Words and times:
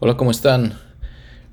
Hola, 0.00 0.16
¿cómo 0.16 0.30
están? 0.30 0.74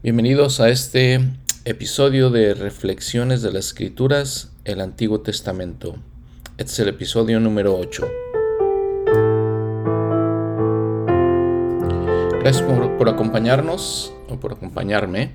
Bienvenidos 0.04 0.60
a 0.60 0.70
este 0.70 1.20
episodio 1.64 2.30
de 2.30 2.54
Reflexiones 2.54 3.42
de 3.42 3.52
las 3.52 3.66
Escrituras, 3.66 4.52
el 4.66 4.82
Antiguo 4.82 5.22
Testamento. 5.22 5.96
Este 6.60 6.74
es 6.74 6.80
el 6.82 6.90
episodio 6.90 7.40
número 7.40 7.76
8. 7.76 8.08
Gracias 12.40 12.62
por, 12.62 13.10
acompañarnos 13.10 14.14
o 14.30 14.40
por 14.40 14.52
acompañarme. 14.52 15.34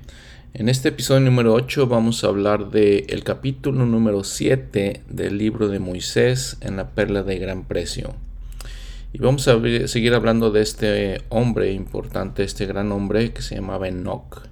En 0.53 0.69
este 0.69 0.87
episodio 0.87 1.19
número 1.19 1.53
8 1.53 1.87
vamos 1.87 2.23
a 2.23 2.27
hablar 2.27 2.71
del 2.71 3.25
capítulo 3.25 3.85
número 3.85 4.23
7 4.23 5.03
del 5.09 5.37
libro 5.37 5.67
de 5.67 5.79
Moisés 5.79 6.55
en 6.61 6.77
la 6.77 6.91
perla 6.91 7.23
de 7.23 7.39
gran 7.39 7.65
precio. 7.65 8.15
Y 9.13 9.17
vamos 9.17 9.47
a 9.49 9.59
seguir 9.87 10.13
hablando 10.13 10.51
de 10.51 10.61
este 10.61 11.21
hombre 11.27 11.73
importante, 11.73 12.43
este 12.43 12.65
gran 12.65 12.93
hombre 12.93 13.33
que 13.33 13.41
se 13.41 13.55
llamaba 13.55 13.89
Enoch. 13.89 14.47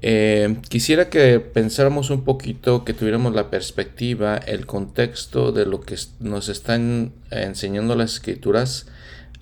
Eh, 0.00 0.56
quisiera 0.68 1.10
que 1.10 1.40
pensáramos 1.40 2.08
un 2.08 2.24
poquito, 2.24 2.84
que 2.84 2.94
tuviéramos 2.94 3.34
la 3.34 3.50
perspectiva, 3.50 4.38
el 4.38 4.64
contexto 4.64 5.52
de 5.52 5.66
lo 5.66 5.80
que 5.80 5.96
nos 6.20 6.48
están 6.48 7.12
enseñando 7.30 7.96
las 7.96 8.14
escrituras, 8.14 8.86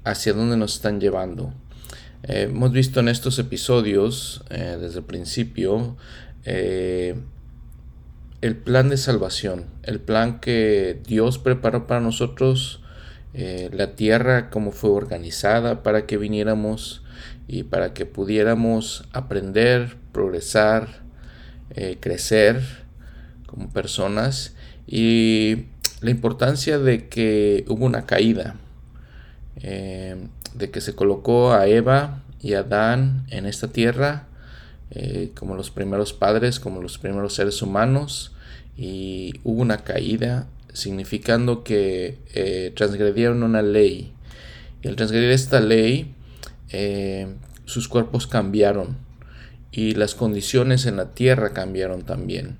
hacia 0.03 0.33
dónde 0.33 0.57
nos 0.57 0.75
están 0.75 1.01
llevando. 1.01 1.55
Eh, 2.25 2.49
hemos 2.51 2.73
visto 2.73 2.99
en 2.99 3.09
estos 3.09 3.39
episodios, 3.39 4.43
eh, 4.51 4.79
desde 4.81 4.99
el 4.99 5.05
principio, 5.05 5.97
el 6.45 7.17
plan 8.65 8.89
de 8.91 8.97
salvación, 8.97 9.67
el 9.85 10.01
plan 10.01 10.41
que 10.41 11.01
Dios 11.07 11.39
preparó 11.39 11.87
para 11.87 12.01
nosotros 12.01 12.84
eh, 13.37 13.69
la 13.73 13.97
tierra, 13.97 14.49
cómo 14.49 14.71
fue 14.71 14.91
organizada 14.91 15.83
para 15.83 16.07
que 16.07 16.17
viniéramos 16.17 17.03
y 17.49 17.65
para 17.65 17.93
que 17.93 18.07
pudiéramos 18.07 19.09
aprender, 19.13 19.97
progresar, 20.13 21.03
eh, 21.71 21.99
crecer 22.01 22.63
como 23.47 23.71
personas. 23.71 24.55
Y 24.87 25.65
la 26.01 26.11
importancia 26.11 26.79
de 26.79 27.09
que 27.09 27.65
hubo 27.67 27.85
una 27.85 28.07
caída, 28.07 28.55
eh, 29.57 30.29
de 30.55 30.71
que 30.71 30.81
se 30.81 30.95
colocó 30.95 31.55
a 31.55 31.67
Eva 31.67 32.23
y 32.41 32.55
a 32.55 32.61
Adán 32.61 33.27
en 33.31 33.47
esta 33.47 33.69
tierra 33.69 34.29
como 35.35 35.57
los 35.57 35.73
primeros 35.73 36.13
padres, 36.13 36.61
como 36.61 36.81
los 36.81 36.99
primeros 36.99 37.35
seres 37.35 37.63
humanos 37.63 38.35
y 38.77 39.41
hubo 39.43 39.61
una 39.61 39.79
caída 39.79 40.47
significando 40.75 41.65
que 41.65 42.19
eh, 42.35 42.73
transgredieron 42.77 43.43
una 43.43 43.63
ley. 43.63 44.13
Y 44.83 44.89
al 44.89 44.97
transgredir 44.97 45.31
esta 45.31 45.61
ley, 45.61 46.15
eh, 46.69 47.35
sus 47.65 47.89
cuerpos 47.89 48.27
cambiaron 48.27 48.99
y 49.71 49.95
las 49.95 50.15
condiciones 50.15 50.85
en 50.85 50.97
la 50.97 51.15
tierra 51.15 51.53
cambiaron 51.53 52.03
también. 52.03 52.59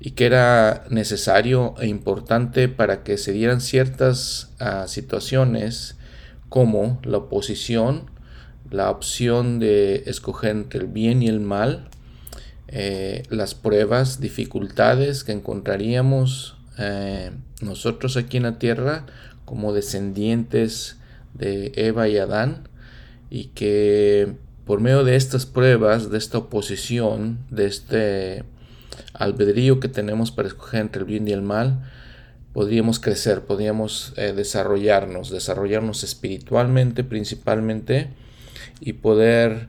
Y 0.00 0.12
que 0.12 0.26
era 0.26 0.84
necesario 0.90 1.74
e 1.78 1.86
importante 1.86 2.68
para 2.68 3.04
que 3.04 3.16
se 3.16 3.32
dieran 3.32 3.60
ciertas 3.60 4.50
ah, 4.58 4.86
situaciones 4.88 5.96
como 6.48 7.00
la 7.04 7.18
oposición, 7.18 8.10
la 8.70 8.90
opción 8.90 9.58
de 9.58 10.02
escoger 10.06 10.50
entre 10.50 10.80
el 10.80 10.86
bien 10.86 11.22
y 11.22 11.28
el 11.28 11.40
mal, 11.40 11.88
eh, 12.68 13.22
las 13.30 13.54
pruebas, 13.54 14.20
dificultades 14.20 15.22
que 15.24 15.32
encontraríamos 15.32 16.56
eh, 16.78 17.30
nosotros 17.60 18.16
aquí 18.16 18.36
en 18.36 18.44
la 18.44 18.58
tierra 18.58 19.06
como 19.44 19.72
descendientes 19.72 20.96
de 21.34 21.72
Eva 21.76 22.08
y 22.08 22.18
Adán 22.18 22.68
y 23.30 23.46
que 23.46 24.34
por 24.64 24.80
medio 24.80 25.04
de 25.04 25.16
estas 25.16 25.46
pruebas, 25.46 26.10
de 26.10 26.18
esta 26.18 26.38
oposición, 26.38 27.38
de 27.50 27.66
este 27.66 28.44
albedrío 29.12 29.80
que 29.80 29.88
tenemos 29.88 30.30
para 30.30 30.48
escoger 30.48 30.80
entre 30.80 31.00
el 31.00 31.06
bien 31.06 31.28
y 31.28 31.32
el 31.32 31.42
mal, 31.42 31.90
podríamos 32.52 33.00
crecer, 33.00 33.42
podríamos 33.42 34.14
eh, 34.16 34.32
desarrollarnos, 34.32 35.30
desarrollarnos 35.30 36.04
espiritualmente 36.04 37.04
principalmente 37.04 38.08
y 38.80 38.94
poder, 38.94 39.68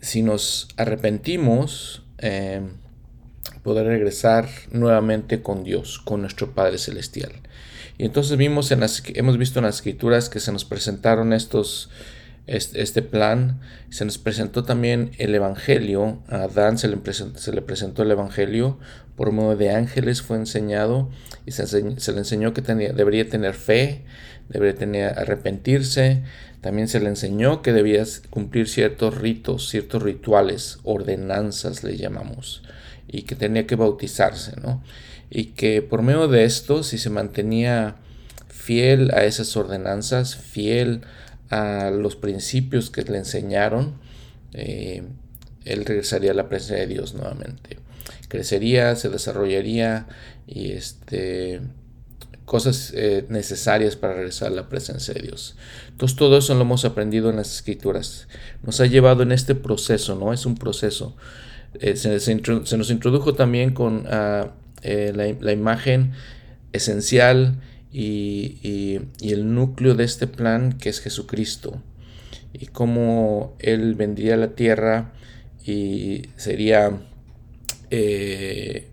si 0.00 0.22
nos 0.22 0.68
arrepentimos, 0.76 2.02
eh, 2.18 2.62
poder 3.62 3.86
regresar 3.86 4.48
nuevamente 4.70 5.42
con 5.42 5.64
Dios, 5.64 5.98
con 5.98 6.22
nuestro 6.22 6.52
Padre 6.52 6.78
Celestial. 6.78 7.32
Y 7.98 8.04
entonces 8.04 8.36
vimos 8.38 8.70
en 8.70 8.80
las, 8.80 9.02
hemos 9.14 9.36
visto 9.36 9.58
en 9.58 9.66
las 9.66 9.76
escrituras 9.76 10.30
que 10.30 10.40
se 10.40 10.52
nos 10.52 10.64
presentaron 10.64 11.32
estos, 11.32 11.90
este, 12.46 13.02
plan, 13.02 13.60
se 13.90 14.04
nos 14.04 14.16
presentó 14.16 14.64
también 14.64 15.10
el 15.18 15.34
Evangelio, 15.34 16.22
a 16.28 16.44
Adán 16.44 16.78
se 16.78 16.88
le, 16.88 16.98
se 17.12 17.52
le 17.52 17.62
presentó 17.62 18.02
el 18.02 18.10
Evangelio, 18.10 18.78
por 19.16 19.32
medio 19.32 19.54
de 19.54 19.70
ángeles 19.70 20.22
fue 20.22 20.38
enseñado 20.38 21.10
y 21.44 21.52
se, 21.52 21.66
se 21.66 22.12
le 22.12 22.18
enseñó 22.18 22.54
que 22.54 22.62
tenía, 22.62 22.94
debería 22.94 23.28
tener 23.28 23.52
fe, 23.52 24.04
debería 24.48 24.78
tener, 24.78 25.18
arrepentirse, 25.18 26.22
también 26.62 26.88
se 26.88 27.00
le 27.00 27.08
enseñó 27.08 27.60
que 27.60 27.74
debía 27.74 28.02
cumplir 28.30 28.68
ciertos 28.68 29.18
ritos, 29.18 29.68
ciertos 29.68 30.02
rituales, 30.02 30.78
ordenanzas 30.84 31.84
le 31.84 31.98
llamamos 31.98 32.62
y 33.10 33.22
que 33.22 33.34
tenía 33.34 33.66
que 33.66 33.76
bautizarse, 33.76 34.52
¿no? 34.60 34.82
Y 35.30 35.46
que 35.46 35.82
por 35.82 36.02
medio 36.02 36.28
de 36.28 36.44
esto, 36.44 36.82
si 36.82 36.98
se 36.98 37.10
mantenía 37.10 37.96
fiel 38.48 39.10
a 39.14 39.24
esas 39.24 39.56
ordenanzas, 39.56 40.36
fiel 40.36 41.02
a 41.50 41.90
los 41.90 42.16
principios 42.16 42.90
que 42.90 43.02
le 43.02 43.18
enseñaron, 43.18 43.94
eh, 44.52 45.02
él 45.64 45.84
regresaría 45.84 46.32
a 46.32 46.34
la 46.34 46.48
presencia 46.48 46.76
de 46.76 46.86
Dios 46.86 47.14
nuevamente. 47.14 47.78
Crecería, 48.28 48.94
se 48.96 49.08
desarrollaría 49.08 50.06
y 50.46 50.72
este, 50.72 51.60
cosas 52.44 52.92
eh, 52.94 53.26
necesarias 53.28 53.96
para 53.96 54.14
regresar 54.14 54.48
a 54.48 54.54
la 54.54 54.68
presencia 54.68 55.14
de 55.14 55.22
Dios. 55.22 55.56
Entonces 55.88 56.16
todo 56.16 56.38
eso 56.38 56.54
lo 56.54 56.62
hemos 56.62 56.84
aprendido 56.84 57.30
en 57.30 57.36
las 57.36 57.54
escrituras. 57.54 58.28
Nos 58.62 58.80
ha 58.80 58.86
llevado 58.86 59.22
en 59.22 59.32
este 59.32 59.54
proceso, 59.54 60.14
¿no? 60.16 60.32
Es 60.32 60.46
un 60.46 60.56
proceso. 60.56 61.16
Eh, 61.74 61.96
se, 61.96 62.34
nos 62.76 62.90
introdujo 62.90 63.34
también 63.34 63.72
con 63.72 64.04
ah, 64.08 64.52
eh, 64.82 65.12
la, 65.14 65.52
imagen 65.52 66.12
esencial 66.72 67.60
y, 67.92 69.00
el 69.22 69.54
núcleo 69.54 69.94
de 69.94 70.04
este 70.04 70.26
plan 70.26 70.72
que 70.72 70.88
es 70.88 71.00
Jesucristo 71.00 71.80
y 72.52 72.66
cómo 72.66 73.56
Él 73.60 73.94
vendría 73.94 74.34
a 74.34 74.36
la 74.36 74.54
tierra 74.54 75.12
y 75.64 76.22
sería 76.36 77.00
eh, 77.90 78.88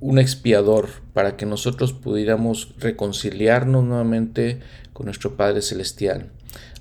un 0.00 0.18
expiador 0.18 0.88
para 1.12 1.36
que 1.36 1.46
nosotros 1.46 1.92
pudiéramos 1.92 2.74
reconciliarnos 2.78 3.84
nuevamente 3.84 4.60
con 4.92 5.06
nuestro 5.06 5.36
Padre 5.36 5.62
Celestial. 5.62 6.30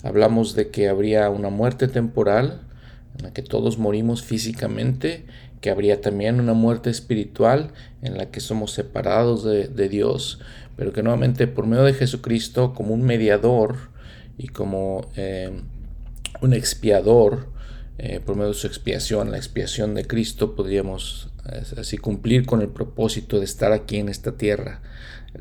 Hablamos 0.03 0.55
de 0.55 0.69
que 0.69 0.89
habría 0.89 1.29
una 1.29 1.49
muerte 1.49 1.87
temporal, 1.87 2.61
en 3.17 3.23
la 3.23 3.33
que 3.33 3.41
todos 3.41 3.77
morimos 3.77 4.23
físicamente, 4.23 5.25
que 5.61 5.69
habría 5.69 6.01
también 6.01 6.39
una 6.39 6.53
muerte 6.53 6.89
espiritual 6.89 7.71
en 8.01 8.17
la 8.17 8.31
que 8.31 8.39
somos 8.39 8.71
separados 8.71 9.43
de, 9.43 9.89
Dios, 9.89 10.39
pero 10.75 10.91
que 10.91 11.03
nuevamente 11.03 11.47
por 11.47 11.67
medio 11.67 11.83
de 11.83 11.93
Jesucristo 11.93 12.73
como 12.73 12.93
un 12.93 13.03
mediador 13.03 13.77
y 14.37 14.47
como 14.47 15.09
eh, 15.15 15.51
un 16.41 16.53
expiador, 16.53 17.47
eh, 17.97 18.19
por 18.25 18.35
medio 18.35 18.49
de 18.49 18.55
su 18.55 18.67
expiación, 18.67 19.31
la 19.31 19.37
expiación 19.37 19.93
de 19.93 20.05
Cristo, 20.05 20.55
podríamos 20.55 21.29
así 21.77 21.97
cumplir 21.97 22.45
con 22.45 22.61
el 22.61 22.69
propósito 22.69 23.39
de 23.39 23.45
estar 23.45 23.71
aquí 23.71 23.97
en 23.97 24.09
esta 24.09 24.33
tierra. 24.37 24.81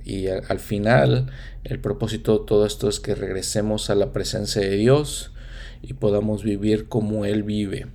Y 0.05 0.29
al 0.29 0.59
final, 0.59 1.31
el 1.65 1.79
propósito 1.81 2.39
de 2.39 2.47
todo 2.47 2.67
esto 2.67 2.89
es 2.89 2.99
que 2.99 3.15
regresemos 3.15 3.91
a 3.91 3.95
la 3.95 4.13
presencia 4.13 4.63
de 4.63 4.77
Dios, 4.77 5.32
y 5.83 5.95
podamos 5.95 6.43
vivir 6.45 6.89
como 6.89 7.25
Él 7.25 7.43
vive. 7.43 7.87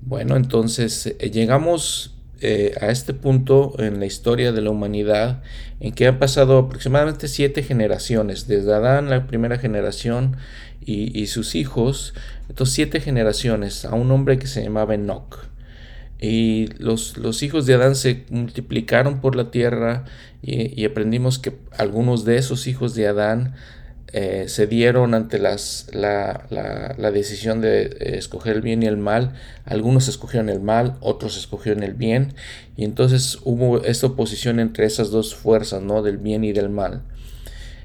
Bueno, 0.00 0.36
entonces 0.36 1.06
eh, 1.06 1.30
llegamos 1.30 2.14
eh, 2.40 2.74
a 2.80 2.88
este 2.88 3.14
punto 3.14 3.74
en 3.78 3.98
la 3.98 4.06
historia 4.06 4.52
de 4.52 4.60
la 4.60 4.70
humanidad 4.70 5.42
en 5.80 5.92
que 5.92 6.06
han 6.06 6.18
pasado 6.18 6.58
aproximadamente 6.58 7.28
siete 7.28 7.62
generaciones, 7.62 8.46
desde 8.46 8.74
Adán, 8.74 9.08
la 9.08 9.26
primera 9.26 9.58
generación, 9.58 10.36
y, 10.88 11.26
sus 11.26 11.56
hijos, 11.56 12.14
estos 12.48 12.70
siete 12.70 13.00
generaciones, 13.00 13.84
a 13.84 13.94
un 13.94 14.12
hombre 14.12 14.38
que 14.38 14.46
se 14.46 14.62
llamaba 14.62 14.94
Enoch. 14.94 15.46
Y 16.20 16.68
los, 16.78 17.16
los, 17.18 17.42
hijos 17.42 17.66
de 17.66 17.74
Adán 17.74 17.96
se 17.96 18.24
multiplicaron 18.30 19.20
por 19.20 19.34
la 19.34 19.50
tierra 19.50 20.04
y, 20.42 20.80
y, 20.80 20.84
aprendimos 20.84 21.40
que 21.40 21.54
algunos 21.76 22.24
de 22.24 22.36
esos 22.36 22.68
hijos 22.68 22.94
de 22.94 23.08
Adán 23.08 23.54
eh, 24.18 24.48
se 24.48 24.66
dieron 24.66 25.12
ante 25.12 25.38
las, 25.38 25.88
la, 25.92 26.46
la, 26.48 27.10
decisión 27.10 27.60
de 27.60 27.82
eh, 27.82 28.16
escoger 28.16 28.56
el 28.56 28.62
bien 28.62 28.82
y 28.82 28.86
el 28.86 28.96
mal. 28.96 29.34
Algunos 29.66 30.08
escogieron 30.08 30.48
el 30.48 30.62
mal, 30.62 30.96
otros 31.00 31.36
escogieron 31.36 31.82
el 31.82 31.92
bien. 31.92 32.32
Y 32.78 32.84
entonces 32.86 33.38
hubo 33.44 33.82
esta 33.82 34.06
oposición 34.06 34.58
entre 34.58 34.86
esas 34.86 35.10
dos 35.10 35.34
fuerzas, 35.34 35.82
¿no? 35.82 36.02
Del 36.02 36.16
bien 36.16 36.44
y 36.44 36.54
del 36.54 36.70
mal. 36.70 37.02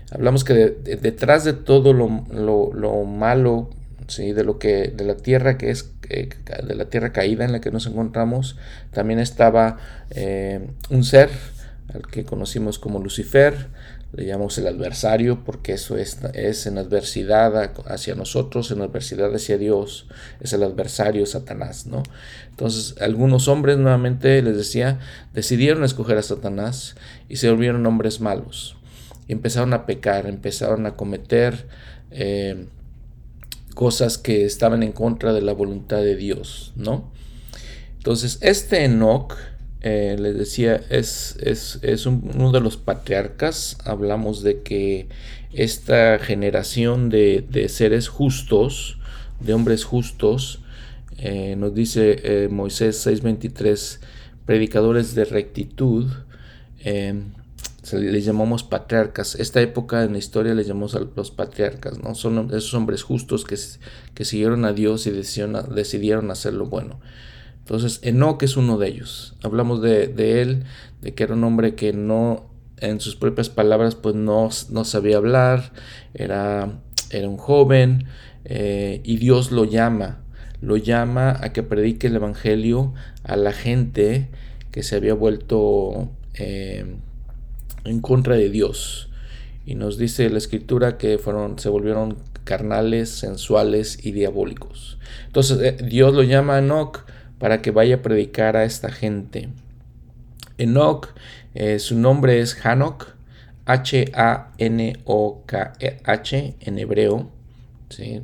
Hablamos 0.10 0.46
que 0.46 0.54
detrás 0.54 1.44
de 1.44 1.52
todo 1.52 1.92
lo, 1.92 2.24
lo, 2.32 3.04
malo, 3.04 3.70
¿sí? 4.08 4.32
de 4.32 4.46
lo 4.46 4.58
que 4.58 4.88
de 4.88 5.04
la 5.04 5.18
tierra 5.18 5.58
que 5.58 5.70
es 5.70 5.92
eh, 6.08 6.30
de 6.66 6.76
la 6.76 6.86
tierra 6.86 7.12
caída 7.12 7.44
en 7.44 7.52
la 7.52 7.60
que 7.60 7.72
nos 7.72 7.88
encontramos 7.88 8.58
también 8.94 9.20
estaba 9.20 9.80
un 10.90 11.04
ser 11.04 11.30
al 11.94 12.08
que 12.08 12.24
conocimos 12.24 12.80
como 12.80 13.00
Lucifer 13.00 13.68
le 14.14 14.26
llamamos 14.26 14.58
el 14.58 14.68
adversario 14.68 15.44
porque 15.44 15.74
eso 15.74 15.98
es, 15.98 16.20
es 16.34 16.66
en 16.68 16.78
adversidad 16.78 17.72
hacia 17.86 18.16
nosotros, 18.16 18.70
en 18.72 18.82
adversidad 18.82 19.34
hacia 19.34 19.58
Dios, 19.58 20.08
es 20.42 20.52
el 20.54 20.64
adversario 20.64 21.26
Satanás, 21.26 21.86
¿no? 21.86 22.04
Entonces, 22.50 22.96
algunos 23.00 23.48
hombres 23.48 23.78
nuevamente, 23.78 24.42
les 24.42 24.58
decía, 24.58 25.00
decidieron 25.34 25.84
escoger 25.84 26.18
a 26.18 26.24
Satanás 26.24 26.96
y 27.30 27.38
se 27.38 27.50
volvieron 27.50 27.86
hombres 27.86 28.20
malos. 28.20 28.76
Y 29.28 29.34
empezaron 29.34 29.74
a 29.74 29.86
pecar, 29.86 30.28
empezaron 30.28 30.86
a 30.86 30.96
cometer 30.96 31.68
eh, 32.12 32.68
cosas 33.74 34.18
que 34.18 34.44
estaban 34.44 34.84
en 34.84 34.92
contra 34.92 35.32
de 35.32 35.42
la 35.42 35.54
voluntad 35.54 35.98
de 35.98 36.18
Dios, 36.18 36.74
¿no? 36.76 37.12
Entonces, 37.98 38.40
este 38.42 38.84
Enoch, 38.84 39.36
eh, 39.84 40.16
les 40.20 40.38
decía, 40.38 40.80
es, 40.90 41.38
es, 41.42 42.06
uno 42.06 42.52
de 42.52 42.60
los 42.60 42.78
patriarcas. 42.78 43.78
Hablamos 43.84 44.44
de 44.44 44.62
que 44.62 45.08
esta 45.54 46.20
generación 46.20 47.10
de, 47.10 47.66
seres 47.70 48.08
justos, 48.08 48.98
de 49.40 49.54
hombres 49.54 49.84
justos, 49.84 50.60
eh, 51.18 51.56
nos 51.58 51.74
dice 51.74 52.20
eh, 52.24 52.48
Moisés 52.50 53.06
6:23, 53.06 54.00
predicadores 54.46 55.16
de 55.16 55.26
rectitud, 55.26 56.08
les 56.84 58.26
llamamos 58.26 58.64
patriarcas. 58.64 59.36
Esta 59.36 59.62
época 59.62 60.04
en 60.04 60.14
la 60.14 60.20
historia 60.20 60.54
les 60.54 60.68
llamamos 60.68 60.94
a 60.94 61.00
los 61.00 61.32
patriarcas, 61.32 62.00
¿no? 62.00 62.14
Son 62.14 62.50
esos 62.50 62.74
hombres 62.76 63.02
justos 63.02 63.46
que, 63.46 63.58
que 64.14 64.26
siguieron 64.26 64.66
a 64.66 64.74
Dios 64.74 65.08
y 65.08 65.12
decidieron, 65.12 65.74
decidieron 65.74 66.30
hacer 66.30 66.54
lo 66.54 66.68
bueno. 66.68 67.00
Entonces, 67.62 68.00
Enoch 68.04 68.42
es 68.44 68.58
uno 68.58 68.78
de 68.78 68.90
ellos. 68.90 69.36
Hablamos 69.44 69.82
de, 69.82 70.42
él, 70.42 70.64
de 71.02 71.14
que 71.14 71.24
era 71.24 71.34
un 71.34 71.44
hombre 71.44 71.76
que 71.76 71.94
no, 71.94 72.50
en 72.78 73.00
sus 73.00 73.16
propias 73.16 73.50
palabras, 73.50 73.96
pues 73.96 74.16
no, 74.16 74.50
no 74.70 74.84
sabía 74.84 75.18
hablar, 75.18 75.72
era, 76.14 76.80
era 77.12 77.30
un 77.30 77.38
joven, 77.38 78.06
eh, 78.46 79.02
y 79.04 79.18
Dios 79.18 79.52
lo 79.52 79.66
llama, 79.66 80.24
lo 80.62 80.78
llama 80.78 81.38
a 81.42 81.54
que 81.54 81.64
predique 81.64 82.08
el 82.08 82.16
Evangelio 82.16 82.94
a 83.24 83.36
la 83.36 83.54
gente 83.54 84.30
que 84.72 84.84
se 84.84 84.96
había 84.96 85.14
vuelto 85.14 86.10
eh, 86.34 86.86
en 87.84 88.02
contra 88.02 88.36
de 88.36 88.50
Dios. 88.50 89.10
Y 89.66 89.76
nos 89.76 89.98
dice 89.98 90.30
la 90.30 90.40
escritura 90.40 90.98
que 90.98 91.20
fueron, 91.20 91.60
se 91.60 91.70
volvieron 91.70 92.18
carnales, 92.44 93.10
sensuales 93.10 94.04
y 94.04 94.12
diabólicos. 94.12 94.98
Entonces 95.28 95.60
eh, 95.62 95.78
Dios 95.84 96.14
lo 96.16 96.24
llama 96.24 96.56
a 96.56 96.60
Enoch 96.60 97.06
para 97.42 97.62
que 97.64 97.72
vaya 97.72 97.96
a 97.96 98.02
predicar 98.04 98.56
a 98.56 98.64
esta 98.66 98.92
gente. 98.92 99.50
Enoch, 100.60 101.08
eh, 101.56 101.80
su 101.80 101.98
nombre 101.98 102.40
es 102.40 102.54
Hanok, 102.54 103.08
H-A-N-O-K-H 103.66 104.06
en 106.60 106.78
hebreo. 106.78 107.32
¿sí? 107.90 108.22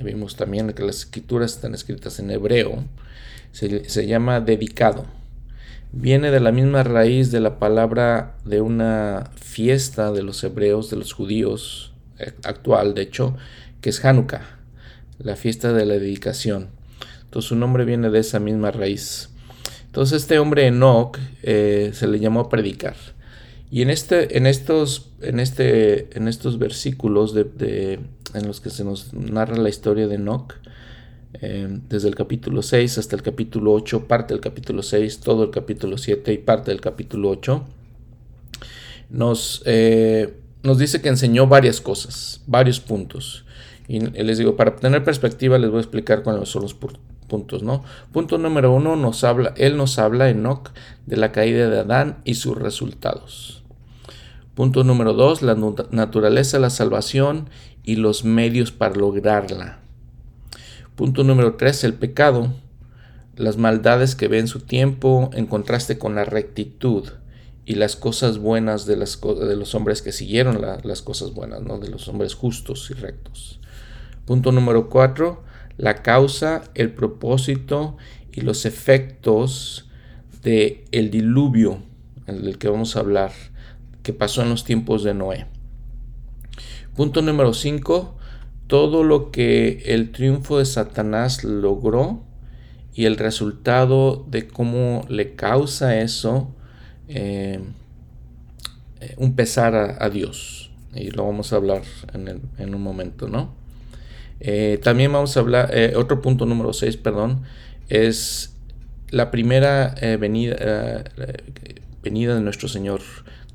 Vimos 0.00 0.36
también 0.36 0.72
que 0.72 0.82
las 0.82 0.96
escrituras 0.96 1.52
están 1.52 1.74
escritas 1.74 2.18
en 2.20 2.30
hebreo. 2.30 2.82
Se, 3.52 3.86
se 3.86 4.06
llama 4.06 4.40
dedicado. 4.40 5.04
Viene 5.92 6.30
de 6.30 6.40
la 6.40 6.50
misma 6.50 6.84
raíz 6.84 7.30
de 7.30 7.40
la 7.40 7.58
palabra 7.58 8.34
de 8.46 8.62
una 8.62 9.30
fiesta 9.36 10.10
de 10.10 10.22
los 10.22 10.42
hebreos, 10.42 10.88
de 10.88 10.96
los 10.96 11.12
judíos, 11.12 11.92
eh, 12.18 12.32
actual 12.44 12.94
de 12.94 13.02
hecho, 13.02 13.36
que 13.82 13.90
es 13.90 14.02
Hanukkah, 14.02 14.40
la 15.18 15.36
fiesta 15.36 15.74
de 15.74 15.84
la 15.84 15.98
dedicación. 15.98 16.70
Entonces 17.34 17.48
su 17.48 17.56
nombre 17.56 17.84
viene 17.84 18.10
de 18.10 18.20
esa 18.20 18.38
misma 18.38 18.70
raíz. 18.70 19.28
Entonces 19.86 20.22
este 20.22 20.38
hombre 20.38 20.68
Enoch 20.68 21.18
eh, 21.42 21.90
se 21.92 22.06
le 22.06 22.20
llamó 22.20 22.38
a 22.38 22.48
predicar. 22.48 22.94
Y 23.72 23.82
en, 23.82 23.90
este, 23.90 24.38
en, 24.38 24.46
estos, 24.46 25.10
en, 25.20 25.40
este, 25.40 26.16
en 26.16 26.28
estos 26.28 26.60
versículos 26.60 27.34
de, 27.34 27.98
en 28.34 28.46
los 28.46 28.60
que 28.60 28.70
se 28.70 28.84
nos 28.84 29.12
narra 29.14 29.56
la 29.56 29.68
historia 29.68 30.06
de 30.06 30.14
Enoch, 30.14 30.54
eh, 31.40 31.80
desde 31.88 32.06
el 32.06 32.14
capítulo 32.14 32.62
6 32.62 32.98
hasta 32.98 33.16
el 33.16 33.22
capítulo 33.22 33.72
8, 33.72 34.06
parte 34.06 34.32
del 34.32 34.40
capítulo 34.40 34.84
6, 34.84 35.18
todo 35.18 35.42
el 35.42 35.50
capítulo 35.50 35.98
7 35.98 36.32
y 36.32 36.38
parte 36.38 36.70
del 36.70 36.80
capítulo 36.80 37.30
8, 37.30 37.64
nos, 39.10 39.60
eh, 39.64 40.34
nos 40.62 40.78
dice 40.78 41.02
que 41.02 41.08
enseñó 41.08 41.48
varias 41.48 41.80
cosas, 41.80 42.42
varios 42.46 42.78
puntos. 42.78 43.44
Y 43.88 43.98
les 43.98 44.38
digo, 44.38 44.56
para 44.56 44.76
tener 44.76 45.02
perspectiva 45.02 45.58
les 45.58 45.70
voy 45.70 45.78
a 45.78 45.82
explicar 45.82 46.22
cuáles 46.22 46.48
son 46.48 46.62
los 46.62 46.74
puntos, 47.34 47.64
¿no? 47.64 47.82
Punto 48.12 48.38
número 48.38 48.72
uno, 48.72 48.94
nos 48.94 49.24
habla, 49.24 49.54
él 49.56 49.76
nos 49.76 49.98
habla, 49.98 50.30
Enoch, 50.30 50.70
de 51.04 51.16
la 51.16 51.32
caída 51.32 51.68
de 51.68 51.80
Adán 51.80 52.18
y 52.24 52.34
sus 52.34 52.56
resultados. 52.56 53.64
Punto 54.54 54.84
número 54.84 55.14
dos, 55.14 55.42
la 55.42 55.56
naturaleza 55.90 56.60
la 56.60 56.70
salvación 56.70 57.50
y 57.82 57.96
los 57.96 58.24
medios 58.24 58.70
para 58.70 58.94
lograrla. 58.94 59.80
Punto 60.94 61.24
número 61.24 61.56
tres, 61.56 61.82
el 61.82 61.94
pecado, 61.94 62.52
las 63.34 63.56
maldades 63.56 64.14
que 64.14 64.28
ve 64.28 64.38
en 64.38 64.46
su 64.46 64.60
tiempo 64.60 65.30
en 65.32 65.46
contraste 65.46 65.98
con 65.98 66.14
la 66.14 66.24
rectitud 66.24 67.08
y 67.66 67.74
las 67.74 67.96
cosas 67.96 68.38
buenas 68.38 68.86
de, 68.86 68.96
las, 68.96 69.20
de 69.20 69.56
los 69.56 69.74
hombres 69.74 70.02
que 70.02 70.12
siguieron 70.12 70.64
las 70.84 71.02
cosas 71.02 71.34
buenas, 71.34 71.62
¿no? 71.62 71.80
de 71.80 71.88
los 71.88 72.06
hombres 72.06 72.36
justos 72.36 72.92
y 72.92 72.94
rectos. 72.94 73.58
Punto 74.24 74.52
número 74.52 74.88
cuatro, 74.88 75.42
la 75.76 76.02
causa, 76.02 76.64
el 76.74 76.92
propósito 76.92 77.96
y 78.32 78.42
los 78.42 78.66
efectos 78.66 79.88
del 80.42 80.84
el 80.92 81.10
diluvio 81.10 81.78
del 82.26 82.58
que 82.58 82.68
vamos 82.68 82.96
a 82.96 83.00
hablar, 83.00 83.32
que 84.02 84.12
pasó 84.12 84.42
en 84.42 84.50
los 84.50 84.64
tiempos 84.64 85.02
de 85.04 85.14
Noé. 85.14 85.46
Punto 86.94 87.22
número 87.22 87.54
5. 87.54 88.16
Todo 88.66 89.04
lo 89.04 89.30
que 89.30 89.82
el 89.86 90.10
triunfo 90.12 90.58
de 90.58 90.64
Satanás 90.64 91.44
logró 91.44 92.22
y 92.94 93.06
el 93.06 93.16
resultado 93.16 94.24
de 94.30 94.46
cómo 94.46 95.04
le 95.08 95.34
causa 95.34 96.00
eso 96.00 96.54
eh, 97.08 97.60
un 99.16 99.34
pesar 99.34 99.74
a, 100.00 100.08
Dios. 100.08 100.70
Y 100.94 101.10
lo 101.10 101.26
vamos 101.26 101.52
a 101.52 101.56
hablar 101.56 101.82
en, 102.12 102.40
en 102.56 102.74
un 102.74 102.82
momento, 102.82 103.28
¿no? 103.28 103.63
Eh, 104.40 104.78
también 104.82 105.12
vamos 105.12 105.36
a 105.36 105.40
hablar, 105.40 105.70
eh, 105.72 105.94
otro 105.96 106.20
punto 106.20 106.46
número 106.46 106.72
6, 106.72 106.96
perdón, 106.96 107.42
es 107.88 108.56
la 109.10 109.30
primera 109.30 109.94
eh, 110.00 110.16
venida, 110.16 111.04
venida 112.02 112.34
de 112.34 112.40
nuestro 112.40 112.68
Señor, 112.68 113.00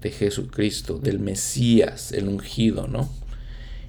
de 0.01 0.11
Jesucristo, 0.11 0.97
del 0.97 1.19
Mesías, 1.19 2.13
el 2.13 2.29
ungido, 2.29 2.87
¿no? 2.87 3.09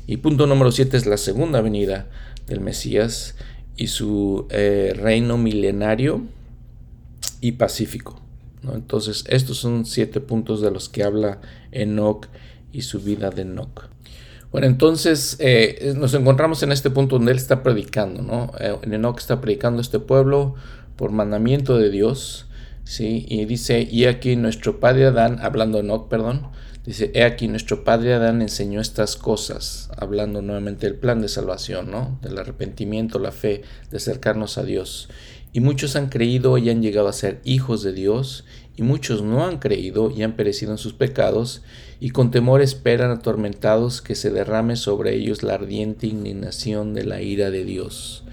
Y 0.07 0.17
punto 0.17 0.47
número 0.47 0.73
7 0.73 0.97
es 0.97 1.07
la 1.07 1.17
segunda 1.17 1.61
venida 1.61 2.07
del 2.49 2.61
Mesías 2.61 3.37
y 3.77 3.87
su 3.87 4.49
reino 4.51 5.39
milenario 5.39 6.23
y 7.41 7.53
pacífico. 7.53 8.21
¿no? 8.63 8.75
Entonces, 8.75 9.25
estos 9.29 9.59
son 9.59 9.87
siete 9.87 10.21
puntos 10.21 10.61
de 10.61 10.71
los 10.71 10.89
que 10.89 11.03
habla 11.03 11.41
Enoch 11.73 12.27
y 12.73 12.83
su 12.83 13.01
vida 13.01 13.31
de 13.31 13.43
Enoch. 13.43 13.89
Bueno, 14.53 14.67
entonces 14.67 15.37
eh, 15.39 15.95
nos 15.97 16.13
encontramos 16.15 16.63
en 16.65 16.73
este 16.73 16.91
punto 16.91 17.17
donde 17.17 17.31
él 17.31 17.39
está 17.39 17.63
predicando, 17.63 18.23
¿no? 18.23 18.53
Eh, 18.59 18.77
Enoch 18.83 19.19
está 19.19 19.41
predicando 19.41 19.79
a 19.79 19.83
este 19.83 20.01
pueblo 20.01 20.57
por 20.97 21.13
mandamiento 21.13 21.79
de 21.79 21.89
Dios, 21.89 22.47
¿sí? 22.83 23.27
Y 23.29 23.45
dice, 23.45 23.87
y 23.89 24.07
aquí 24.07 24.35
nuestro 24.35 24.81
padre 24.81 25.07
Adán, 25.07 25.39
hablando 25.41 25.79
Enoch, 25.79 26.09
perdón, 26.09 26.49
dice, 26.85 27.13
he 27.15 27.23
aquí 27.23 27.47
nuestro 27.47 27.85
padre 27.85 28.15
Adán 28.15 28.43
enseñó 28.43 28.81
estas 28.81 29.15
cosas, 29.15 29.89
hablando 29.97 30.43
nuevamente 30.43 30.87
del 30.87 30.97
plan 30.97 31.23
de 31.23 31.29
salvación, 31.29 31.93
¿no? 31.93 32.19
Del 32.21 32.37
arrepentimiento, 32.37 33.21
la 33.21 33.31
fe, 33.31 33.63
de 33.93 33.99
acercarnos 33.99 34.59
a 34.59 34.65
Dios. 34.65 35.09
Y 35.53 35.61
muchos 35.61 35.95
han 35.95 36.09
creído 36.09 36.59
y 36.59 36.71
han 36.71 36.83
llegado 36.83 37.07
a 37.07 37.13
ser 37.13 37.41
hijos 37.45 37.85
de 37.85 37.93
Dios, 37.93 38.45
y 38.77 38.83
muchos 38.83 39.23
no 39.23 39.45
han 39.45 39.59
creído 39.59 40.11
y 40.11 40.25
han 40.25 40.35
perecido 40.35 40.73
en 40.73 40.79
sus 40.79 40.93
pecados, 40.93 41.63
y 42.01 42.11
con 42.11 42.31
temor 42.31 42.63
esperan 42.63 43.11
atormentados 43.11 44.01
que 44.01 44.15
se 44.15 44.31
derrame 44.31 44.77
sobre 44.77 45.15
ellos 45.15 45.43
la 45.43 45.55
ardiente 45.55 46.07
indignación 46.07 46.95
de 46.95 47.05
la 47.05 47.21
ira 47.21 47.51
de 47.51 47.65
Dios. 47.65 48.25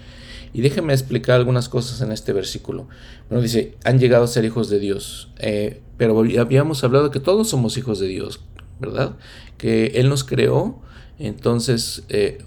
Y 0.53 0.61
déjenme 0.61 0.93
explicar 0.93 1.35
algunas 1.35 1.67
cosas 1.67 2.01
en 2.01 2.13
este 2.13 2.31
versículo. 2.31 2.87
Bueno, 3.29 3.43
dice, 3.43 3.75
han 3.83 3.99
llegado 3.99 4.23
a 4.23 4.27
ser 4.27 4.45
hijos 4.45 4.69
de 4.69 4.79
Dios, 4.79 5.29
eh, 5.37 5.81
pero 5.97 6.17
habíamos 6.39 6.83
hablado 6.83 7.11
que 7.11 7.19
todos 7.19 7.49
somos 7.49 7.77
hijos 7.77 7.99
de 7.99 8.07
Dios, 8.07 8.39
¿verdad? 8.79 9.17
Que 9.57 9.87
Él 9.95 10.07
nos 10.07 10.23
creó, 10.23 10.81
entonces 11.19 12.03
eh, 12.07 12.39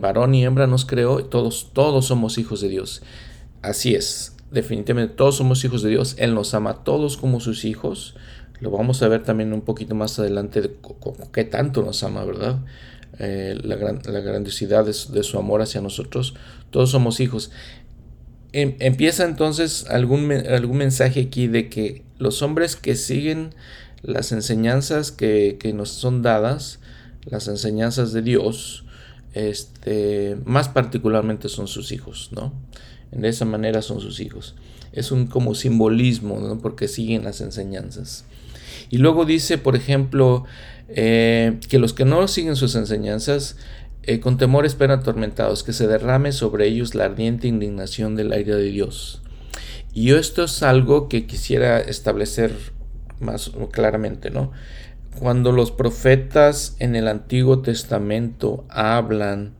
varón 0.00 0.34
y 0.34 0.44
hembra 0.44 0.66
nos 0.66 0.84
creó, 0.84 1.24
todos, 1.24 1.70
todos 1.72 2.06
somos 2.06 2.38
hijos 2.38 2.60
de 2.60 2.68
Dios. 2.68 3.02
Así 3.62 3.94
es, 3.94 4.36
definitivamente 4.50 5.14
todos 5.14 5.36
somos 5.36 5.64
hijos 5.64 5.82
de 5.82 5.90
Dios, 5.90 6.16
Él 6.18 6.34
nos 6.34 6.54
ama 6.54 6.70
a 6.70 6.84
todos 6.84 7.16
como 7.16 7.38
sus 7.38 7.64
hijos, 7.64 8.16
lo 8.60 8.70
vamos 8.70 9.02
a 9.02 9.08
ver 9.08 9.22
también 9.22 9.52
un 9.52 9.62
poquito 9.62 9.94
más 9.94 10.18
adelante 10.18 10.60
de 10.62 10.76
qué 11.32 11.44
tanto 11.44 11.82
nos 11.82 12.02
ama, 12.02 12.24
¿verdad? 12.24 12.60
eh, 13.18 13.58
la, 13.62 13.76
grandiosidad 13.76 14.84
de 14.84 14.92
su, 14.92 15.38
amor 15.38 15.62
hacia 15.62 15.80
nosotros, 15.80 16.34
todos 16.70 16.90
somos 16.90 17.20
hijos. 17.20 17.50
Em, 18.52 18.74
empieza 18.78 19.24
entonces 19.24 19.86
algún, 19.88 20.30
algún 20.32 20.78
mensaje 20.78 21.20
aquí 21.22 21.46
de 21.46 21.68
que 21.68 22.02
los 22.18 22.42
hombres 22.42 22.76
que 22.76 22.94
siguen 22.94 23.54
las 24.02 24.32
enseñanzas 24.32 25.12
que, 25.12 25.56
que 25.58 25.72
nos 25.72 25.90
son 25.90 26.22
dadas, 26.22 26.78
las 27.24 27.48
enseñanzas 27.48 28.12
de 28.12 28.22
Dios, 28.22 28.84
este, 29.34 30.36
más 30.44 30.68
particularmente 30.68 31.48
son 31.48 31.66
sus 31.66 31.92
hijos, 31.92 32.30
¿no? 32.32 32.52
De 33.10 33.28
esa 33.28 33.44
manera 33.44 33.82
son 33.82 34.00
sus 34.00 34.20
hijos. 34.20 34.54
Es 34.92 35.10
un 35.10 35.26
como 35.26 35.54
simbolismo, 35.54 36.40
¿no? 36.40 36.58
Porque 36.58 36.88
siguen 36.88 37.24
las 37.24 37.40
enseñanzas. 37.40 38.24
Y 38.90 38.98
luego 38.98 39.24
dice, 39.24 39.58
por 39.58 39.76
ejemplo, 39.76 40.44
eh, 40.88 41.58
que 41.68 41.78
los 41.78 41.92
que 41.92 42.04
no 42.04 42.26
siguen 42.28 42.56
sus 42.56 42.74
enseñanzas 42.76 43.56
eh, 44.04 44.20
con 44.20 44.38
temor 44.38 44.66
esperan 44.66 45.00
atormentados, 45.00 45.64
que 45.64 45.72
se 45.72 45.88
derrame 45.88 46.30
sobre 46.30 46.68
ellos 46.68 46.94
la 46.94 47.06
ardiente 47.06 47.48
indignación 47.48 48.14
del 48.14 48.32
aire 48.32 48.54
de 48.54 48.70
Dios. 48.70 49.22
Y 49.92 50.12
esto 50.12 50.44
es 50.44 50.62
algo 50.62 51.08
que 51.08 51.26
quisiera 51.26 51.80
establecer 51.80 52.52
más 53.18 53.50
claramente, 53.72 54.30
¿no? 54.30 54.52
Cuando 55.18 55.50
los 55.50 55.72
profetas 55.72 56.76
en 56.78 56.94
el 56.94 57.08
Antiguo 57.08 57.62
Testamento 57.62 58.64
hablan 58.68 59.54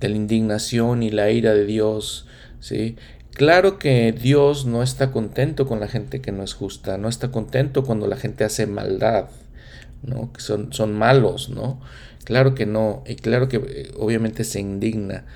de 0.00 0.08
la 0.08 0.16
indignación 0.16 1.02
y 1.02 1.10
la 1.10 1.30
ira 1.30 1.52
de 1.52 1.66
Dios, 1.66 2.26
¿sí? 2.60 2.96
Claro 3.36 3.78
que 3.78 4.12
Dios 4.12 4.64
no 4.64 4.82
está 4.82 5.12
contento 5.12 5.66
con 5.66 5.78
la 5.78 5.88
gente 5.88 6.22
que 6.22 6.32
no 6.32 6.42
es 6.42 6.54
justa, 6.54 6.96
no 6.96 7.06
está 7.06 7.30
contento 7.30 7.84
cuando 7.84 8.06
la 8.06 8.16
gente 8.16 8.44
hace 8.44 8.66
maldad, 8.66 9.26
¿no? 10.02 10.32
Que 10.32 10.40
son, 10.40 10.72
son 10.72 10.94
malos, 10.94 11.50
¿no? 11.50 11.78
Claro 12.24 12.54
que 12.54 12.64
no, 12.64 13.04
y 13.06 13.16
claro 13.16 13.46
que 13.48 13.58
eh, 13.58 13.90
obviamente 13.98 14.42
se 14.42 14.60
indigna. 14.60 15.26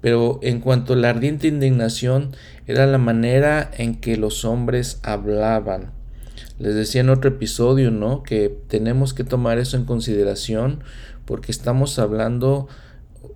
Pero 0.00 0.38
en 0.44 0.60
cuanto 0.60 0.92
a 0.92 0.96
la 0.96 1.10
ardiente 1.10 1.48
indignación, 1.48 2.30
era 2.68 2.86
la 2.86 2.98
manera 2.98 3.68
en 3.76 3.96
que 3.96 4.16
los 4.16 4.44
hombres 4.44 5.00
hablaban. 5.02 5.90
Les 6.60 6.76
decía 6.76 7.00
en 7.00 7.10
otro 7.10 7.28
episodio, 7.28 7.90
¿no? 7.90 8.22
Que 8.22 8.56
tenemos 8.68 9.14
que 9.14 9.24
tomar 9.24 9.58
eso 9.58 9.76
en 9.76 9.84
consideración 9.84 10.84
porque 11.24 11.50
estamos 11.50 11.98
hablando 11.98 12.68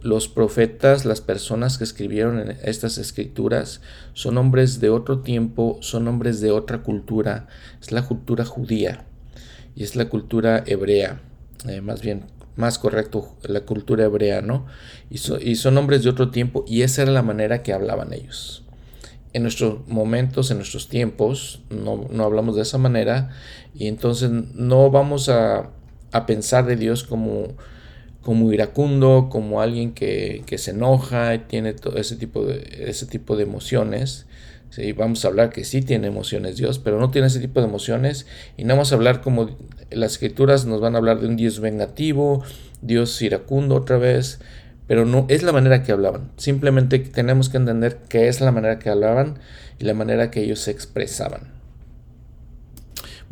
los 0.02 0.28
profetas, 0.28 1.04
las 1.04 1.20
personas 1.20 1.78
que 1.78 1.84
escribieron 1.84 2.56
estas 2.62 2.98
escrituras, 2.98 3.80
son 4.14 4.38
hombres 4.38 4.80
de 4.80 4.90
otro 4.90 5.20
tiempo, 5.20 5.78
son 5.80 6.08
hombres 6.08 6.40
de 6.40 6.50
otra 6.50 6.82
cultura. 6.82 7.46
Es 7.80 7.92
la 7.92 8.06
cultura 8.06 8.44
judía 8.44 9.04
y 9.74 9.84
es 9.84 9.96
la 9.96 10.08
cultura 10.08 10.62
hebrea, 10.66 11.20
eh, 11.68 11.80
más 11.80 12.02
bien, 12.02 12.24
más 12.56 12.78
correcto, 12.78 13.36
la 13.42 13.60
cultura 13.60 14.04
hebrea, 14.04 14.42
¿no? 14.42 14.66
Y, 15.08 15.18
y 15.40 15.56
son 15.56 15.78
hombres 15.78 16.02
de 16.02 16.10
otro 16.10 16.30
tiempo 16.30 16.64
y 16.66 16.82
esa 16.82 17.02
era 17.02 17.12
la 17.12 17.22
manera 17.22 17.62
que 17.62 17.72
hablaban 17.72 18.12
ellos. 18.12 18.64
En 19.32 19.42
nuestros 19.42 19.86
momentos, 19.88 20.50
en 20.50 20.58
nuestros 20.58 20.88
tiempos, 20.88 21.62
no, 21.70 22.06
no 22.10 22.24
hablamos 22.24 22.56
de 22.56 22.62
esa 22.62 22.76
manera 22.76 23.30
y 23.74 23.86
entonces 23.86 24.30
no 24.30 24.90
vamos 24.90 25.30
a, 25.30 25.70
a 26.10 26.26
pensar 26.26 26.66
de 26.66 26.76
Dios 26.76 27.04
como 27.04 27.56
como 28.22 28.52
iracundo, 28.52 29.28
como 29.30 29.60
alguien 29.60 29.92
que, 29.92 30.44
se 30.56 30.70
enoja, 30.70 31.34
y 31.34 31.38
tiene 31.40 31.74
todo 31.74 31.98
ese 31.98 32.16
tipo 32.16 32.44
de, 32.44 32.86
ese 32.86 33.06
tipo 33.06 33.36
de 33.36 33.42
emociones. 33.42 34.26
¿sí? 34.70 34.92
Vamos 34.92 35.24
a 35.24 35.28
hablar 35.28 35.50
que 35.50 35.64
sí 35.64 35.82
tiene 35.82 36.06
emociones 36.06 36.56
Dios, 36.56 36.78
pero 36.78 36.98
no 37.00 37.10
tiene 37.10 37.26
ese 37.26 37.40
tipo 37.40 37.60
de 37.60 37.66
emociones. 37.66 38.26
Y 38.56 38.64
no 38.64 38.74
vamos 38.74 38.92
a 38.92 38.94
hablar 38.94 39.20
como 39.20 39.50
las 39.90 40.12
escrituras 40.12 40.64
nos 40.64 40.80
van 40.80 40.94
a 40.94 40.98
hablar 40.98 41.20
de 41.20 41.26
un 41.26 41.36
Dios 41.36 41.60
vengativo, 41.60 42.42
Dios 42.80 43.20
iracundo 43.20 43.74
otra 43.74 43.98
vez. 43.98 44.40
Pero 44.86 45.04
no 45.04 45.26
es 45.28 45.42
la 45.42 45.52
manera 45.52 45.82
que 45.82 45.92
hablaban. 45.92 46.30
Simplemente 46.36 46.98
tenemos 46.98 47.48
que 47.48 47.56
entender 47.56 47.98
que 48.08 48.28
es 48.28 48.40
la 48.40 48.52
manera 48.52 48.78
que 48.78 48.90
hablaban 48.90 49.38
y 49.78 49.84
la 49.84 49.94
manera 49.94 50.30
que 50.30 50.42
ellos 50.42 50.60
se 50.60 50.70
expresaban. 50.70 51.51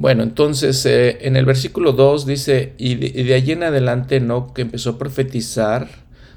Bueno, 0.01 0.23
entonces 0.23 0.87
eh, 0.87 1.19
en 1.27 1.37
el 1.37 1.45
versículo 1.45 1.93
2 1.93 2.25
dice, 2.25 2.73
y 2.79 2.95
de, 2.95 3.35
allí 3.35 3.53
en 3.53 3.65
adelante 3.65 4.17
Enoch 4.17 4.59
empezó 4.59 4.93
a 4.93 4.99
profetizar, 4.99 5.91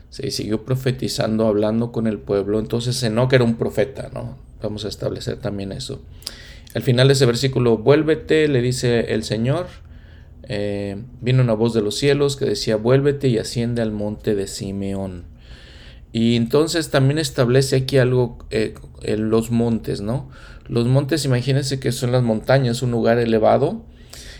se 0.09 0.31
siguió 0.31 0.65
profetizando, 0.65 1.47
hablando 1.47 1.93
con 1.93 2.05
el 2.05 2.19
pueblo, 2.19 2.59
entonces 2.59 3.01
Enoch 3.03 3.31
era 3.31 3.45
un 3.45 3.55
profeta, 3.55 4.09
¿no? 4.13 4.37
Vamos 4.61 4.83
a 4.83 4.89
establecer 4.89 5.37
también 5.37 5.71
eso. 5.71 6.01
Al 6.75 6.81
final 6.81 7.07
de 7.07 7.13
ese 7.13 7.25
versículo, 7.25 7.77
vuélvete, 7.77 8.49
le 8.49 8.61
dice 8.61 9.13
el 9.13 9.23
Señor, 9.23 9.67
eh, 10.49 11.01
vino 11.21 11.41
una 11.41 11.53
voz 11.53 11.73
de 11.73 11.81
los 11.81 11.95
cielos 11.95 12.35
que 12.35 12.43
decía, 12.43 12.75
vuélvete 12.75 13.29
y 13.29 13.37
asciende 13.37 13.81
al 13.81 13.93
monte 13.93 14.35
de 14.35 14.47
Simeón. 14.47 15.23
Y 16.11 16.35
entonces 16.35 16.89
también 16.89 17.17
establece 17.17 17.77
aquí 17.77 17.97
algo 17.97 18.39
eh, 18.49 18.73
en 19.03 19.29
los 19.29 19.51
montes, 19.51 20.01
¿no? 20.01 20.29
Los 20.67 20.87
montes, 20.87 21.25
imagínense 21.25 21.79
que 21.79 21.91
son 21.91 22.11
las 22.11 22.23
montañas, 22.23 22.81
un 22.81 22.91
lugar 22.91 23.17
elevado. 23.17 23.83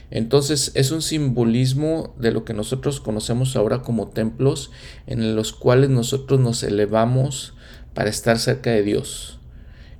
Entonces 0.10 0.72
es 0.75 0.92
un 0.92 1.01
simbolismo 1.01 2.13
de 2.20 2.32
lo 2.32 2.46
que 2.46 2.53
nosotros 2.53 3.01
conocemos 3.01 3.56
ahora 3.56 3.82
como 3.82 4.08
templos, 4.08 4.72
en 5.08 5.36
los 5.36 5.53
cuales 5.53 5.89
nosotros 5.89 6.39
nos 6.39 6.63
elevamos 6.63 7.56
para 7.94 8.10
estar 8.10 8.38
cerca 8.39 8.70
de 8.70 8.84
Dios. 8.84 9.39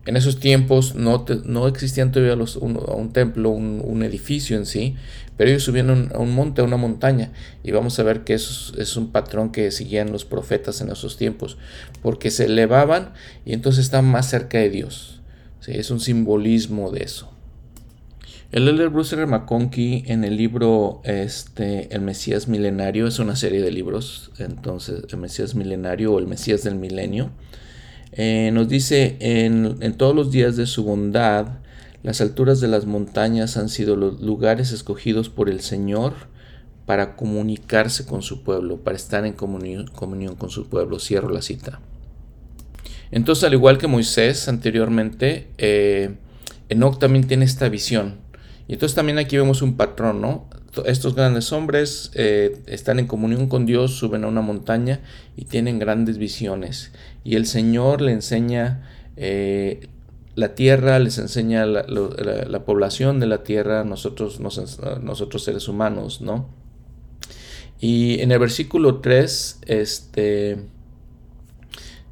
En 0.06 0.18
esos 0.18 0.40
tiempos 0.40 0.96
no, 0.96 1.26
existían 1.68 2.12
todavía 2.12 2.36
un, 2.60 3.14
templo, 3.14 3.50
un, 3.50 4.04
edificio 4.04 4.58
en 4.58 4.66
sí, 4.66 4.96
pero 5.38 5.50
ellos 5.50 5.64
subían 5.64 6.12
a 6.14 6.20
un 6.20 6.36
monte, 6.36 6.62
a 6.62 6.66
una 6.66 6.76
montaña, 6.76 7.32
y 7.64 7.72
vamos 7.72 7.98
a 8.00 8.04
ver 8.04 8.26
que 8.26 8.34
eso 8.34 8.78
es 8.78 8.98
un 8.98 9.14
patrón 9.14 9.52
que 9.52 9.72
seguían 9.72 10.12
los 10.12 10.26
profetas 10.26 10.82
en 10.82 10.92
esos 10.92 11.16
tiempos, 11.16 11.58
porque 12.02 12.32
se 12.32 12.46
elevaban 12.46 13.14
y 13.46 13.54
entonces 13.54 13.86
estaban 13.86 14.06
más 14.06 14.30
cerca 14.30 14.58
de 14.58 14.70
Dios 14.70 15.23
es 15.68 15.92
un 15.92 16.00
simbolismo 16.00 16.92
de 16.92 17.04
eso. 17.04 17.30
El 18.52 18.68
elder 18.68 18.90
Bruce 18.90 19.16
R. 19.16 19.26
McConkie 19.26 20.04
en 20.08 20.24
el 20.24 20.38
libro 20.38 21.02
este, 21.06 21.94
El 21.94 22.02
Mesías 22.02 22.48
Milenario, 22.48 23.08
es 23.08 23.18
una 23.18 23.36
serie 23.36 23.62
de 23.62 23.72
libros, 23.72 24.32
entonces 24.38 25.06
El 25.10 25.18
Mesías 25.18 25.56
Milenario 25.56 26.14
o 26.14 26.20
El 26.20 26.28
Mesías 26.28 26.64
del 26.64 26.76
Milenio, 26.76 27.32
eh, 28.12 28.52
nos 28.54 28.70
dice, 28.70 29.18
en, 29.20 29.78
en 29.80 29.94
todos 29.98 30.16
los 30.16 30.32
días 30.32 30.56
de 30.56 30.68
su 30.68 30.84
bondad, 30.84 31.48
las 32.04 32.22
alturas 32.22 32.60
de 32.60 32.68
las 32.68 32.86
montañas 32.86 33.58
han 33.58 33.70
sido 33.70 33.96
los 33.96 34.22
lugares 34.22 34.72
escogidos 34.72 35.30
por 35.30 35.50
el 35.50 35.62
Señor 35.62 36.14
para 36.86 37.16
comunicarse 37.16 38.06
con 38.06 38.22
su 38.22 38.44
pueblo, 38.44 38.78
para 38.78 38.98
estar 38.98 39.26
en 39.26 39.34
comunión, 39.34 39.88
comunión 39.88 40.36
con 40.36 40.50
su 40.50 40.68
pueblo. 40.68 41.00
Cierro 41.00 41.30
la 41.30 41.42
cita. 41.42 41.80
Entonces, 43.14 43.44
al 43.44 43.54
igual 43.54 43.78
que 43.78 43.86
Moisés 43.86 44.48
anteriormente, 44.48 45.48
eh, 45.60 46.16
Enoch 46.70 46.98
también 46.98 47.28
tiene 47.28 47.46
esta 47.46 47.70
visión. 47.70 48.16
Y 48.68 48.74
entonces 48.74 48.96
también 48.96 49.20
aquí 49.20 49.38
vemos 49.38 49.62
un 49.62 49.78
patrón, 49.78 50.20
¿no? 50.20 50.50
Estos 50.86 51.14
grandes 51.14 51.52
hombres 51.52 52.10
eh, 52.16 52.64
están 52.66 52.98
en 52.98 53.06
comunión 53.06 53.48
con 53.50 53.68
Dios, 53.68 53.92
suben 53.92 54.24
a 54.24 54.28
una 54.28 54.42
montaña 54.42 55.02
y 55.38 55.46
tienen 55.46 55.78
grandes 55.78 56.18
visiones. 56.18 56.92
Y 57.24 57.36
el 57.36 57.46
Señor 57.46 58.02
le 58.02 58.14
enseña 58.14 58.90
eh, 59.16 59.88
la 60.34 60.56
tierra, 60.56 60.98
les 60.98 61.20
enseña 61.20 61.68
la, 61.68 62.66
población 62.66 63.20
de 63.20 63.28
la 63.28 63.44
tierra, 63.44 63.84
nosotros, 63.84 64.40
nosotros 64.40 65.44
seres 65.44 65.68
humanos, 65.68 66.22
¿no? 66.22 66.50
Y 67.80 68.22
en 68.22 68.32
el 68.32 68.40
versículo 68.40 69.02
3, 69.02 69.60
este 69.68 70.73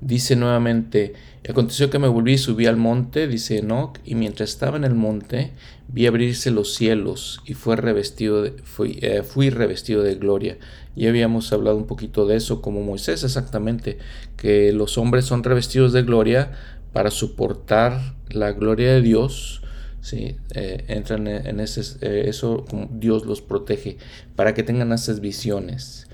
Dice 0.01 0.36
nuevamente, 0.36 1.13
aconteció 1.48 1.91
que 1.91 2.00
me 2.00 2.08
volví 2.08 2.34
y 2.34 2.38
subí 2.39 2.65
al 2.65 2.75
monte, 2.75 3.27
dice 3.27 3.60
Enoch, 3.60 4.00
y 4.03 4.15
mientras 4.15 4.50
estaba 4.50 4.75
en 4.75 4.84
el 4.84 4.96
monte, 4.96 5.51
vi 5.88 6.08
abrirse 6.08 6.50
los 6.50 6.74
cielos 6.74 7.41
y 7.46 7.53
fue 7.53 7.75
revestido 7.75 8.41
de, 8.41 8.51
fui, 8.63 8.98
eh, 9.03 9.22
fui 9.22 9.51
revestido 9.51 10.01
de 10.01 10.15
gloria. 10.15 10.58
Y 10.96 11.05
habíamos 11.05 11.53
hablado 11.53 11.77
un 11.77 11.86
poquito 11.86 12.25
de 12.25 12.38
eso 12.38 12.63
como 12.63 12.81
Moisés 12.81 13.24
exactamente, 13.24 14.00
que 14.38 14.74
los 14.74 14.98
hombres 14.98 15.25
son 15.25 15.43
revestidos 15.43 15.93
de 15.93 16.01
gloria 16.01 16.51
para 16.93 17.12
soportar 17.12 18.15
la 18.29 18.53
gloria 18.53 18.93
de 18.93 19.01
Dios. 19.01 19.62
Sí, 20.01 20.36
eh, 20.55 20.84
entran 20.88 21.27
en 21.27 21.60
ese, 21.60 21.81
eh, 22.01 22.24
eso, 22.27 22.65
Dios 22.89 23.27
los 23.27 23.43
protege, 23.43 23.98
para 24.36 24.55
que 24.55 24.63
tengan 24.63 24.91
esas 24.93 25.20
visiones. 25.20 26.08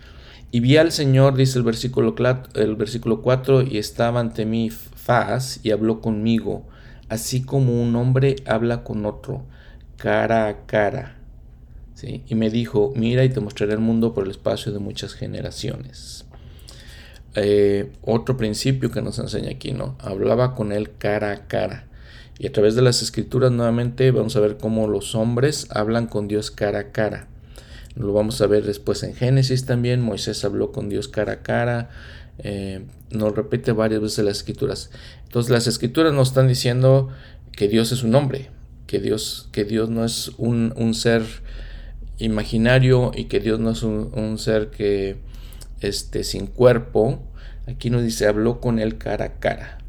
Y 0.50 0.62
vi 0.62 0.78
al 0.78 0.92
Señor, 0.92 1.36
dice 1.36 1.58
el 1.58 1.66
versículo, 1.66 2.16
el 2.54 2.76
versículo 2.76 3.22
4, 3.22 3.64
y 3.64 3.78
estaba 3.78 4.20
ante 4.20 4.46
mi 4.46 4.70
faz 4.70 5.60
y 5.64 5.72
habló 5.72 6.00
conmigo, 6.00 6.66
así 7.10 7.44
como 7.44 7.82
un 7.82 7.96
hombre 7.96 8.38
habla 8.46 8.84
con 8.84 9.06
otro, 9.06 9.46
cara 9.98 10.48
a 10.48 10.66
cara. 10.66 11.18
¿Sí? 11.96 12.24
Y 12.28 12.36
me 12.36 12.50
dijo, 12.50 12.94
mira 12.96 13.24
y 13.24 13.30
te 13.30 13.40
mostraré 13.40 13.74
el 13.74 13.80
mundo 13.80 14.14
por 14.14 14.26
el 14.26 14.32
espacio 14.32 14.72
de 14.72 14.80
muchas 14.80 15.14
generaciones. 15.14 16.26
Eh, 17.36 17.92
otro 18.04 18.38
principio 18.38 18.90
que 18.92 19.02
nos 19.02 19.20
enseña 19.20 19.52
aquí, 19.52 19.72
¿no? 19.72 19.96
Hablaba 20.00 20.56
con 20.56 20.72
él 20.72 20.92
cara 20.98 21.32
a 21.32 21.48
cara. 21.48 21.88
Y 22.40 22.48
a 22.48 22.52
través 22.52 22.76
de 22.76 22.84
las 22.84 23.02
escrituras 23.02 23.52
nuevamente 23.52 24.12
vamos 24.12 24.36
a 24.36 24.40
ver 24.40 24.58
cómo 24.58 24.88
los 24.88 25.16
hombres 25.16 25.68
hablan 25.72 26.08
con 26.08 26.28
Dios 26.28 26.52
cara 26.52 26.80
a 26.80 26.92
cara. 26.92 27.28
Lo 27.98 28.14
vamos 28.14 28.42
a 28.42 28.48
ver 28.48 28.64
después 28.64 29.02
en 29.04 29.16
Génesis 29.16 29.66
también. 29.66 30.02
Moisés 30.02 30.46
habló 30.46 30.72
con 30.72 30.90
Dios 30.90 31.08
cara 31.08 31.34
a 31.34 31.42
cara. 31.42 31.90
Eh, 32.40 32.86
nos 33.10 33.36
repite 33.36 33.72
varias 33.72 34.02
veces 34.02 34.24
las 34.24 34.38
escrituras. 34.38 34.92
Entonces 35.24 35.52
las 35.52 35.68
escrituras 35.68 36.14
nos 36.14 36.30
están 36.30 36.48
diciendo 36.48 37.10
que 37.52 37.68
Dios 37.68 37.92
es 37.92 38.04
un 38.04 38.14
hombre, 38.14 38.50
que 38.86 39.00
Dios, 39.00 39.50
que 39.52 39.66
Dios 39.66 39.90
no 39.90 40.06
es 40.06 40.32
un, 40.38 40.94
ser 40.94 41.24
imaginario 42.20 43.12
y 43.16 43.26
que 43.26 43.40
Dios 43.40 43.60
no 43.60 43.72
es 43.72 43.82
un, 43.82 44.38
ser 44.38 44.70
que 44.70 45.18
este, 45.82 46.24
sin 46.24 46.46
cuerpo. 46.46 47.20
Aquí 47.66 47.90
nos 47.90 48.04
dice, 48.04 48.28
habló 48.28 48.62
con 48.62 48.78
él 48.78 48.98
cara 48.98 49.26
a 49.26 49.34
cara. 49.40 49.80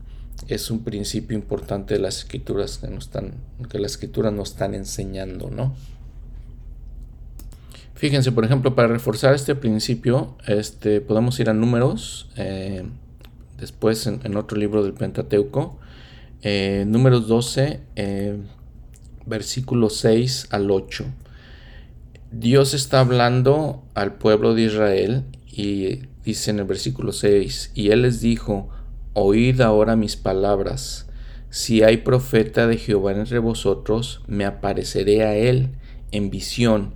Es 0.49 0.71
un 0.71 0.83
principio 0.83 1.37
importante 1.37 1.95
de 1.95 2.01
las 2.01 2.19
escrituras 2.21 2.79
que, 2.79 2.89
nos 2.89 3.05
están, 3.05 3.35
que 3.69 3.79
las 3.79 3.93
escrituras 3.93 4.33
nos 4.33 4.53
están 4.53 4.75
enseñando, 4.75 5.51
¿no? 5.51 5.75
Fíjense, 7.99 8.31
por 8.31 8.45
ejemplo, 8.45 8.77
para 8.77 8.87
reforzar 8.87 9.35
este 9.35 9.57
principio, 9.57 10.37
este, 10.47 11.01
podemos 11.01 11.41
ir 11.41 11.51
a 11.51 11.53
números, 11.53 12.31
eh, 12.37 12.85
después 13.59 14.07
en, 14.07 14.37
otro 14.37 14.57
libro 14.57 14.85
del 14.85 14.95
Pentateuco, 14.95 15.81
eh, 16.43 16.85
números 16.87 17.27
12, 17.27 17.81
eh, 17.97 18.37
versículo 19.27 19.91
6 19.91 20.47
al 20.53 20.71
8. 20.71 21.07
Dios 22.31 22.73
está 22.73 23.01
hablando 23.01 23.83
al 23.95 24.15
pueblo 24.15 24.55
de 24.55 24.63
Israel 24.63 25.25
y 25.49 26.03
dice 26.25 26.53
en 26.53 26.61
el 26.61 26.67
versículo 26.67 27.11
6, 27.11 27.73
y 27.75 27.91
él 27.91 28.03
les 28.03 28.21
dijo, 28.21 28.69
oíd 29.15 29.61
ahora 29.61 29.97
mis 29.97 30.15
palabras, 30.15 31.09
si 31.51 31.83
hay 31.83 31.97
profeta 31.97 32.69
de 32.69 32.77
Jehová 32.77 33.11
entre 33.11 33.41
vosotros, 33.41 34.23
me 34.29 34.45
apareceré 34.45 35.25
a 35.25 35.35
él 35.35 35.71
en 36.13 36.31
visión 36.31 36.95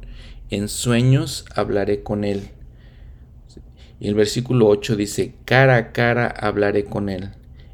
en 0.53 0.69
sueños 0.69 1.47
hablaré 1.55 2.03
con 2.03 2.25
él. 2.25 2.51
Y 3.99 4.09
el 4.09 4.15
versículo 4.15 4.69
8 4.69 4.97
dice, 4.97 5.35
cara 5.47 5.77
a 5.77 5.93
cara 5.93 6.27
hablaré 6.27 6.85
con 6.85 7.09
él, 7.09 7.31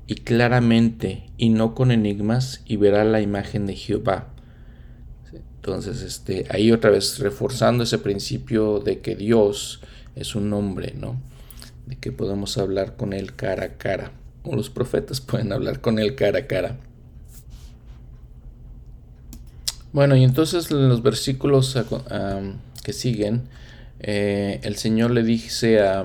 y 0.07 0.15
claramente, 0.15 1.29
y 1.37 1.49
no 1.49 1.75
con 1.75 1.91
enigmas, 1.91 2.63
y 2.67 2.77
verá 2.77 3.03
la 3.03 3.21
imagen 3.21 3.67
de 3.67 3.75
Jehová. 3.75 4.29
Entonces, 5.57 6.03
este, 6.03 6.47
ahí 6.51 6.71
otra 6.71 6.91
vez 6.91 7.19
reforzando 7.19 7.83
ese 7.83 7.99
principio 7.99 8.79
de 8.79 9.01
que 9.01 9.17
Dios 9.17 9.81
es 10.15 10.37
un 10.37 10.53
hombre, 10.53 10.95
¿no? 10.97 11.21
De 11.87 11.97
que 11.97 12.13
podemos 12.13 12.59
hablar 12.59 12.97
con 12.97 13.13
él 13.13 13.35
cara 13.35 13.65
a 13.65 13.73
cara. 13.77 14.13
O 14.45 14.55
los 14.55 14.71
profetas 14.71 15.21
pueden 15.21 15.53
hablar 15.53 15.81
con 15.81 15.99
él 15.99 16.15
cara 16.15 16.39
a 16.39 16.47
cara. 16.47 16.79
Bueno, 19.93 20.15
y 20.15 20.23
entonces 20.23 20.71
en 20.71 20.89
los 20.89 21.03
versículos 21.03 21.77
siguen, 22.93 23.49
eh, 24.01 24.61
el 24.63 24.77
Señor 24.77 25.11
le 25.11 25.23
dice 25.23 25.81
a 25.81 26.05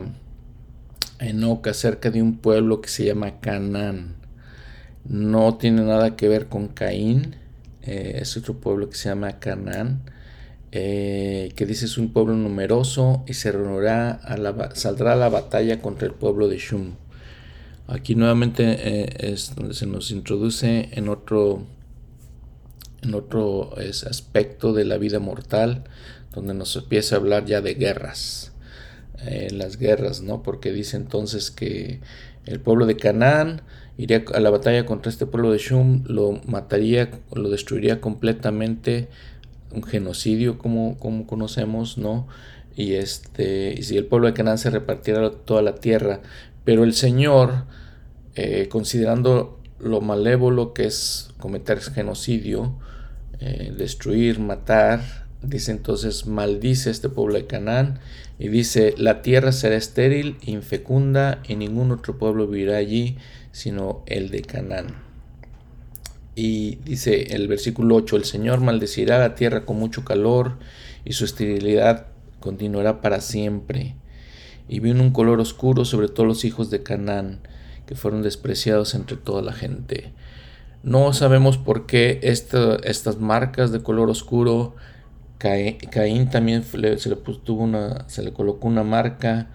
Enoch 1.20 1.68
acerca 1.68 2.10
de 2.10 2.22
un 2.22 2.38
pueblo 2.38 2.82
que 2.82 2.90
se 2.90 3.06
llama 3.06 3.40
Canaán. 3.40 4.16
No 5.06 5.58
tiene 5.58 5.84
nada 5.84 6.16
que 6.16 6.28
ver 6.28 6.48
con 6.48 6.70
Caín, 6.70 7.36
eh, 7.84 8.20
es 8.22 8.36
otro 8.38 8.56
pueblo 8.56 8.90
que 8.90 8.96
se 8.96 9.10
llama 9.10 9.40
Canaán, 9.40 10.02
eh, 10.72 11.52
que 11.56 11.66
dice 11.66 11.86
es 11.86 11.98
un 11.98 12.14
pueblo 12.14 12.36
numeroso 12.36 13.24
y 13.28 13.34
se 13.34 13.52
reunirá 13.52 14.12
a 14.12 14.38
la, 14.38 14.72
saldrá 14.74 15.14
a 15.14 15.16
la 15.16 15.30
batalla 15.30 15.82
contra 15.82 16.08
el 16.08 16.14
pueblo 16.14 16.48
de 16.48 16.58
Shum. 16.58 16.96
Aquí 17.88 18.16
nuevamente 18.16 19.36
se 19.36 19.86
nos 19.86 20.12
introduce 20.12 20.90
en 20.94 21.10
otro 21.10 21.64
en 23.04 23.14
otro 23.14 23.76
aspecto 23.78 24.72
de 24.72 24.86
la 24.86 24.98
vida 24.98 25.20
mortal, 25.20 25.84
donde 26.34 26.54
nos 26.54 26.76
empieza 26.76 27.16
a 27.16 27.20
hablar 27.20 27.46
ya 27.46 27.62
de 27.62 27.76
guerras, 27.76 28.54
eh, 29.26 29.50
las 29.52 29.78
guerras, 29.78 30.22
¿no? 30.22 30.44
Porque 30.44 30.72
dice 30.72 30.98
entonces 30.98 31.52
que 31.52 32.00
el 32.46 32.60
pueblo 32.60 32.86
de 32.86 32.98
Canaán 32.98 33.62
iría 33.98 34.24
a 34.34 34.40
la 34.40 34.50
batalla 34.50 34.86
contra 34.86 35.10
este 35.12 35.26
pueblo 35.26 35.52
de 35.52 35.60
Shum, 35.60 36.04
lo 36.08 36.42
mataría, 36.46 37.12
lo 37.34 37.50
destruiría 37.50 38.02
completamente, 38.02 39.08
un 39.72 39.84
genocidio 39.84 40.58
como, 40.58 40.98
como 41.00 41.26
conocemos, 41.28 41.98
¿no? 41.98 42.28
Y, 42.76 42.94
este, 42.94 43.74
y 43.78 43.84
si 43.84 43.98
el 43.98 44.06
pueblo 44.06 44.28
de 44.28 44.34
Canaán 44.34 44.58
se 44.58 44.70
repartiera 44.70 45.32
toda 45.32 45.62
la 45.62 45.76
tierra, 45.76 46.22
pero 46.66 46.84
el 46.84 46.94
Señor, 46.94 47.66
eh, 48.36 48.68
considerando 48.70 49.60
lo 49.80 50.02
malévolo 50.02 50.74
que 50.74 50.86
es 50.86 51.30
cometer 51.40 51.80
genocidio, 51.82 52.74
eh, 53.40 53.74
destruir, 53.78 54.40
matar. 54.40 55.23
Dice 55.44 55.72
entonces, 55.72 56.26
maldice 56.26 56.90
este 56.90 57.10
pueblo 57.10 57.36
de 57.36 57.48
Canaán 57.48 58.00
y 58.40 58.48
dice, 58.48 58.96
la 58.98 59.22
tierra 59.22 59.52
será 59.52 59.76
estéril, 59.76 60.38
infecunda 60.42 61.42
y 61.48 61.56
ningún 61.56 61.92
otro 61.92 62.18
pueblo 62.18 62.48
vivirá 62.48 62.78
allí 62.78 63.18
sino 63.52 64.04
el 64.08 64.30
de 64.30 64.42
Canaán. 64.42 64.96
Y 66.36 66.76
dice 66.84 67.36
el 67.36 67.48
versículo 67.48 67.96
8, 67.96 68.18
el 68.18 68.26
Señor 68.26 68.60
maldecirá 68.62 69.20
la 69.20 69.36
tierra 69.36 69.66
con 69.66 69.78
mucho 69.78 70.04
calor 70.04 70.58
y 71.06 71.14
su 71.14 71.26
esterilidad 71.26 72.08
continuará 72.40 73.02
para 73.02 73.22
siempre. 73.22 73.96
Y 74.68 74.80
vino 74.80 75.04
un 75.04 75.12
color 75.12 75.40
oscuro 75.40 75.86
sobre 75.86 76.08
todos 76.08 76.28
los 76.28 76.46
hijos 76.46 76.72
de 76.72 76.82
Canaán, 76.82 77.42
que 77.86 77.96
fueron 77.96 78.24
despreciados 78.24 78.96
entre 78.96 79.18
toda 79.18 79.42
la 79.42 79.54
gente. 79.54 80.14
No 80.82 81.14
sabemos 81.14 81.58
por 81.58 81.86
qué 81.86 82.20
estas 82.24 83.20
marcas 83.20 83.72
de 83.72 83.84
color 83.84 84.10
oscuro, 84.10 84.76
Caín 85.44 86.30
también 86.30 86.64
se, 86.64 86.78
le 86.78 86.96
tuvo 86.96 87.64
una, 87.64 88.08
se 88.08 88.24
le 88.24 88.32
colocó 88.32 88.70
una 88.70 88.84
marca, 88.84 89.50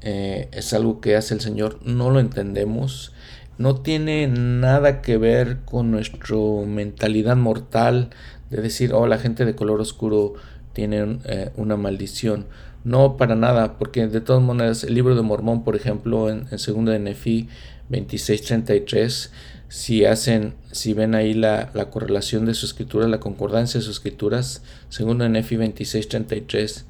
eh, 0.00 0.48
es 0.50 0.72
algo 0.72 1.00
que 1.00 1.14
hace 1.14 1.34
el 1.34 1.40
Señor, 1.40 1.78
no 1.84 2.10
lo 2.10 2.18
entendemos, 2.18 3.12
no 3.56 3.76
tiene 3.76 4.26
nada 4.26 5.00
que 5.00 5.16
ver 5.16 5.58
con 5.64 5.92
nuestra 5.92 6.36
mentalidad 6.66 7.36
mortal 7.36 8.10
de 8.50 8.62
decir, 8.62 8.92
oh, 8.92 9.06
la 9.06 9.18
gente 9.18 9.44
de 9.44 9.54
color 9.54 9.80
oscuro 9.80 10.34
tiene 10.72 11.20
eh, 11.24 11.50
una 11.56 11.76
maldición. 11.76 12.46
No, 12.82 13.16
para 13.16 13.36
nada, 13.36 13.78
porque 13.78 14.08
de 14.08 14.20
todas 14.20 14.42
maneras 14.42 14.82
el 14.82 14.94
libro 14.94 15.14
de 15.14 15.22
Mormón, 15.22 15.62
por 15.62 15.76
ejemplo, 15.76 16.30
en, 16.30 16.46
en 16.50 16.58
2 16.58 16.84
de 16.84 16.98
Nefi 16.98 17.48
2633, 17.90 19.32
si 19.68 20.06
hacen, 20.06 20.54
si 20.72 20.94
ven 20.94 21.14
ahí 21.14 21.34
la, 21.34 21.70
correlación 21.90 22.46
de 22.46 22.54
su 22.54 22.66
escritura, 22.66 23.06
la 23.06 23.20
concordancia 23.20 23.78
de 23.78 23.84
sus 23.84 23.96
escrituras, 23.96 24.62
según 24.88 25.20
en 25.22 25.36
Efi 25.36 25.56
26:33, 25.56 26.84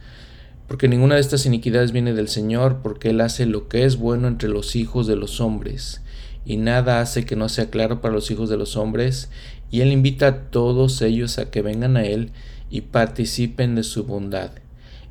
porque 0.69 0.89
ninguna 0.89 1.17
de 1.17 1.21
estas 1.21 1.47
iniquidades 1.47 1.93
viene 1.93 2.13
del 2.13 2.29
Señor, 2.29 2.81
porque 2.83 3.11
Él 3.11 3.21
hace 3.21 3.47
lo 3.47 3.69
que 3.69 3.85
es 3.85 3.97
bueno 3.97 4.29
entre 4.29 4.49
los 4.49 4.77
hijos 4.77 5.07
de 5.07 5.17
los 5.17 5.41
hombres, 5.41 6.03
y 6.45 6.57
nada 6.57 7.01
hace 7.01 7.25
que 7.25 7.37
no 7.37 7.49
sea 7.49 7.69
claro 7.69 8.01
para 8.01 8.15
los 8.15 8.31
hijos 8.31 8.49
de 8.49 8.57
los 8.57 8.77
hombres, 8.77 9.29
y 9.71 9.81
Él 9.81 9.93
invita 9.93 10.27
a 10.29 10.41
todos 10.51 11.03
ellos 11.03 11.39
a 11.39 11.51
que 11.51 11.63
vengan 11.63 11.97
a 11.97 12.05
Él 12.05 12.31
y 12.71 12.83
participen 12.83 13.75
de 13.75 13.83
su 13.83 14.05
bondad. 14.05 14.53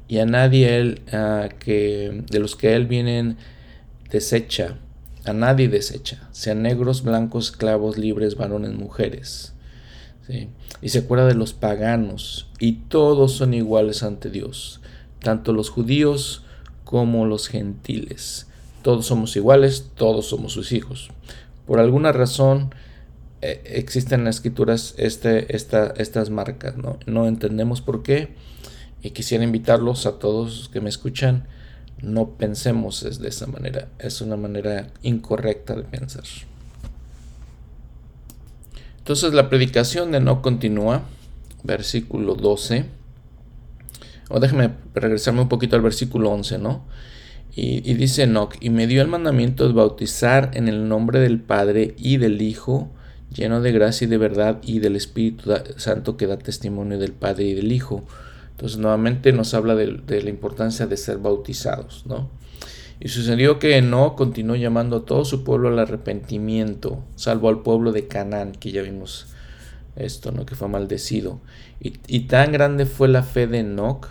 Y 0.08 0.20
a 0.20 0.26
nadie 0.26 0.78
Él, 0.78 1.02
que, 1.60 2.24
de 2.30 2.40
los 2.40 2.56
que 2.56 2.76
Él 2.76 2.88
vienen, 2.88 3.38
desecha 4.10 4.78
a 5.28 5.34
nadie 5.34 5.68
desecha, 5.68 6.28
sean 6.32 6.62
negros, 6.62 7.04
blancos, 7.04 7.52
esclavos, 7.52 7.98
libres, 7.98 8.36
varones, 8.36 8.74
mujeres. 8.74 9.54
Y 10.82 10.90
se 10.90 11.00
acuerda 11.00 11.26
de 11.26 11.36
los 11.36 11.54
paganos, 11.54 12.50
y 12.60 12.74
todos 12.74 13.34
son 13.34 13.54
iguales 13.54 14.04
ante 14.04 14.30
Dios, 14.30 14.82
tanto 15.22 15.54
los 15.54 15.70
judíos 15.70 16.44
como 16.84 17.26
los 17.26 17.48
gentiles. 17.48 18.48
Todos 18.82 19.06
somos 19.06 19.36
iguales, 19.36 19.92
todos 19.96 20.28
somos 20.28 20.54
sus 20.54 20.72
hijos. 20.72 21.10
Por 21.66 21.80
alguna 21.80 22.12
razón 22.12 22.74
eh, 23.42 23.62
existen 23.66 24.22
en 24.22 24.26
las 24.26 24.38
escrituras 24.38 24.96
este, 24.98 25.56
estas 25.56 26.30
marcas, 26.30 26.78
¿no? 26.78 26.98
no 27.06 27.28
entendemos 27.28 27.82
por 27.82 28.04
qué, 28.04 28.36
y 29.02 29.12
quisiera 29.12 29.44
invitarlos 29.44 30.06
a 30.06 30.20
todos 30.20 30.70
que 30.74 30.82
me 30.82 30.90
escuchan 30.90 31.48
no 32.02 32.32
pensemos 32.32 33.20
de 33.20 33.28
esa 33.28 33.48
manera. 33.48 33.88
Es 34.00 34.22
una 34.22 34.38
manera 34.38 34.88
incorrecta 35.02 35.76
de 35.76 35.84
pensar. 35.84 36.24
Entonces 39.00 39.34
la 39.34 39.50
predicación 39.50 40.12
de 40.12 40.20
no 40.20 40.42
continúa, 40.42 41.04
versículo 41.64 42.36
12. 42.36 42.86
O 44.30 44.40
déjeme 44.40 44.72
regresarme 44.94 45.42
un 45.42 45.50
poquito 45.50 45.76
al 45.76 45.82
versículo 45.82 46.30
11, 46.32 46.58
¿no? 46.58 46.86
Y, 47.56 47.90
y 47.90 47.96
dice 47.96 48.24
Enoch, 48.24 48.56
y 48.60 48.70
me 48.70 48.86
dio 48.86 49.02
el 49.02 49.08
mandamiento 49.08 49.66
de 49.68 49.74
bautizar 49.74 50.52
en 50.54 50.68
el 50.68 50.88
nombre 50.88 51.20
del 51.20 51.40
Padre 51.40 51.96
y 51.98 52.18
del 52.18 52.42
Hijo, 52.42 52.92
lleno 53.34 53.62
de 53.62 53.72
gracia 53.72 54.06
y 54.06 54.10
de 54.10 54.18
verdad, 54.18 54.60
y 54.62 54.80
del 54.80 54.96
Espíritu 54.96 55.54
Santo 55.78 56.18
que 56.18 56.28
da 56.28 56.38
testimonio 56.38 57.00
del 57.00 57.14
Padre 57.14 57.46
y 57.46 57.54
del 57.56 57.72
Hijo 57.72 58.04
entonces 58.58 58.80
nuevamente 58.80 59.34
nos 59.34 59.54
habla 59.54 59.76
de, 59.76 60.02
la 60.24 60.30
importancia 60.32 60.88
de 60.88 60.98
ser 60.98 61.20
bautizados, 61.20 62.08
¿no? 62.08 62.32
Y 63.00 63.10
sucedió 63.10 63.60
que 63.60 63.80
no 63.84 64.16
continuó 64.16 64.56
llamando 64.56 64.98
a 64.98 65.06
todo 65.06 65.26
su 65.26 65.44
pueblo 65.44 65.68
al 65.68 65.78
arrepentimiento, 65.78 67.04
salvo 67.16 67.50
al 67.50 67.62
pueblo 67.62 67.92
de 67.92 68.08
Canaán, 68.08 68.54
que 68.54 68.72
ya 68.72 68.82
vimos 68.82 69.28
esto, 69.96 70.32
¿no? 70.32 70.48
Que 70.48 70.56
fue 70.56 70.70
maldecido. 70.70 71.40
Y, 71.80 72.22
tan 72.22 72.52
grande 72.52 72.88
fue 72.88 73.08
la 73.10 73.22
fe 73.22 73.46
de 73.46 73.60
Enoch 73.60 74.08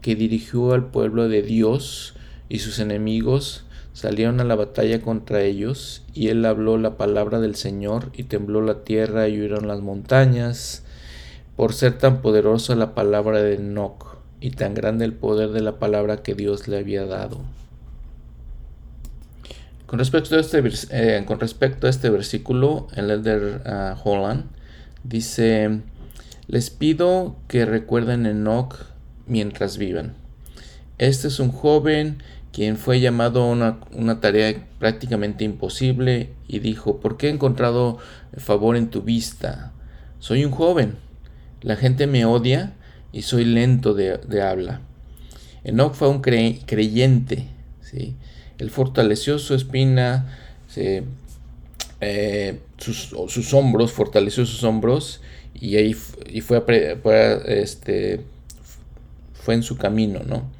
que 0.00 0.14
dirigió 0.14 0.74
al 0.74 0.92
pueblo 0.92 1.28
de 1.28 1.42
Dios 1.42 2.14
y 2.48 2.60
sus 2.60 2.78
enemigos 2.78 3.64
salieron 3.94 4.38
a 4.38 4.44
la 4.44 4.54
batalla 4.54 5.00
contra 5.00 5.42
ellos, 5.42 6.04
y 6.14 6.28
él 6.28 6.44
habló 6.44 6.78
la 6.78 6.96
palabra 6.96 7.40
del 7.40 7.56
Señor, 7.56 8.12
y 8.14 8.22
tembló 8.22 8.62
la 8.62 8.84
tierra 8.84 9.26
y 9.26 9.40
huyeron 9.40 9.66
las 9.66 9.80
montañas, 9.80 10.84
por 11.56 11.72
ser 11.72 11.98
tan 11.98 12.22
poderosa 12.22 12.74
la 12.74 12.94
palabra 12.94 13.42
de 13.42 13.54
Enoch, 13.54 14.12
y 14.42 14.50
tan 14.50 14.74
grande 14.74 15.04
el 15.04 15.12
poder 15.12 15.50
de 15.50 15.60
la 15.60 15.78
palabra 15.78 16.22
que 16.22 16.34
Dios 16.34 16.66
le 16.66 16.78
había 16.78 17.06
dado. 17.06 17.40
Con 19.86 20.00
respecto 20.00 20.34
a 20.34 20.40
este, 20.40 20.58
eh, 20.90 21.24
este 21.82 22.10
versículo, 22.10 22.88
el 22.96 23.10
elder 23.10 23.62
uh, 23.64 23.96
Holland 24.02 24.46
dice, 25.04 25.80
les 26.48 26.70
pido 26.70 27.36
que 27.46 27.66
recuerden 27.66 28.26
Enoch 28.26 28.74
mientras 29.26 29.78
vivan. 29.78 30.14
Este 30.98 31.28
es 31.28 31.38
un 31.38 31.52
joven 31.52 32.22
quien 32.52 32.78
fue 32.78 33.00
llamado 33.00 33.42
a 33.42 33.50
una, 33.50 33.78
una, 33.92 34.20
tarea 34.20 34.66
prácticamente 34.78 35.44
imposible 35.44 36.32
y 36.48 36.58
dijo, 36.58 36.98
¿por 36.98 37.16
qué 37.16 37.28
he 37.28 37.30
encontrado 37.30 37.98
favor 38.36 38.76
en 38.76 38.90
tu 38.90 39.02
vista? 39.02 39.72
Soy 40.18 40.44
un 40.44 40.50
joven, 40.50 40.96
la 41.62 41.76
gente 41.76 42.06
me 42.06 42.24
odia 42.24 42.74
y 43.12 43.22
soy 43.22 43.44
lento 43.44 43.94
de, 43.94 44.42
habla. 44.42 44.80
Enoch 45.64 45.94
fue 45.94 46.08
un 46.08 46.20
creyente, 46.20 47.46
¿sí? 47.80 48.16
Él 48.58 48.70
fortaleció 48.70 49.38
su 49.38 49.54
espina, 49.54 50.36
eh, 52.00 52.60
sus, 52.78 53.54
hombros, 53.54 53.92
fortaleció 53.92 54.44
sus 54.44 54.64
hombros 54.64 55.20
y 55.54 55.76
ahí 55.76 55.96
y 56.28 56.40
fue, 56.40 56.64
este, 57.46 58.20
fue 59.34 59.54
en 59.54 59.62
su 59.62 59.76
camino, 59.76 60.20
¿no? 60.26 60.50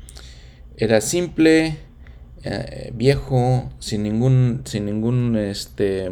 Era 0.76 1.00
simple, 1.00 1.76
eh, 2.44 2.92
viejo, 2.94 3.70
sin 3.78 4.02
ningún, 4.02 4.62
sin 4.64 4.86
ningún, 4.86 5.36
este, 5.36 6.10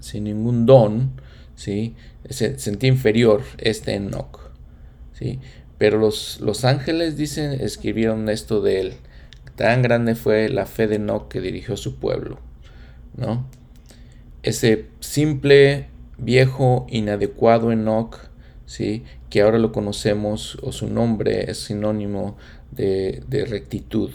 sin 0.00 0.24
ningún 0.24 0.66
don, 0.66 1.12
¿sí? 1.56 1.94
Se 2.28 2.58
sentía 2.58 2.88
inferior 2.88 3.42
este 3.58 3.94
Enoch, 3.94 4.50
¿sí? 5.12 5.40
Pero 5.78 5.98
los, 5.98 6.40
los 6.40 6.64
ángeles 6.64 7.16
dicen, 7.16 7.52
escribieron 7.60 8.28
esto 8.28 8.62
de 8.62 8.80
él. 8.80 8.94
Tan 9.56 9.82
grande 9.82 10.14
fue 10.14 10.48
la 10.48 10.66
fe 10.66 10.86
de 10.86 10.96
Enoch 10.96 11.28
que 11.28 11.40
dirigió 11.40 11.74
a 11.74 11.76
su 11.76 11.98
pueblo, 11.98 12.38
¿no? 13.16 13.46
Ese 14.42 14.86
simple, 15.00 15.88
viejo, 16.18 16.86
inadecuado 16.90 17.72
Enoch, 17.72 18.18
¿sí? 18.66 19.04
Que 19.30 19.42
ahora 19.42 19.58
lo 19.58 19.72
conocemos, 19.72 20.58
o 20.62 20.72
su 20.72 20.88
nombre 20.88 21.50
es 21.50 21.58
sinónimo 21.58 22.36
de, 22.70 23.22
rectitud, 23.48 24.10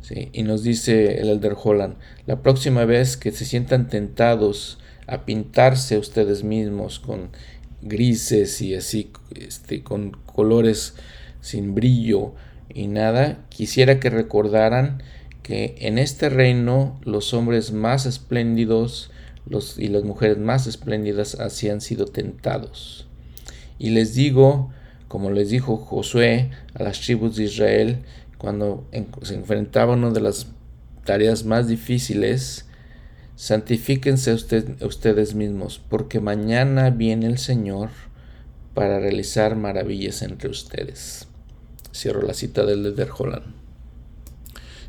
¿sí? 0.00 0.30
Y 0.32 0.42
nos 0.42 0.62
dice 0.62 1.20
el 1.20 1.28
Elder 1.28 1.56
Holland, 1.62 1.96
la 2.26 2.42
próxima 2.42 2.84
vez 2.84 3.16
que 3.16 3.32
se 3.32 3.44
sientan 3.44 3.88
tentados 3.88 4.78
a 5.08 5.24
pintarse 5.24 5.98
ustedes 5.98 6.44
mismos 6.44 7.00
con 7.00 7.30
grises 7.82 8.60
y 8.60 8.74
así, 8.74 9.10
este, 9.34 9.82
con 9.82 10.12
colores 10.26 10.94
sin 11.40 11.74
brillo, 11.74 12.34
y 12.72 12.86
nada, 12.86 13.46
quisiera 13.48 13.98
que 13.98 14.10
recordaran 14.10 15.02
que 15.42 15.74
en 15.78 15.98
este 15.98 16.28
reino 16.28 17.00
los 17.02 17.32
hombres 17.32 17.72
más 17.72 18.04
espléndidos 18.04 19.10
los, 19.46 19.78
y 19.78 19.88
las 19.88 20.04
mujeres 20.04 20.36
más 20.36 20.66
espléndidas 20.66 21.36
así 21.36 21.70
han 21.70 21.80
sido 21.80 22.04
tentados. 22.04 23.06
Y 23.78 23.90
les 23.90 24.14
digo, 24.14 24.70
como 25.08 25.30
les 25.30 25.48
dijo 25.48 25.78
Josué 25.78 26.50
a 26.74 26.82
las 26.82 27.00
tribus 27.00 27.36
de 27.36 27.44
Israel, 27.44 27.98
cuando 28.36 28.86
se 29.22 29.34
enfrentaban 29.34 30.04
a 30.04 30.08
una 30.08 30.14
de 30.14 30.20
las 30.20 30.48
tareas 31.04 31.44
más 31.44 31.66
difíciles, 31.66 32.67
santifíquense 33.38 34.34
ustedes 34.34 35.36
mismos, 35.36 35.80
porque 35.88 36.18
mañana 36.18 36.90
viene 36.90 37.26
el 37.26 37.38
Señor 37.38 37.90
para 38.74 38.98
realizar 38.98 39.54
maravillas 39.54 40.22
entre 40.22 40.48
ustedes. 40.48 41.28
Cierro 41.94 42.22
la 42.22 42.34
cita 42.34 42.66
del 42.66 42.82
Leder 42.82 43.10
Holland. 43.16 43.54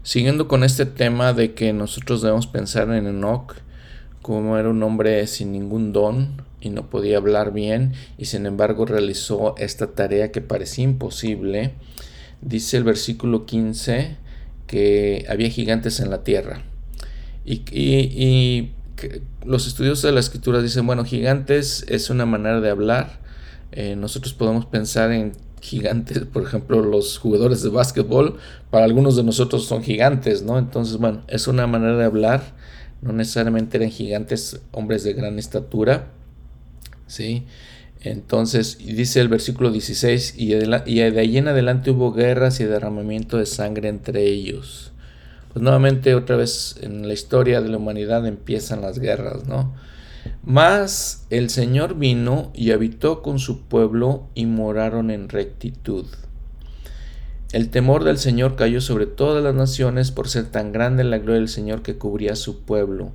Siguiendo 0.02 0.48
con 0.48 0.64
este 0.64 0.88
tema 0.88 1.34
de 1.34 1.54
que 1.54 1.74
nosotros 1.74 2.24
debemos 2.24 2.48
pensar 2.48 2.90
en 2.90 3.06
Enoch 3.06 3.54
como 4.24 4.58
era 4.58 4.70
un 4.70 4.82
hombre 4.82 5.28
sin 5.28 5.52
ningún 5.52 5.94
don 5.94 6.42
y 6.60 6.72
no 6.72 6.90
podía 6.90 7.18
hablar 7.18 7.54
bien 7.54 7.94
y 8.18 8.26
sin 8.26 8.48
embargo 8.48 8.88
realizó 8.88 9.54
esta 9.60 9.92
tarea 9.92 10.32
que 10.32 10.42
parecía 10.42 10.86
imposible, 10.86 11.74
dice 12.42 12.78
el 12.78 12.84
versículo 12.84 13.46
15 13.46 14.18
que 14.66 15.28
había 15.30 15.52
gigantes 15.52 16.00
en 16.00 16.10
la 16.10 16.24
tierra. 16.24 16.64
Y, 17.50 18.72
los 19.46 19.66
estudios 19.66 20.02
de 20.02 20.12
la 20.12 20.20
escritura 20.20 20.62
dicen, 20.62 20.86
bueno, 20.86 21.06
gigantes 21.06 21.86
es 21.88 22.10
una 22.10 22.26
manera 22.26 22.60
de 22.60 22.70
hablar. 22.70 23.22
Eh, 23.72 23.96
nosotros 23.96 24.34
podemos 24.34 24.66
pensar 24.66 25.12
en 25.12 25.32
gigantes, 25.62 26.20
por 26.26 26.44
ejemplo, 26.44 26.82
los 26.82 27.18
jugadores 27.18 27.64
de 27.64 27.70
básquetbol, 27.70 28.38
para 28.70 28.86
algunos 28.86 29.16
de 29.16 29.24
nosotros 29.24 29.66
son 29.66 29.84
gigantes, 29.84 30.44
¿no? 30.44 30.58
Entonces, 30.58 30.98
bueno, 30.98 31.24
es 31.28 31.48
una 31.48 31.66
manera 31.66 31.98
de 31.98 32.04
hablar, 32.04 32.44
no 33.02 33.14
necesariamente 33.14 33.78
eran 33.78 33.90
gigantes, 33.90 34.62
hombres 34.72 35.04
de 35.04 35.14
gran 35.14 35.40
estatura, 35.40 36.10
¿sí? 37.08 37.46
Entonces, 38.02 38.78
dice 38.80 39.22
el 39.22 39.30
versículo 39.30 39.72
16, 39.72 40.36
y 40.38 40.54
y 40.54 40.56
de 40.56 41.20
ahí 41.20 41.38
en 41.38 41.48
adelante 41.48 41.92
hubo 41.92 42.12
guerras 42.12 42.60
y 42.60 42.66
derramamiento 42.66 43.38
de 43.38 43.46
sangre 43.46 43.90
entre 43.90 44.26
ellos. 44.26 44.92
Pues 45.52 45.64
nuevamente 45.64 46.14
otra 46.16 46.36
vez 46.36 46.78
en 46.82 47.08
la 47.08 47.14
historia 47.14 47.62
de 47.62 47.70
la 47.70 47.78
humanidad 47.78 48.26
empiezan 48.28 48.82
las 48.82 49.00
guerras, 49.00 49.48
¿no? 49.48 49.74
Mas 50.44 51.26
el 51.30 51.50
Señor 51.50 51.96
vino 51.96 52.52
y 52.54 52.72
habitó 52.72 53.22
con 53.22 53.40
su 53.40 53.64
pueblo 53.64 54.28
y 54.36 54.46
moraron 54.46 55.12
en 55.12 55.30
rectitud. 55.30 56.06
El 57.52 57.70
temor 57.70 58.04
del 58.04 58.20
Señor 58.20 58.56
cayó 58.56 58.80
sobre 58.80 59.08
todas 59.08 59.44
las 59.44 59.56
naciones 59.56 60.12
por 60.12 60.30
ser 60.30 60.52
tan 60.52 60.72
grande 60.72 61.04
la 61.04 61.18
gloria 61.18 61.40
del 61.40 61.50
Señor 61.50 61.82
que 61.82 61.98
cubría 61.98 62.36
su 62.36 62.62
pueblo. 62.62 63.12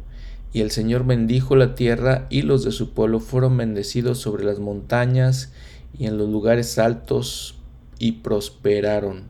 Y 0.52 0.60
el 0.60 0.72
Señor 0.72 1.06
bendijo 1.06 1.54
la 1.54 1.76
tierra 1.76 2.26
y 2.30 2.42
los 2.42 2.64
de 2.64 2.72
su 2.72 2.94
pueblo 2.94 3.20
fueron 3.20 3.56
bendecidos 3.56 4.18
sobre 4.18 4.44
las 4.44 4.58
montañas 4.58 5.52
y 5.96 6.06
en 6.06 6.18
los 6.18 6.28
lugares 6.28 6.78
altos 6.78 7.56
y 8.00 8.12
prosperaron. 8.12 9.28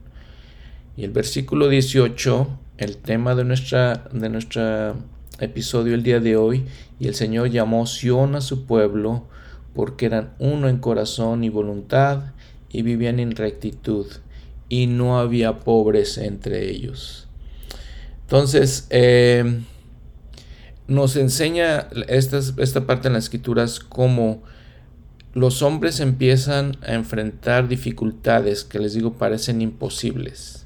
Y 0.96 1.04
el 1.04 1.10
versículo 1.10 1.68
18, 1.68 2.58
el 2.76 2.96
tema 2.96 3.34
de 3.34 3.44
nuestra, 3.44 4.08
de 4.12 4.28
nuestra 4.28 4.94
episodio 5.38 5.94
el 5.94 6.02
día 6.02 6.20
de 6.20 6.36
hoy, 6.36 6.64
y 6.98 7.06
el 7.06 7.14
Señor 7.14 7.50
llamó 7.50 7.86
Sión 7.86 8.34
a 8.34 8.40
su 8.40 8.66
pueblo, 8.66 9.26
porque 9.74 10.06
eran 10.06 10.34
uno 10.38 10.68
en 10.68 10.78
corazón 10.78 11.44
y 11.44 11.48
voluntad, 11.48 12.32
y 12.70 12.82
vivían 12.82 13.20
en 13.20 13.36
rectitud, 13.36 14.06
y 14.68 14.86
no 14.86 15.18
había 15.18 15.60
pobres 15.60 16.18
entre 16.18 16.68
ellos. 16.68 17.28
Entonces, 18.22 18.86
eh, 18.90 19.60
nos 20.88 21.16
enseña 21.16 21.88
esta, 22.08 22.40
esta 22.58 22.86
parte 22.86 23.08
en 23.08 23.14
las 23.14 23.24
escrituras 23.24 23.80
cómo 23.80 24.42
los 25.32 25.62
hombres 25.62 26.00
empiezan 26.00 26.76
a 26.82 26.94
enfrentar 26.94 27.68
dificultades 27.68 28.64
que 28.64 28.78
les 28.78 28.94
digo 28.94 29.14
parecen 29.14 29.60
imposibles 29.60 30.63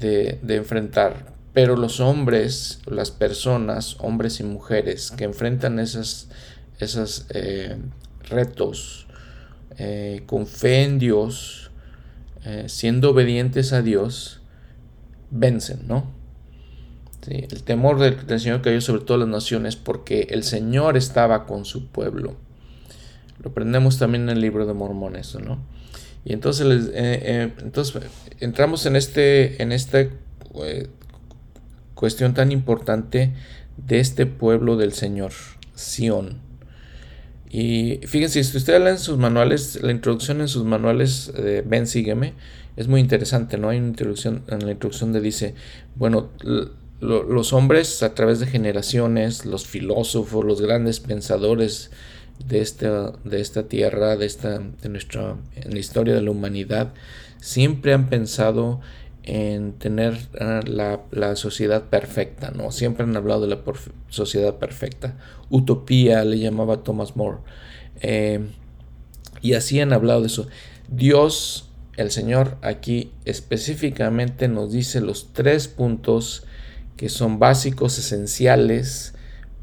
de, 0.00 0.38
de 0.42 0.56
enfrentar 0.56 1.38
pero 1.54 1.76
los 1.76 1.98
hombres, 1.98 2.80
las 2.86 3.10
personas, 3.10 3.96
hombres 3.98 4.38
y 4.38 4.44
mujeres 4.44 5.10
que 5.10 5.24
enfrentan 5.24 5.80
esos 5.80 6.28
esos 6.78 7.26
eh, 7.30 7.76
retos 8.28 9.06
eh, 9.76 10.22
con 10.26 10.46
fe 10.46 10.84
en 10.84 10.98
Dios, 10.98 11.70
eh, 12.44 12.64
siendo 12.68 13.10
obedientes 13.10 13.72
a 13.72 13.82
Dios, 13.82 14.40
vencen, 15.30 15.86
¿no? 15.86 16.16
el 17.26 17.62
temor 17.62 17.98
del, 17.98 18.40
Señor 18.40 18.62
cayó 18.62 18.80
sobre 18.80 19.04
todas 19.04 19.20
las 19.20 19.28
naciones 19.28 19.76
porque 19.76 20.28
el 20.30 20.44
Señor 20.44 20.96
estaba 20.96 21.44
con 21.44 21.66
su 21.66 21.88
pueblo. 21.88 22.36
Lo 23.42 23.50
aprendemos 23.50 23.98
también 23.98 24.22
en 24.22 24.30
el 24.30 24.40
libro 24.40 24.64
de 24.64 24.72
Mormones, 24.72 25.34
¿no? 25.34 25.58
Y 26.28 26.34
entonces, 26.34 26.90
entonces 26.92 28.02
entramos 28.38 28.84
en 28.84 28.96
este, 28.96 29.62
en 29.62 29.72
este 29.72 30.10
cuestión 31.94 32.34
tan 32.34 32.52
importante 32.52 33.32
de 33.78 33.98
este 33.98 34.26
pueblo 34.26 34.76
del 34.76 34.92
Señor, 34.92 35.32
Sión. 35.74 36.42
Y 37.48 38.00
fíjense, 38.06 38.44
si 38.44 38.58
ustedes 38.58 38.78
leen 38.78 38.98
sus 38.98 39.16
manuales, 39.16 39.82
la 39.82 39.90
introducción 39.90 40.42
en 40.42 40.48
sus 40.48 40.64
manuales 40.64 41.32
Ven, 41.64 41.86
sígueme, 41.86 42.34
es 42.76 42.88
muy 42.88 43.00
interesante, 43.00 43.56
¿no? 43.56 43.70
Hay 43.70 43.78
una 43.78 43.88
introducción, 43.88 44.42
en 44.48 44.66
la 44.66 44.72
introducción 44.72 45.14
de 45.14 45.22
dice, 45.22 45.54
bueno, 45.94 46.28
los 47.00 47.52
hombres 47.54 48.02
a 48.02 48.14
través 48.14 48.38
de 48.38 48.46
generaciones, 48.46 49.46
los 49.46 49.66
filósofos, 49.66 50.44
los 50.44 50.60
grandes 50.60 51.00
pensadores 51.00 51.90
de 52.46 52.60
esta, 52.60 53.12
de 53.24 53.40
esta 53.40 53.68
tierra, 53.68 54.16
de, 54.16 54.26
esta, 54.26 54.58
de 54.58 54.88
nuestra, 54.88 55.36
en 55.56 55.72
la 55.72 55.78
historia 55.78 56.14
de 56.14 56.22
la 56.22 56.30
humanidad, 56.30 56.92
siempre 57.40 57.92
han 57.92 58.08
pensado 58.08 58.80
en 59.22 59.72
tener 59.72 60.16
ah, 60.40 60.60
la, 60.64 61.36
sociedad 61.36 61.84
perfecta, 61.84 62.50
¿no? 62.50 62.72
Siempre 62.72 63.04
han 63.04 63.14
hablado 63.16 63.42
de 63.42 63.48
la 63.48 63.60
sociedad 64.08 64.54
perfecta. 64.56 65.18
Utopía 65.50 66.24
le 66.24 66.38
llamaba 66.38 66.82
Thomas 66.82 67.14
More. 67.14 67.38
Eh, 68.00 68.40
y 69.42 69.52
así 69.52 69.80
han 69.80 69.92
hablado 69.92 70.22
de 70.22 70.28
eso. 70.28 70.48
Dios, 70.88 71.68
el 71.96 72.10
Señor, 72.10 72.56
aquí 72.62 73.12
específicamente 73.26 74.48
nos 74.48 74.72
dice 74.72 75.02
los 75.02 75.32
tres 75.34 75.68
puntos 75.68 76.44
que 76.96 77.10
son 77.10 77.38
básicos, 77.38 77.98
esenciales 77.98 79.14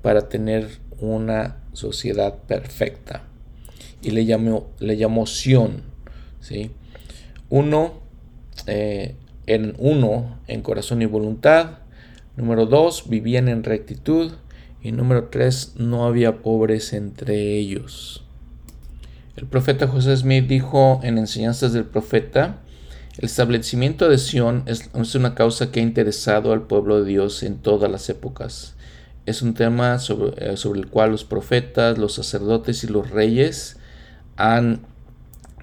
para 0.02 0.30
tener 0.30 0.80
una 1.00 1.58
sociedad 1.76 2.36
perfecta. 2.48 3.24
Y 4.02 4.12
le 4.12 4.26
llamó, 4.26 4.72
le 4.80 4.98
llamó 4.98 5.26
Sion. 5.26 5.84
¿sí? 6.40 6.72
Uno, 7.50 8.02
eh, 8.68 9.16
en 9.48 9.76
uno, 9.78 10.40
en 10.48 10.62
corazón 10.62 11.02
y 11.02 11.06
voluntad. 11.06 11.80
Número 12.36 12.66
dos, 12.66 13.10
vivían 13.10 13.48
en 13.48 13.64
rectitud. 13.64 14.34
Y 14.82 14.92
número 14.92 15.30
tres, 15.30 15.74
no 15.78 16.06
había 16.06 16.44
pobres 16.44 16.94
entre 16.94 17.58
ellos. 17.58 18.24
El 19.36 19.48
profeta 19.48 19.88
José 19.88 20.16
Smith 20.16 20.48
dijo 20.48 21.02
en 21.04 21.18
Enseñanzas 21.18 21.74
del 21.74 21.84
Profeta, 21.86 22.62
el 23.18 23.26
establecimiento 23.26 24.10
de 24.10 24.18
Sion 24.18 24.64
es, 24.66 24.90
una 25.16 25.36
causa 25.36 25.72
que 25.72 25.80
ha 25.80 25.84
interesado 25.84 26.52
al 26.52 26.64
pueblo 26.68 27.02
de 27.02 27.10
Dios 27.10 27.44
en 27.44 27.58
todas 27.58 27.90
las 27.90 28.10
épocas. 28.10 28.76
Es 29.26 29.42
un 29.42 29.54
tema 29.54 30.00
sobre, 30.00 30.34
eh, 30.54 30.58
sobre 30.58 30.80
el 30.80 30.88
cual 30.88 31.12
los 31.12 31.24
profetas, 31.24 31.98
los 31.98 32.14
sacerdotes 32.14 32.84
y 32.84 32.88
los 32.88 33.10
reyes 33.10 33.78
han 34.38 34.82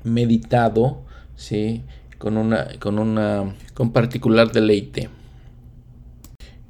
meditado, 0.04 1.02
¿sí? 1.36 1.84
con 2.18 2.36
una, 2.36 2.68
con 2.78 2.98
una, 3.00 3.54
con 3.74 3.92
particular 3.92 4.52
deleite. 4.52 5.10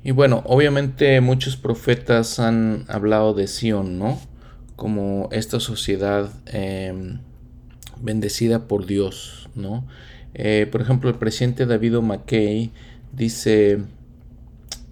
Y 0.03 0.11
bueno, 0.11 0.43
obviamente 0.47 1.21
muchos 1.21 1.57
profetas 1.57 2.41
han 2.41 2.87
hablado 2.89 3.35
de 3.35 3.47
Sion, 3.47 3.99
¿no? 3.99 4.19
Como 4.77 5.29
esta 5.31 5.61
sociedad 5.61 6.31
em, 6.47 7.21
bendecida 8.01 8.67
por 8.67 8.87
Dios, 8.87 9.51
¿no? 9.55 9.87
Eh, 10.33 10.67
por 10.73 10.81
ejemplo, 10.81 11.11
el 11.11 11.17
presidente 11.17 11.67
David 11.67 11.97
McKay 11.99 12.73
dice, 13.13 13.85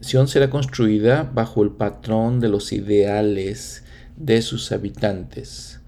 Sion 0.00 0.28
será 0.28 0.50
construida 0.50 1.30
bajo 1.34 1.62
el 1.62 1.70
patrón 1.70 2.40
de 2.40 2.48
los 2.48 2.72
ideales 2.72 3.84
de 4.16 4.42
sus 4.42 4.72
habitantes. 4.72 5.80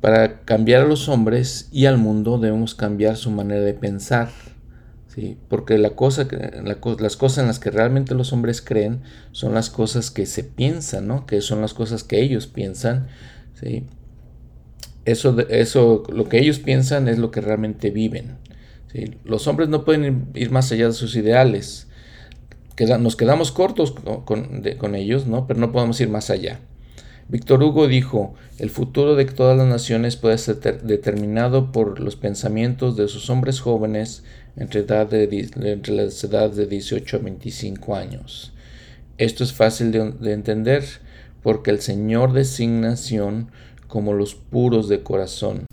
Para 0.00 0.40
cambiar 0.40 0.82
a 0.82 0.86
los 0.86 1.08
hombres 1.08 1.68
y 1.72 1.86
al 1.86 1.98
mundo 1.98 2.38
debemos 2.38 2.74
cambiar 2.74 3.16
su 3.16 3.30
manera 3.30 3.60
de 3.60 3.74
pensar. 3.74 4.30
¿sí? 5.08 5.36
Porque 5.48 5.76
la 5.76 5.90
cosa, 5.90 6.26
las 6.62 7.16
cosas 7.16 7.38
en 7.38 7.46
las 7.48 7.58
que 7.58 7.70
realmente 7.70 8.14
los 8.14 8.32
hombres 8.32 8.62
creen 8.62 9.02
son 9.32 9.52
las 9.52 9.68
cosas 9.68 10.10
que 10.10 10.24
se 10.24 10.42
piensan, 10.42 11.06
¿no? 11.06 11.26
que 11.26 11.42
son 11.42 11.60
las 11.60 11.74
cosas 11.74 12.02
que 12.02 12.22
ellos 12.22 12.46
piensan. 12.46 13.08
¿sí? 13.60 13.84
Eso, 15.04 15.38
eso, 15.48 16.04
lo 16.10 16.28
que 16.28 16.38
ellos 16.38 16.58
piensan 16.58 17.08
es 17.08 17.18
lo 17.18 17.30
que 17.30 17.42
realmente 17.42 17.90
viven. 17.90 18.38
Los 19.24 19.46
hombres 19.46 19.68
no 19.68 19.84
pueden 19.84 20.30
ir 20.34 20.50
más 20.50 20.72
allá 20.72 20.86
de 20.86 20.92
sus 20.94 21.14
ideales. 21.14 21.86
Nos 22.98 23.16
quedamos 23.16 23.52
cortos 23.52 23.94
con, 24.24 24.94
ellos, 24.94 25.26
¿no? 25.26 25.46
pero 25.46 25.60
no 25.60 25.72
podemos 25.72 26.00
ir 26.00 26.08
más 26.08 26.30
allá. 26.30 26.60
Víctor 27.28 27.62
Hugo 27.62 27.86
dijo, 27.86 28.34
el 28.58 28.70
futuro 28.70 29.14
de 29.14 29.24
todas 29.24 29.56
las 29.56 29.68
naciones 29.68 30.16
puede 30.16 30.36
ser 30.36 30.58
determinado 30.82 31.70
por 31.70 32.00
los 32.00 32.16
pensamientos 32.16 32.96
de 32.96 33.06
sus 33.06 33.30
hombres 33.30 33.60
jóvenes 33.60 34.24
entre, 34.56 34.80
entre 34.80 35.94
las 35.94 36.24
edades 36.24 36.56
de 36.56 36.66
18 36.66 37.16
a 37.16 37.20
25 37.20 37.94
años. 37.94 38.52
Esto 39.16 39.44
es 39.44 39.52
fácil 39.52 39.92
de, 39.92 40.32
entender 40.32 40.84
porque 41.42 41.70
el 41.70 41.80
Señor 41.80 42.32
designa 42.32 42.96
como 43.86 44.12
los 44.14 44.34
puros 44.34 44.88
de 44.88 45.02
corazón. 45.02 45.66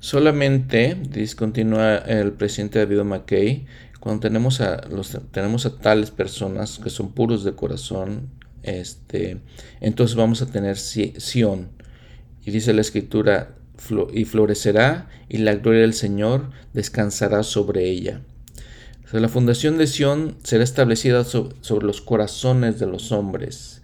Solamente, 0.00 0.96
discontinúa 1.10 1.96
el 1.96 2.32
presidente 2.32 2.78
David 2.78 3.02
McKay, 3.02 3.66
cuando 4.04 4.20
tenemos 4.20 4.60
a, 4.60 4.86
los, 4.90 5.16
tenemos 5.30 5.64
a 5.64 5.78
tales 5.78 6.10
personas 6.10 6.78
que 6.78 6.90
son 6.90 7.12
puros 7.12 7.42
de 7.42 7.54
corazón, 7.54 8.28
este, 8.62 9.38
entonces 9.80 10.14
vamos 10.14 10.42
a 10.42 10.46
tener 10.46 10.76
Sión. 10.76 11.70
Y 12.44 12.50
dice 12.50 12.74
la 12.74 12.82
escritura, 12.82 13.54
y 14.12 14.26
florecerá 14.26 15.08
y 15.30 15.38
la 15.38 15.54
gloria 15.54 15.80
del 15.80 15.94
Señor 15.94 16.50
descansará 16.74 17.42
sobre 17.44 17.88
ella. 17.88 18.20
la 19.10 19.28
fundación 19.30 19.78
de 19.78 19.86
Sión 19.86 20.36
será 20.42 20.64
establecida 20.64 21.24
sobre 21.24 21.86
los 21.86 22.02
corazones 22.02 22.78
de 22.78 22.86
los 22.86 23.10
hombres. 23.10 23.80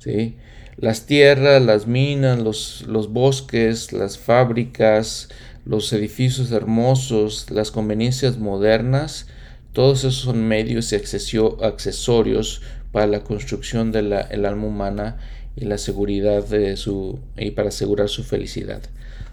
¿sí? 0.00 0.36
Las 0.78 1.06
tierras, 1.06 1.62
las 1.62 1.86
minas, 1.86 2.40
los, 2.40 2.86
los 2.88 3.12
bosques, 3.12 3.92
las 3.92 4.18
fábricas, 4.18 5.28
los 5.64 5.92
edificios 5.92 6.50
hermosos, 6.50 7.52
las 7.52 7.70
conveniencias 7.70 8.36
modernas, 8.36 9.28
todos 9.72 10.00
esos 10.00 10.16
son 10.16 10.46
medios 10.46 10.92
y 10.92 10.96
accesorios 10.96 12.62
para 12.92 13.06
la 13.06 13.22
construcción 13.22 13.92
del 13.92 14.12
alma 14.12 14.66
humana 14.66 15.18
y 15.56 15.64
la 15.64 15.78
seguridad 15.78 16.44
de 16.44 16.76
su 16.76 17.20
y 17.36 17.52
para 17.52 17.68
asegurar 17.68 18.08
su 18.08 18.24
felicidad. 18.24 18.82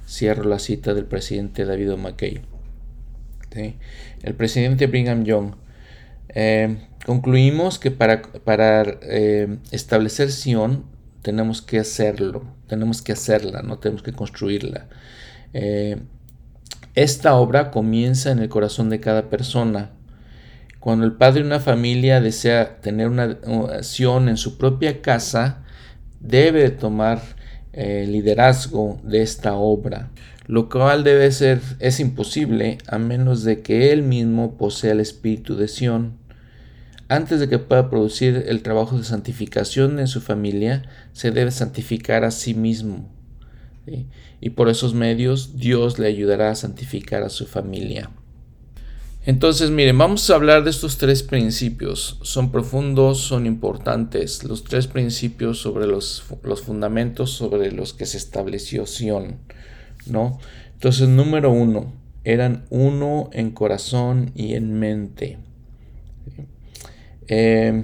Cierro 0.08 0.44
la 0.44 0.60
cita 0.60 0.94
del 0.94 1.06
presidente 1.06 1.66
David 1.66 1.92
McKay. 1.98 2.42
El 4.24 4.36
presidente 4.36 4.88
Brigham 4.88 5.24
Young. 5.24 5.56
Eh, 6.30 6.78
concluimos 7.06 7.80
que 7.80 7.90
para, 7.92 8.22
para 8.22 8.84
eh, 9.02 9.58
establecer 9.72 10.32
Sion 10.32 10.86
tenemos 11.24 11.62
que 11.62 11.80
hacerlo, 11.80 12.44
tenemos 12.68 13.02
que 13.02 13.14
hacerla, 13.14 13.64
no 13.64 13.80
tenemos 13.80 14.04
que 14.04 14.14
construirla. 14.14 14.88
Eh, 15.54 15.98
esta 16.94 17.36
obra 17.36 17.72
comienza 17.72 18.32
en 18.32 18.40
el 18.40 18.50
corazón 18.50 18.90
de 18.90 19.00
cada 19.00 19.30
persona 19.30 19.97
cuando 20.88 21.04
el 21.04 21.12
padre 21.12 21.42
de 21.42 21.48
una 21.48 21.60
familia 21.60 22.22
desea 22.22 22.80
tener 22.80 23.10
una 23.10 23.38
acción 23.74 24.30
en 24.30 24.38
su 24.38 24.58
propia 24.58 25.02
casa, 25.02 25.66
debe 26.22 26.70
tomar 26.70 27.22
eh, 27.74 28.06
liderazgo 28.08 28.98
de 29.04 29.22
esta 29.22 29.56
obra, 29.56 30.12
lo 30.46 30.70
cual 30.70 31.04
debe 31.04 31.30
ser, 31.34 31.60
es 31.80 32.00
imposible 32.00 32.78
a 32.88 33.00
menos 33.00 33.44
de 33.44 33.62
que 33.62 33.92
él 33.92 34.02
mismo 34.02 34.56
posea 34.56 34.94
el 34.94 35.02
espíritu 35.02 35.58
de 35.58 35.68
Sion. 35.68 36.20
Antes 37.10 37.42
de 37.42 37.50
que 37.50 37.60
pueda 37.60 37.90
producir 37.90 38.46
el 38.48 38.64
trabajo 38.64 38.98
de 38.98 39.04
santificación 39.04 40.00
en 40.00 40.08
su 40.08 40.22
familia, 40.22 40.84
se 41.12 41.32
debe 41.32 41.52
santificar 41.52 42.24
a 42.24 42.32
sí 42.32 42.54
mismo. 42.54 43.10
Y 44.40 44.52
por 44.52 44.70
esos 44.70 44.94
medios 44.94 45.58
Dios 45.58 46.00
le 46.00 46.08
ayudará 46.08 46.52
a 46.52 46.56
santificar 46.56 47.24
a 47.24 47.30
su 47.30 47.46
familia. 47.46 48.10
Entonces, 49.28 49.72
miren, 49.72 49.98
vamos 49.98 50.30
a 50.30 50.36
hablar 50.36 50.64
de 50.64 50.70
estos 50.70 50.98
tres 50.98 51.22
principios. 51.22 52.18
Son 52.22 52.50
profundos, 52.50 53.20
son 53.20 53.46
importantes. 53.46 54.46
Los 54.46 54.64
tres 54.64 54.88
principios 54.88 55.60
sobre 55.60 55.86
los, 55.86 56.24
fundamentos 56.64 57.32
sobre 57.32 57.74
los 57.74 57.94
que 57.94 58.06
se 58.06 58.16
estableció 58.16 58.86
Sion, 58.86 59.36
¿no? 60.06 60.40
Entonces, 60.76 61.10
número 61.10 61.52
uno, 61.52 61.92
eran 62.24 62.68
uno 62.70 63.30
en 63.34 63.52
corazón 63.52 64.32
y 64.34 64.54
en 64.54 64.80
mente. 64.80 65.40
Eh, 67.28 67.84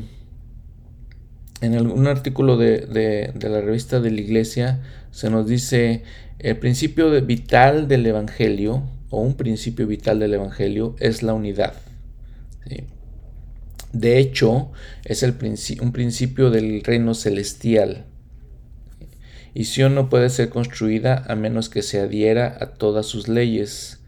en 1.60 1.92
un 1.92 2.08
artículo 2.08 2.56
de, 2.56 3.34
la 3.38 3.60
revista 3.60 4.00
de 4.00 4.12
la 4.12 4.22
iglesia 4.22 4.82
se 5.12 5.30
nos 5.30 5.46
dice 5.46 6.04
el 6.40 6.56
principio 6.56 7.10
vital 7.22 7.90
del 7.90 8.06
Evangelio 8.06 8.84
o 9.14 9.22
un 9.22 9.36
principio 9.36 9.86
vital 9.86 10.18
del 10.18 10.34
Evangelio 10.34 10.96
es 11.00 11.22
la 11.22 11.36
unidad. 11.36 11.76
De 13.92 14.18
hecho, 14.18 14.72
es 15.06 15.22
el 15.22 15.36
un 15.82 15.92
principio 15.92 16.50
del 16.50 16.84
reino 16.84 17.14
celestial. 17.14 18.06
Y 19.54 19.66
Sion 19.66 19.94
no 19.94 20.10
puede 20.10 20.30
ser 20.30 20.50
construida 20.50 21.24
a 21.28 21.36
menos 21.36 21.70
que 21.70 21.84
se 21.84 22.00
adhiera 22.00 22.58
a 22.60 22.74
todas 22.74 23.06
sus 23.06 23.28
leyes. 23.28 24.00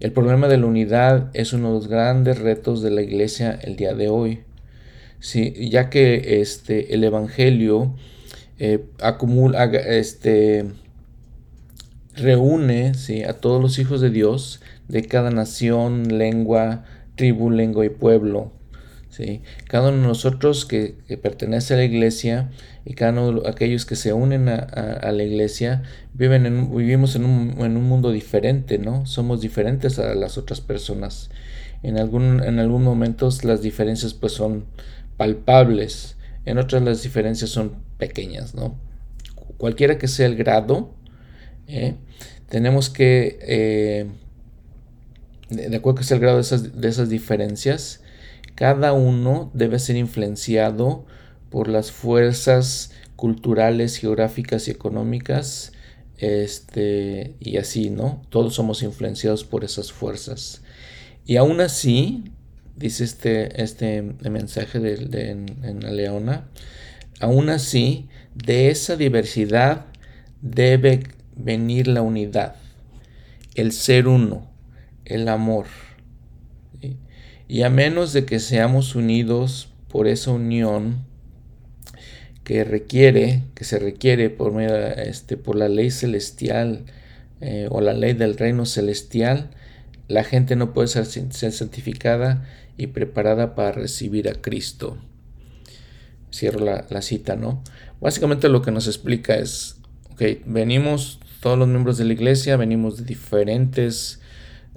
El 0.00 0.12
problema 0.12 0.48
de 0.48 0.58
la 0.58 0.66
unidad 0.66 1.30
es 1.32 1.54
uno 1.54 1.68
de 1.68 1.74
los 1.76 1.88
grandes 1.88 2.38
retos 2.38 2.82
de 2.82 2.90
la 2.90 3.00
iglesia 3.00 3.58
el 3.62 3.76
día 3.76 3.94
de 3.94 4.10
hoy. 4.10 4.40
Ya 5.32 5.88
que 5.88 6.42
este, 6.42 6.92
el 6.92 7.04
Evangelio 7.04 7.96
eh, 8.58 8.84
acumula, 9.00 9.64
este, 9.64 10.66
reúne 12.16 12.94
¿sí? 12.94 13.22
a 13.22 13.34
todos 13.34 13.60
los 13.60 13.78
hijos 13.78 14.00
de 14.00 14.10
Dios 14.10 14.60
de 14.88 15.04
cada 15.04 15.30
nación, 15.30 16.18
lengua, 16.18 16.84
tribu, 17.14 17.50
lengua 17.50 17.84
y 17.84 17.90
pueblo. 17.90 18.52
¿sí? 19.10 19.42
Cada 19.68 19.88
uno 19.88 20.02
de 20.02 20.08
nosotros 20.08 20.64
que, 20.64 20.96
pertenece 21.22 21.74
a 21.74 21.78
la 21.78 21.84
iglesia 21.84 22.50
y 22.84 22.94
cada 22.94 23.12
uno 23.12 23.40
de 23.40 23.48
aquellos 23.48 23.86
que 23.86 23.96
se 23.96 24.12
unen 24.12 24.48
a, 24.48 25.10
la 25.12 25.22
iglesia 25.22 25.82
viven 26.14 26.46
en, 26.46 26.74
vivimos 26.74 27.16
en 27.16 27.24
un, 27.24 27.54
en 27.58 27.76
un, 27.76 27.84
mundo 27.84 28.12
diferente, 28.12 28.78
¿no? 28.78 29.06
Somos 29.06 29.40
diferentes 29.40 29.98
a 29.98 30.14
las 30.14 30.38
otras 30.38 30.60
personas. 30.60 31.30
En 31.82 31.98
algún, 31.98 32.42
en 32.44 32.58
algún 32.58 32.82
momentos 32.82 33.44
las 33.44 33.62
diferencias 33.62 34.14
pues 34.14 34.32
son 34.32 34.66
palpables, 35.16 36.16
en 36.44 36.58
otras 36.58 36.82
las 36.82 37.02
diferencias 37.02 37.50
son 37.50 37.76
pequeñas, 37.98 38.54
¿no? 38.54 38.78
Cualquiera 39.56 39.98
que 39.98 40.08
sea 40.08 40.26
el 40.26 40.36
grado, 40.36 40.94
¿eh? 41.68 41.94
tenemos 42.48 42.90
que, 42.90 43.38
eh, 43.42 44.06
de 45.50 45.76
acuerdo 45.76 45.98
que 45.98 46.04
sea 46.04 46.16
el 46.16 46.20
grado 46.20 46.36
de 46.36 46.42
esas, 46.42 46.80
de 46.80 46.88
esas 46.88 47.08
diferencias, 47.08 48.02
cada 48.54 48.92
uno 48.92 49.50
debe 49.54 49.78
ser 49.78 49.96
influenciado 49.96 51.04
por 51.50 51.68
las 51.68 51.92
fuerzas 51.92 52.92
culturales, 53.16 53.96
geográficas 53.96 54.68
y 54.68 54.70
económicas, 54.70 55.72
este, 56.18 57.34
y 57.40 57.58
así, 57.58 57.90
¿no? 57.90 58.22
Todos 58.30 58.54
somos 58.54 58.82
influenciados 58.82 59.44
por 59.44 59.64
esas 59.64 59.92
fuerzas. 59.92 60.62
Y 61.26 61.36
aún 61.36 61.60
así, 61.60 62.24
dice 62.76 63.04
este, 63.04 63.62
este 63.62 64.02
mensaje 64.02 64.80
de, 64.80 65.30
en, 65.30 65.80
la 65.80 65.90
Leona, 65.90 66.48
aún 67.20 67.48
así, 67.48 68.08
de 68.34 68.70
esa 68.70 68.96
diversidad 68.96 69.86
debe 70.42 71.02
venir 71.36 71.86
la 71.86 72.02
unidad, 72.02 72.56
el 73.54 73.72
ser 73.72 74.08
uno, 74.08 74.50
el 75.04 75.28
amor. 75.28 75.66
Y 77.48 77.62
a 77.62 77.70
menos 77.70 78.12
de 78.12 78.24
que 78.24 78.40
seamos 78.40 78.96
unidos 78.96 79.68
por 79.88 80.08
esa 80.08 80.32
unión 80.32 81.04
que 82.42 82.64
requiere, 82.64 83.42
que 83.54 83.64
se 83.64 83.78
requiere 83.78 84.30
por, 84.30 84.60
este, 84.60 85.36
por 85.36 85.56
la 85.56 85.68
ley 85.68 85.90
celestial 85.90 86.84
eh, 87.40 87.68
o 87.70 87.80
la 87.80 87.92
ley 87.92 88.14
del 88.14 88.36
reino 88.36 88.66
celestial, 88.66 89.50
la 90.08 90.24
gente 90.24 90.56
no 90.56 90.72
puede 90.72 90.88
ser, 90.88 91.06
ser 91.06 91.52
santificada 91.52 92.46
y 92.76 92.88
preparada 92.88 93.54
para 93.54 93.72
recibir 93.72 94.28
a 94.28 94.34
Cristo. 94.34 94.96
Cierro 96.32 96.64
la, 96.64 96.86
la, 96.90 97.02
cita, 97.02 97.36
¿no? 97.36 97.62
Básicamente 98.00 98.48
lo 98.48 98.62
que 98.62 98.70
nos 98.70 98.86
explica 98.86 99.36
es, 99.36 99.76
ok, 100.10 100.22
venimos 100.44 101.20
todos 101.40 101.58
los 101.58 101.68
miembros 101.68 101.98
de 101.98 102.04
la 102.04 102.12
iglesia, 102.12 102.56
venimos 102.56 102.98
de 102.98 103.04
diferentes 103.04 104.20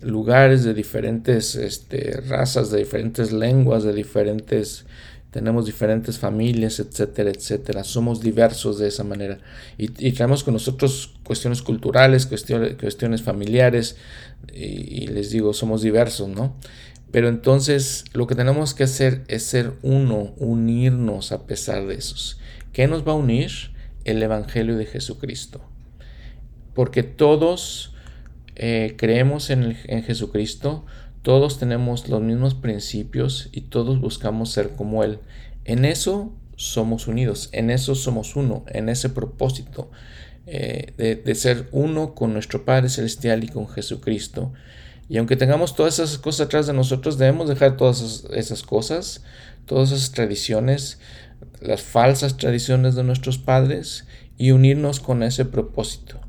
lugares, 0.01 0.63
de 0.63 0.73
diferentes 0.73 1.55
este, 1.55 2.21
razas, 2.27 2.71
de 2.71 2.79
diferentes 2.79 3.31
lenguas, 3.31 3.83
de 3.83 3.93
diferentes, 3.93 4.85
tenemos 5.31 5.65
diferentes 5.65 6.17
familias, 6.17 6.79
etcétera, 6.79 7.29
etcétera. 7.29 7.83
Somos 7.83 8.21
diversos 8.21 8.79
de 8.79 8.87
esa 8.87 9.03
manera. 9.03 9.39
Y, 9.77 10.11
traemos 10.11 10.43
con 10.43 10.53
nosotros 10.53 11.13
cuestiones 11.23 11.61
culturales, 11.61 12.25
cuestiones, 12.25 12.75
cuestiones 12.75 13.21
familiares, 13.21 13.97
y, 14.53 15.07
les 15.07 15.29
digo, 15.29 15.53
somos 15.53 15.81
diversos, 15.81 16.29
¿no? 16.29 16.55
Pero 17.11 17.27
entonces 17.27 18.05
lo 18.13 18.27
que 18.27 18.35
tenemos 18.35 18.73
que 18.73 18.83
hacer 18.83 19.23
es 19.27 19.43
ser 19.43 19.73
uno, 19.81 20.33
unirnos 20.37 21.31
a 21.31 21.45
pesar 21.47 21.87
de 21.87 21.95
esos. 21.95 22.39
¿Qué 22.71 22.87
nos 22.87 23.07
va 23.07 23.13
a 23.13 23.15
unir? 23.15 23.49
El 24.05 24.21
Evangelio 24.21 24.77
de 24.77 24.85
Jesucristo. 24.85 25.61
Porque 26.79 27.03
todos 27.03 27.91
eh, 28.55 28.95
creemos 28.97 29.49
en, 29.49 29.75
Jesucristo, 29.75 30.85
todos 31.23 31.59
tenemos 31.59 32.07
los 32.07 32.21
mismos 32.21 32.55
principios 32.55 33.49
y 33.51 33.63
todos 33.63 33.99
buscamos 33.99 34.51
ser 34.51 34.77
como 34.77 35.03
Él. 35.03 35.19
En 35.65 35.83
eso 35.83 36.31
somos 36.55 37.09
unidos, 37.09 37.49
en 37.51 37.69
eso 37.69 37.95
somos 37.95 38.37
uno, 38.37 38.63
en 38.69 38.87
ese 38.87 39.09
propósito 39.09 39.91
eh, 40.45 40.93
de, 41.25 41.35
ser 41.35 41.67
uno 41.73 42.15
con 42.15 42.31
nuestro 42.31 42.63
Padre 42.63 42.87
Celestial 42.87 43.43
y 43.43 43.49
con 43.49 43.67
Jesucristo. 43.67 44.53
Y 45.09 45.17
aunque 45.17 45.35
tengamos 45.35 45.75
todas 45.75 45.99
esas 45.99 46.17
cosas 46.17 46.47
atrás 46.47 46.65
de 46.65 46.71
nosotros, 46.71 47.17
debemos 47.17 47.49
dejar 47.49 47.75
todas 47.75 48.23
esas 48.33 48.63
cosas, 48.63 49.25
todas 49.65 49.91
esas 49.91 50.13
tradiciones, 50.13 50.97
las 51.59 51.81
falsas 51.81 52.37
tradiciones 52.37 52.95
de 52.95 53.03
nuestros 53.03 53.37
padres 53.37 54.07
y 54.37 54.51
unirnos 54.51 55.01
con 55.01 55.23
ese 55.23 55.43
propósito. 55.43 56.21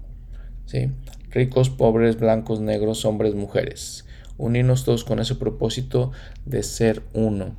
Ricos, 1.30 1.70
pobres, 1.70 2.18
blancos, 2.18 2.60
negros, 2.60 3.04
hombres, 3.04 3.34
mujeres. 3.34 4.04
Unirnos 4.36 4.84
todos 4.84 5.04
con 5.04 5.20
ese 5.20 5.34
propósito 5.34 6.12
de 6.46 6.62
ser 6.62 7.02
uno. 7.12 7.56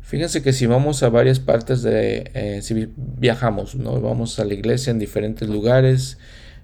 Fíjense 0.00 0.42
que 0.42 0.52
si 0.52 0.66
vamos 0.66 1.02
a 1.02 1.08
varias 1.08 1.38
partes 1.38 1.82
de, 1.82 2.30
eh, 2.34 2.62
si 2.62 2.88
viajamos, 2.96 3.76
¿no? 3.76 4.00
Vamos 4.00 4.38
a 4.40 4.44
la 4.44 4.54
iglesia 4.54 4.90
en 4.90 4.98
diferentes 4.98 5.48
lugares, 5.48 6.18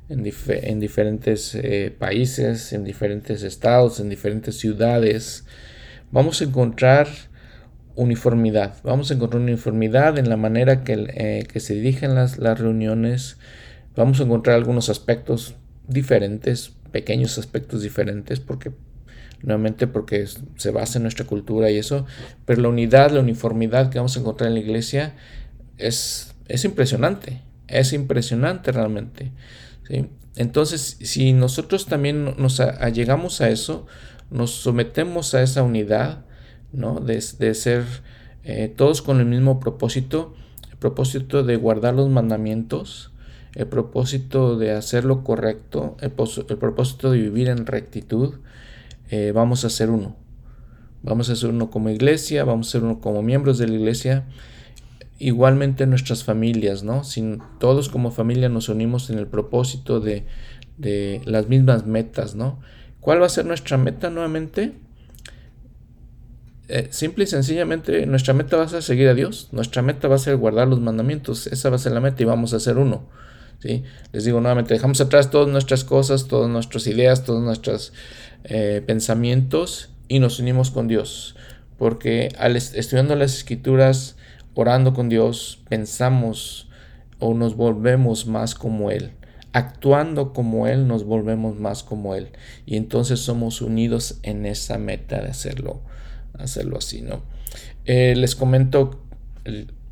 en, 0.08 0.22
diferentes 0.80 1.54
eh, 1.54 1.94
países, 1.96 2.72
en 2.72 2.84
diferentes 2.84 3.42
estados, 3.42 4.00
en 4.00 4.08
diferentes 4.08 4.58
ciudades, 4.58 5.44
vamos 6.10 6.40
a 6.40 6.44
encontrar 6.44 7.08
uniformidad. 7.94 8.74
Vamos 8.82 9.10
a 9.10 9.14
encontrar 9.14 9.42
uniformidad 9.42 10.18
en 10.18 10.28
la 10.28 10.36
manera 10.36 10.84
que, 10.84 11.06
eh, 11.14 11.60
se 11.60 11.74
dirigen 11.74 12.14
las 12.14 12.38
reuniones. 12.38 13.36
Vamos 13.96 14.20
a 14.20 14.24
encontrar 14.24 14.56
algunos 14.56 14.88
aspectos 14.88 15.54
diferentes, 15.88 16.72
pequeños 16.92 17.38
aspectos 17.38 17.82
diferentes, 17.82 18.40
porque 18.40 18.72
nuevamente 19.42 19.86
porque 19.86 20.26
se 20.56 20.70
basa 20.70 20.98
en 20.98 21.04
nuestra 21.04 21.26
cultura 21.26 21.70
y 21.70 21.78
eso, 21.78 22.06
pero 22.44 22.62
la 22.62 22.68
unidad, 22.68 23.10
la 23.10 23.20
uniformidad 23.20 23.90
que 23.90 23.98
vamos 23.98 24.16
a 24.16 24.20
encontrar 24.20 24.48
en 24.48 24.54
la 24.54 24.60
iglesia 24.60 25.14
es, 25.78 26.34
es 26.48 26.64
impresionante, 26.64 27.42
es 27.68 27.92
impresionante 27.92 28.72
realmente. 28.72 29.32
Entonces, 30.36 30.98
si 31.00 31.32
nosotros 31.32 31.86
también 31.86 32.34
nos 32.38 32.60
allegamos 32.60 33.40
a 33.40 33.48
eso, 33.48 33.86
nos 34.30 34.50
sometemos 34.50 35.34
a 35.34 35.42
esa 35.42 35.62
unidad, 35.62 36.24
¿no? 36.72 37.00
de, 37.00 37.20
ser 37.20 37.84
eh, 38.44 38.72
todos 38.74 39.00
con 39.00 39.20
el 39.20 39.26
mismo 39.26 39.60
propósito, 39.60 40.34
el 40.70 40.76
propósito 40.76 41.42
de 41.42 41.56
guardar 41.56 41.94
los 41.94 42.10
mandamientos, 42.10 43.12
el 43.56 43.66
propósito 43.66 44.58
de 44.58 44.72
hacer 44.72 45.04
lo 45.04 45.24
correcto, 45.24 45.96
el, 46.00 46.10
propósito 46.10 47.10
de 47.10 47.18
vivir 47.18 47.48
en 47.48 47.64
rectitud, 47.64 48.34
eh, 49.10 49.32
vamos 49.34 49.64
a 49.64 49.70
ser 49.70 49.90
uno. 49.90 50.14
Vamos 51.02 51.30
a 51.30 51.36
ser 51.36 51.50
uno 51.50 51.70
como 51.70 51.88
iglesia, 51.88 52.44
vamos 52.44 52.68
a 52.68 52.72
ser 52.72 52.84
uno 52.84 53.00
como 53.00 53.22
miembros 53.22 53.56
de 53.58 53.68
la 53.68 53.74
iglesia, 53.74 54.26
igualmente 55.18 55.86
nuestras 55.86 56.22
familias, 56.22 56.82
¿no? 56.82 57.02
Si 57.02 57.38
todos 57.58 57.88
como 57.88 58.10
familia 58.10 58.50
nos 58.50 58.68
unimos 58.68 59.08
en 59.08 59.18
el 59.18 59.26
propósito 59.26 60.00
de, 60.00 60.26
de 60.76 61.22
las 61.24 61.48
mismas 61.48 61.86
metas, 61.86 62.34
¿no? 62.34 62.60
¿Cuál 63.00 63.22
va 63.22 63.26
a 63.26 63.30
ser 63.30 63.46
nuestra 63.46 63.78
meta 63.78 64.10
nuevamente? 64.10 64.74
Eh, 66.68 66.88
simple 66.90 67.24
y 67.24 67.26
sencillamente 67.28 68.04
nuestra 68.06 68.34
meta 68.34 68.56
va 68.56 68.64
a 68.64 68.68
ser 68.68 68.82
seguir 68.82 69.08
a 69.08 69.14
Dios, 69.14 69.48
nuestra 69.52 69.80
meta 69.80 70.08
va 70.08 70.16
a 70.16 70.18
ser 70.18 70.36
guardar 70.36 70.66
los 70.66 70.80
mandamientos, 70.80 71.46
esa 71.46 71.70
va 71.70 71.76
a 71.76 71.78
ser 71.78 71.92
la 71.92 72.00
meta 72.00 72.22
y 72.22 72.26
vamos 72.26 72.52
a 72.52 72.60
ser 72.60 72.76
uno. 72.76 73.08
Les 73.62 74.24
digo 74.24 74.40
nuevamente, 74.40 74.74
dejamos 74.74 75.00
atrás 75.00 75.30
todas 75.30 75.48
nuestras 75.48 75.84
cosas, 75.84 76.28
todas 76.28 76.48
nuestras 76.48 76.86
ideas, 76.86 77.24
todos 77.24 77.42
nuestros 77.42 77.92
eh, 78.44 78.82
pensamientos 78.86 79.90
y 80.08 80.18
nos 80.18 80.38
unimos 80.38 80.70
con 80.70 80.88
Dios. 80.88 81.36
Porque 81.78 82.30
al 82.38 82.56
estudiando 82.56 83.16
las 83.16 83.34
escrituras, 83.34 84.16
orando 84.54 84.94
con 84.94 85.08
Dios, 85.08 85.62
pensamos 85.68 86.68
o 87.18 87.34
nos 87.34 87.56
volvemos 87.56 88.26
más 88.26 88.54
como 88.54 88.90
Él. 88.90 89.12
Actuando 89.52 90.32
como 90.32 90.66
Él, 90.66 90.86
nos 90.86 91.04
volvemos 91.04 91.58
más 91.58 91.82
como 91.82 92.14
Él. 92.14 92.30
Y 92.66 92.76
entonces 92.76 93.20
somos 93.20 93.62
unidos 93.62 94.18
en 94.22 94.46
esa 94.46 94.78
meta 94.78 95.20
de 95.20 95.30
hacerlo, 95.30 95.82
hacerlo 96.38 96.78
así, 96.78 97.02
¿no? 97.02 97.22
Eh, 97.84 98.14
les 98.16 98.34
comento 98.34 99.02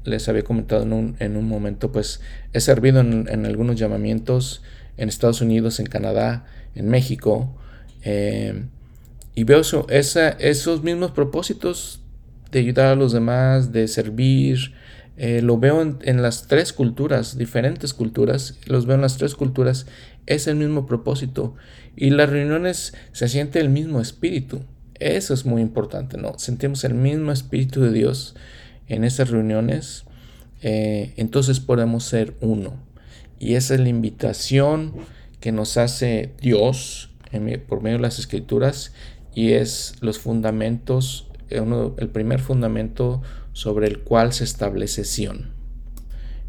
les 0.04 0.28
había 0.28 0.42
comentado 0.42 0.82
en 0.82 0.92
un, 0.92 1.16
en 1.18 1.36
un 1.36 1.48
momento, 1.48 1.90
pues 1.92 2.20
he 2.52 2.60
servido 2.60 3.00
en, 3.00 3.46
algunos 3.46 3.76
llamamientos 3.76 4.62
en 4.96 5.08
Estados 5.08 5.40
Unidos, 5.40 5.80
en 5.80 5.86
Canadá, 5.86 6.46
en 6.74 6.88
México, 6.88 7.56
eh, 8.02 8.64
y 9.34 9.44
veo 9.44 9.60
eso, 9.60 9.86
esos 9.88 10.82
mismos 10.82 11.10
propósitos 11.10 12.00
de 12.52 12.60
ayudar 12.60 12.86
a 12.86 12.94
los 12.94 13.12
demás, 13.12 13.72
de 13.72 13.88
servir, 13.88 14.74
eh, 15.16 15.42
lo 15.42 15.58
veo 15.58 15.82
en, 15.82 15.98
en, 16.02 16.22
las 16.22 16.46
tres 16.46 16.72
culturas, 16.72 17.36
diferentes 17.36 17.94
culturas, 17.94 18.58
los 18.66 18.86
veo 18.86 18.94
en 18.94 19.02
las 19.02 19.16
tres 19.16 19.34
culturas, 19.34 19.86
es 20.26 20.46
el 20.46 20.56
mismo 20.56 20.86
propósito. 20.86 21.56
Y 21.96 22.10
las 22.10 22.30
reuniones 22.30 22.94
se 23.12 23.28
siente 23.28 23.60
el 23.60 23.68
mismo 23.68 24.00
espíritu. 24.00 24.60
Eso 24.98 25.34
es 25.34 25.44
muy 25.44 25.62
importante, 25.62 26.16
¿no? 26.16 26.38
Sentimos 26.38 26.84
el 26.84 26.94
mismo 26.94 27.32
espíritu 27.32 27.80
de 27.80 27.92
Dios 27.92 28.36
en 28.88 29.04
esas 29.04 29.30
reuniones, 29.30 30.04
eh, 30.62 31.12
entonces 31.16 31.60
podemos 31.60 32.04
ser 32.04 32.34
uno. 32.40 32.74
Y 33.38 33.54
esa 33.54 33.74
es 33.74 33.80
la 33.80 33.88
invitación 33.88 34.94
que 35.40 35.52
nos 35.52 35.76
hace 35.76 36.32
Dios 36.40 37.10
por 37.66 37.82
medio 37.82 37.96
de 37.96 38.02
las 38.02 38.18
escrituras 38.18 38.92
y 39.34 39.52
es 39.52 39.96
los 40.00 40.20
fundamentos 40.20 41.28
el 41.50 42.08
primer 42.08 42.40
fundamento 42.40 43.22
sobre 43.52 43.86
el 43.86 44.00
cual 44.00 44.32
se 44.32 44.44
establece 44.44 45.04
Sion. 45.04 45.52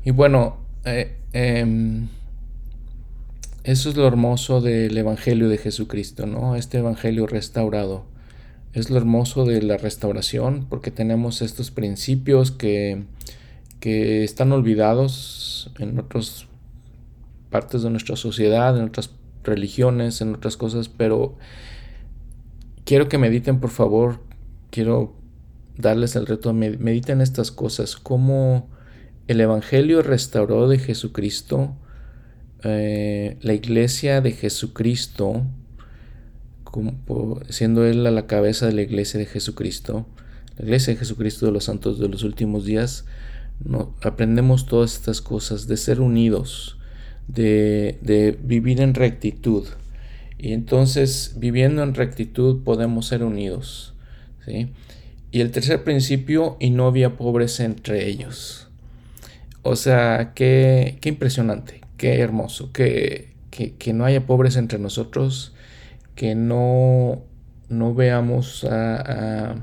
Y 0.03 0.11
bueno, 0.11 0.57
eh, 0.85 1.17
em, 1.33 2.07
eso 3.63 3.89
es 3.89 3.97
lo 3.97 4.07
hermoso 4.07 4.61
del 4.61 4.97
Evangelio 4.97 5.49
de 5.49 5.57
Jesucristo, 5.57 6.25
¿no? 6.25 6.55
Este 6.55 6.77
Evangelio 6.79 7.27
restaurado. 7.27 8.05
Es 8.75 8.89
lo 8.89 8.97
hermoso 8.97 9.45
de 9.45 9.61
la 9.61 9.77
restauración 9.77 10.67
porque 10.69 10.91
tenemos 10.91 11.41
estos 11.41 11.71
principios 11.71 12.51
que, 12.51 13.05
que 13.79 14.25
están 14.25 14.51
olvidados 14.51 15.71
en 15.79 15.97
otras 15.97 16.47
partes 17.49 17.83
de 17.83 17.89
nuestra 17.89 18.17
sociedad, 18.17 18.77
en 18.77 18.83
otras 18.83 19.11
religiones, 19.45 20.19
en 20.19 20.35
otras 20.35 20.57
cosas, 20.57 20.89
pero 20.89 21.37
quiero 22.83 23.07
que 23.07 23.17
mediten, 23.17 23.61
por 23.61 23.69
favor, 23.69 24.19
quiero 24.71 25.15
darles 25.77 26.17
el 26.17 26.27
reto, 26.27 26.51
mediten 26.51 27.21
estas 27.21 27.51
cosas, 27.51 27.95
cómo 27.95 28.67
el 29.27 29.39
Evangelio 29.39 30.01
restauró 30.01 30.67
de 30.67 30.79
Jesucristo, 30.79 31.77
eh, 32.63 33.37
la 33.39 33.53
iglesia 33.53 34.19
de 34.19 34.33
Jesucristo, 34.33 35.43
siendo 37.49 37.85
Él 37.85 38.05
a 38.05 38.11
la 38.11 38.27
cabeza 38.27 38.65
de 38.65 38.73
la 38.73 38.81
iglesia 38.81 39.19
de 39.19 39.25
Jesucristo, 39.25 40.05
la 40.57 40.65
iglesia 40.65 40.93
de 40.93 40.99
Jesucristo 40.99 41.45
de 41.45 41.51
los 41.51 41.65
santos 41.65 41.99
de 41.99 42.07
los 42.07 42.23
últimos 42.23 42.65
días, 42.65 43.05
aprendemos 44.01 44.65
todas 44.65 44.95
estas 44.95 45.21
cosas, 45.21 45.67
de 45.67 45.77
ser 45.77 46.01
unidos, 46.01 46.77
de, 47.27 47.97
de 48.01 48.37
vivir 48.41 48.81
en 48.81 48.93
rectitud. 48.93 49.65
Y 50.37 50.53
entonces, 50.53 51.35
viviendo 51.37 51.83
en 51.83 51.93
rectitud, 51.93 52.63
podemos 52.63 53.07
ser 53.07 53.23
unidos. 53.23 53.93
¿sí? 54.45 54.69
Y 55.31 55.41
el 55.41 55.51
tercer 55.51 55.83
principio, 55.83 56.57
y 56.59 56.69
no 56.69 56.87
había 56.87 57.17
pobres 57.17 57.59
entre 57.59 58.07
ellos. 58.07 58.69
O 59.63 59.75
sea, 59.75 60.33
qué, 60.35 60.97
qué 61.01 61.09
impresionante, 61.09 61.81
qué 61.97 62.19
hermoso, 62.19 62.71
que, 62.71 63.33
que, 63.49 63.93
no 63.93 64.05
haya 64.05 64.27
pobres 64.27 64.57
entre 64.57 64.77
nosotros, 64.77 65.54
que 66.15 66.33
no, 66.33 67.23
no 67.69 67.93
veamos 67.93 68.63
a, 68.63 69.55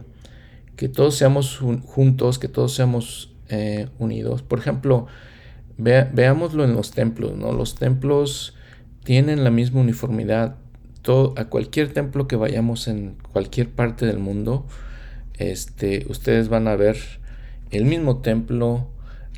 que 0.77 0.89
todos 0.89 1.17
seamos 1.17 1.59
juntos, 1.59 2.39
que 2.39 2.49
todos 2.49 2.75
seamos 2.75 3.35
eh, 3.49 3.89
unidos. 3.99 4.43
Por 4.43 4.59
ejemplo, 4.59 5.07
veámoslo 5.79 6.65
en 6.65 6.75
los 6.75 6.91
templos, 6.93 7.37
¿no? 7.37 7.53
Los 7.53 7.75
templos 7.75 8.55
tienen 9.05 9.45
la 9.45 9.51
misma 9.51 9.81
uniformidad. 9.81 10.57
A 11.37 11.47
cualquier 11.47 11.93
templo 11.93 12.29
que 12.29 12.37
vayamos 12.37 12.87
en 12.87 13.17
cualquier 13.33 13.69
parte 13.71 14.07
del 14.07 14.21
mundo, 14.21 14.69
este, 15.35 16.07
ustedes 16.09 16.49
van 16.49 16.69
a 16.69 16.77
ver 16.77 16.97
el 17.73 17.87
mismo 17.87 18.19
templo, 18.19 18.87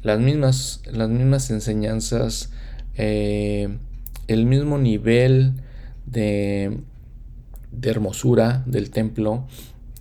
las 0.02 0.20
mismas, 0.20 0.82
las 0.92 1.08
mismas 1.08 1.50
enseñanzas, 1.50 2.52
eh, 2.96 3.78
el 4.26 4.44
mismo 4.44 4.76
nivel 4.76 5.54
de, 6.04 6.80
de, 7.80 7.90
hermosura 7.90 8.62
del 8.66 8.90
templo. 8.90 9.46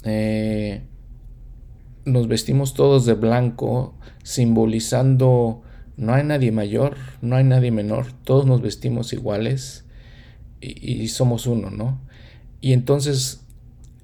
Eh, 0.04 0.82
nos 2.06 2.28
vestimos 2.28 2.74
todos 2.74 3.06
de 3.06 3.14
blanco, 3.14 3.94
simbolizando 4.24 5.62
no 5.96 6.14
hay 6.14 6.24
nadie 6.24 6.52
mayor, 6.52 6.96
no 7.22 7.36
hay 7.36 7.44
nadie 7.44 7.72
menor, 7.72 8.08
todos 8.24 8.46
nos 8.46 8.62
vestimos 8.62 9.14
iguales 9.14 9.86
y, 10.60 11.08
somos 11.10 11.46
uno, 11.46 11.70
¿no? 11.70 12.00
Y 12.62 12.74
entonces 12.74 13.44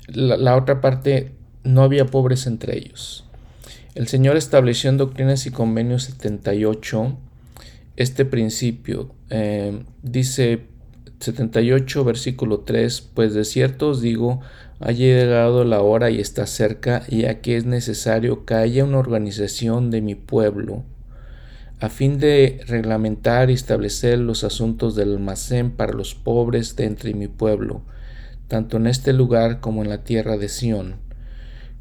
la, 0.08 0.56
otra 0.56 0.82
parte, 0.82 1.32
no 1.64 1.84
había 1.84 2.06
pobres 2.06 2.48
entre 2.48 2.78
ellos. 2.78 3.26
El 3.96 4.08
Señor 4.08 4.38
estableció 4.38 4.90
en 4.90 4.98
Doctrinas 4.98 5.46
y 5.46 5.52
Convenios 5.52 6.04
78 6.04 7.18
este 7.96 8.26
principio. 8.26 9.14
Eh, 9.30 9.84
dice 10.04 10.66
78, 11.20 12.04
versículo 12.04 12.62
3, 12.62 13.02
pues 13.14 13.34
de 13.34 13.46
cierto 13.46 13.90
os 13.90 14.02
digo, 14.02 14.42
ha 14.80 14.92
llegado 14.92 15.64
la 15.64 15.82
hora 15.82 16.10
y 16.10 16.20
está 16.20 16.48
cerca, 16.48 17.04
y 17.10 17.26
aquí 17.26 17.54
es 17.54 17.66
necesario 17.66 18.46
que 18.46 18.54
haya 18.54 18.84
una 18.86 19.00
organización 19.00 19.92
de 19.92 20.02
mi 20.02 20.16
pueblo 20.16 20.84
a 21.82 21.88
fin 21.88 22.20
de 22.20 22.62
reglamentar 22.68 23.50
y 23.50 23.54
establecer 23.54 24.20
los 24.20 24.44
asuntos 24.44 24.96
del 24.96 25.14
almacén 25.14 25.72
para 25.72 25.94
los 25.94 26.14
pobres 26.14 26.76
de 26.76 26.86
entre 26.86 27.14
mi 27.14 27.28
pueblo, 27.28 27.84
tanto 28.50 28.78
en 28.78 28.88
este 28.88 29.14
lugar 29.14 29.62
como 29.62 29.82
en 29.84 29.90
la 29.90 30.04
tierra 30.04 30.38
de 30.38 30.50
Sión, 30.50 30.96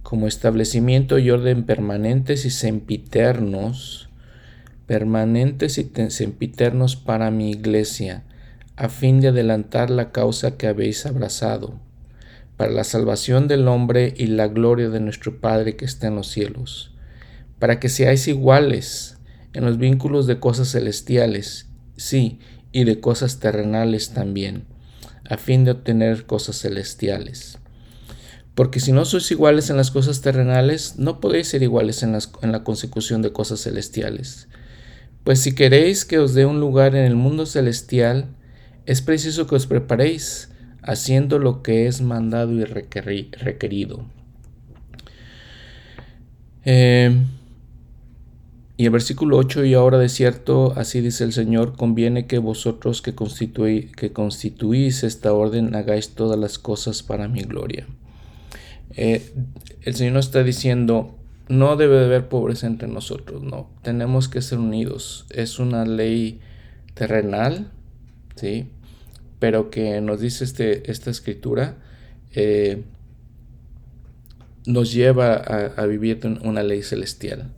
como 0.05 0.29
establecimiento 0.29 1.19
y 1.19 1.31
orden 1.31 1.65
permanentes 1.65 2.45
y 2.45 2.51
sempiternos, 2.51 4.09
permanentes 4.87 5.79
y 5.79 5.91
sempiternos 6.11 6.95
para 6.95 7.33
mi 7.33 7.51
iglesia, 7.51 8.23
a 8.79 8.89
fin 8.89 9.21
de 9.21 9.29
adelantar 9.29 9.91
la 9.91 10.13
causa 10.13 10.57
que 10.57 10.69
habéis 10.69 11.05
abrazado, 11.05 11.81
para 12.57 12.71
la 12.71 12.85
salvación 12.85 13.49
del 13.49 13.67
hombre 13.67 14.15
y 14.17 14.29
la 14.29 14.47
gloria 14.47 14.89
de 14.89 15.01
nuestro 15.01 15.41
Padre 15.41 15.75
que 15.75 15.85
está 15.85 16.07
en 16.07 16.15
los 16.15 16.29
cielos, 16.29 16.95
para 17.59 17.81
que 17.81 17.89
seáis 17.89 18.29
iguales, 18.29 19.19
en 19.53 19.65
los 19.65 19.79
vínculos 19.79 20.29
de 20.29 20.39
cosas 20.39 20.71
celestiales, 20.71 21.67
sí, 21.97 22.39
y 22.71 22.85
de 22.85 23.01
cosas 23.01 23.41
terrenales 23.41 24.11
también, 24.11 24.67
a 25.29 25.39
fin 25.39 25.65
de 25.65 25.73
obtener 25.73 26.27
cosas 26.27 26.61
celestiales. 26.61 27.59
Porque 28.55 28.79
si 28.79 28.93
no 28.93 29.05
sois 29.05 29.29
iguales 29.33 29.71
en 29.71 29.77
las 29.77 29.91
cosas 29.91 30.21
terrenales, 30.21 30.99
no 30.99 31.21
podéis 31.21 31.49
ser 31.49 31.65
iguales 31.65 32.05
en, 32.05 32.17
en 32.43 32.53
la 32.53 32.63
consecución 32.63 33.23
de 33.23 33.33
cosas 33.33 33.61
celestiales. 33.61 34.47
Pues 35.25 35.41
si 35.41 35.57
queréis 35.57 36.05
que 36.05 36.21
os 36.21 36.33
dé 36.35 36.47
un 36.47 36.61
lugar 36.61 36.95
en 36.95 37.05
el 37.05 37.17
mundo 37.17 37.45
celestial, 37.45 38.37
es 38.89 39.03
preciso 39.03 39.47
que 39.47 39.55
os 39.55 39.67
preparéis, 39.67 40.49
haciendo 40.81 41.39
lo 41.39 41.63
que 41.63 41.89
es 41.89 42.01
mandado 42.01 42.53
y 42.53 42.65
requerido. 42.65 44.07
Eh, 46.65 47.15
y 48.79 48.87
el 48.87 48.91
versículo 48.91 49.37
8, 49.37 49.67
y 49.67 49.75
ahora 49.75 49.99
de 49.99 50.09
cierto, 50.09 50.73
así 50.75 51.03
dice 51.03 51.25
el 51.25 51.35
Señor, 51.35 51.77
conviene 51.77 52.27
que 52.27 52.39
vosotros 52.39 53.03
que, 53.03 53.15
que 53.95 54.13
constituís 54.15 55.05
esta 55.05 55.35
orden 55.35 55.75
hagáis 55.75 56.15
todas 56.15 56.39
las 56.39 56.59
cosas 56.59 57.03
para 57.03 57.29
mi 57.29 57.43
gloria. 57.43 57.87
Eh, 58.97 59.35
el 59.83 59.97
Señor 59.97 60.17
está 60.17 60.43
diciendo, 60.43 61.15
no 61.51 61.77
debe 61.77 61.99
de 61.99 62.07
haber 62.07 62.31
pobreza 62.31 62.67
entre 62.67 62.89
nosotros, 62.89 63.43
no, 63.43 63.69
tenemos 63.83 64.31
que 64.31 64.41
ser 64.41 64.59
unidos. 64.61 65.27
Es 65.29 65.59
una 65.59 65.85
ley 65.85 66.41
terrenal, 66.95 67.71
¿sí? 68.35 68.71
Pero 69.39 69.71
que 69.71 70.01
nos 70.01 70.21
dice 70.21 70.45
este, 70.45 70.91
esta 70.91 71.11
escritura, 71.11 71.77
eh, 72.33 72.83
nos 74.67 74.93
lleva 74.93 75.35
a, 75.35 75.67
a 75.77 75.87
vivir 75.87 76.21
una 76.43 76.63
ley 76.63 76.83
celestial. 76.83 77.53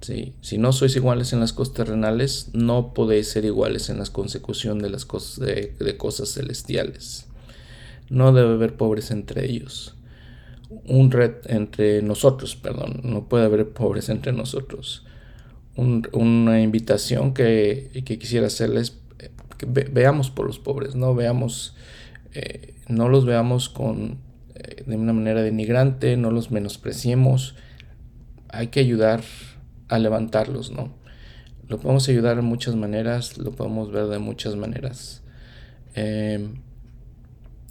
Si 0.00 0.58
no 0.58 0.72
sois 0.72 0.94
iguales 0.96 1.32
en 1.32 1.40
las 1.40 1.52
cosas 1.52 1.74
terrenales, 1.74 2.50
no 2.52 2.94
podéis 2.94 3.28
ser 3.28 3.44
iguales 3.44 3.90
en 3.90 3.98
la 3.98 4.06
consecución 4.06 4.78
de 4.78 4.90
las 4.90 5.04
cosas 5.04 5.44
de, 5.44 5.96
cosas 5.96 6.32
celestiales. 6.32 7.26
No 8.08 8.32
debe 8.32 8.54
haber 8.54 8.76
pobres 8.76 9.10
entre 9.10 9.44
ellos. 9.44 9.96
Un 10.86 11.10
red 11.10 11.32
entre 11.46 12.02
nosotros, 12.02 12.54
perdón, 12.56 13.00
no 13.02 13.28
puede 13.28 13.44
haber 13.44 13.70
pobres 13.70 14.08
entre 14.08 14.32
nosotros. 14.32 15.04
una 15.76 16.60
invitación 16.60 17.34
que, 17.34 17.90
quisiera 18.04 18.46
hacerles, 18.46 18.98
veamos 19.66 20.30
por 20.30 20.46
los 20.46 20.58
pobres, 20.58 20.94
no 20.94 21.14
veamos, 21.14 21.74
eh, 22.34 22.74
no 22.88 23.08
los 23.08 23.24
veamos 23.24 23.68
con, 23.68 24.18
eh, 24.54 24.84
de 24.86 24.96
una 24.96 25.12
manera 25.12 25.42
denigrante, 25.42 26.16
no 26.16 26.30
los 26.30 26.50
menospreciemos. 26.50 27.54
Hay 28.48 28.68
que 28.68 28.80
ayudar 28.80 29.22
a 29.88 29.98
levantarlos, 29.98 30.70
¿no? 30.70 30.92
Lo 31.68 31.78
podemos 31.78 32.08
ayudar 32.08 32.36
de 32.36 32.42
muchas 32.42 32.76
maneras, 32.76 33.36
lo 33.36 33.52
podemos 33.52 33.92
ver 33.92 34.06
de 34.06 34.18
muchas 34.18 34.56
maneras. 34.56 35.22
Em, 35.94 36.62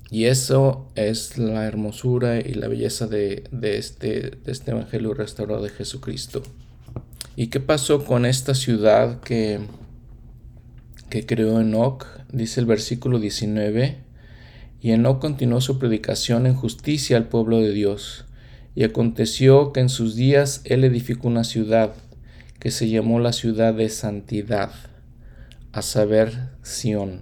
y 0.09 0.25
eso 0.25 0.87
es 0.95 1.37
la 1.37 1.65
hermosura 1.65 2.39
y 2.39 2.53
la 2.53 2.67
belleza 2.67 3.07
de, 3.07 3.43
este, 3.61 4.31
de 4.43 4.51
este 4.51 4.71
Evangelio 4.71 5.13
restaurado 5.13 5.63
de 5.63 5.69
Jesucristo. 5.69 6.43
¿Y 7.35 7.47
qué 7.47 7.59
pasó 7.59 8.05
con 8.05 8.25
esta 8.25 8.55
ciudad 8.55 9.19
que, 9.19 9.59
que 11.09 11.25
creó 11.25 11.59
Enoch? 11.59 12.05
Dice 12.31 12.59
el 12.59 12.65
versículo 12.65 13.19
19. 13.19 13.97
Y 14.81 14.91
Enoch 14.91 15.19
continuó 15.19 15.61
su 15.61 15.79
predicación 15.79 16.45
en 16.45 16.55
justicia 16.55 17.17
al 17.17 17.27
pueblo 17.27 17.59
de 17.59 17.71
Dios. 17.71 18.25
Y 18.75 18.83
aconteció 18.83 19.73
que 19.73 19.79
en 19.79 19.89
sus 19.89 20.15
días 20.15 20.61
él 20.65 20.83
edificó 20.83 21.27
una 21.27 21.43
ciudad 21.43 21.93
que 22.59 22.71
se 22.71 22.89
llamó 22.89 23.19
la 23.19 23.33
ciudad 23.33 23.73
de 23.73 23.89
santidad, 23.89 24.71
a 25.71 25.81
saber, 25.81 26.49
Sión. 26.63 27.21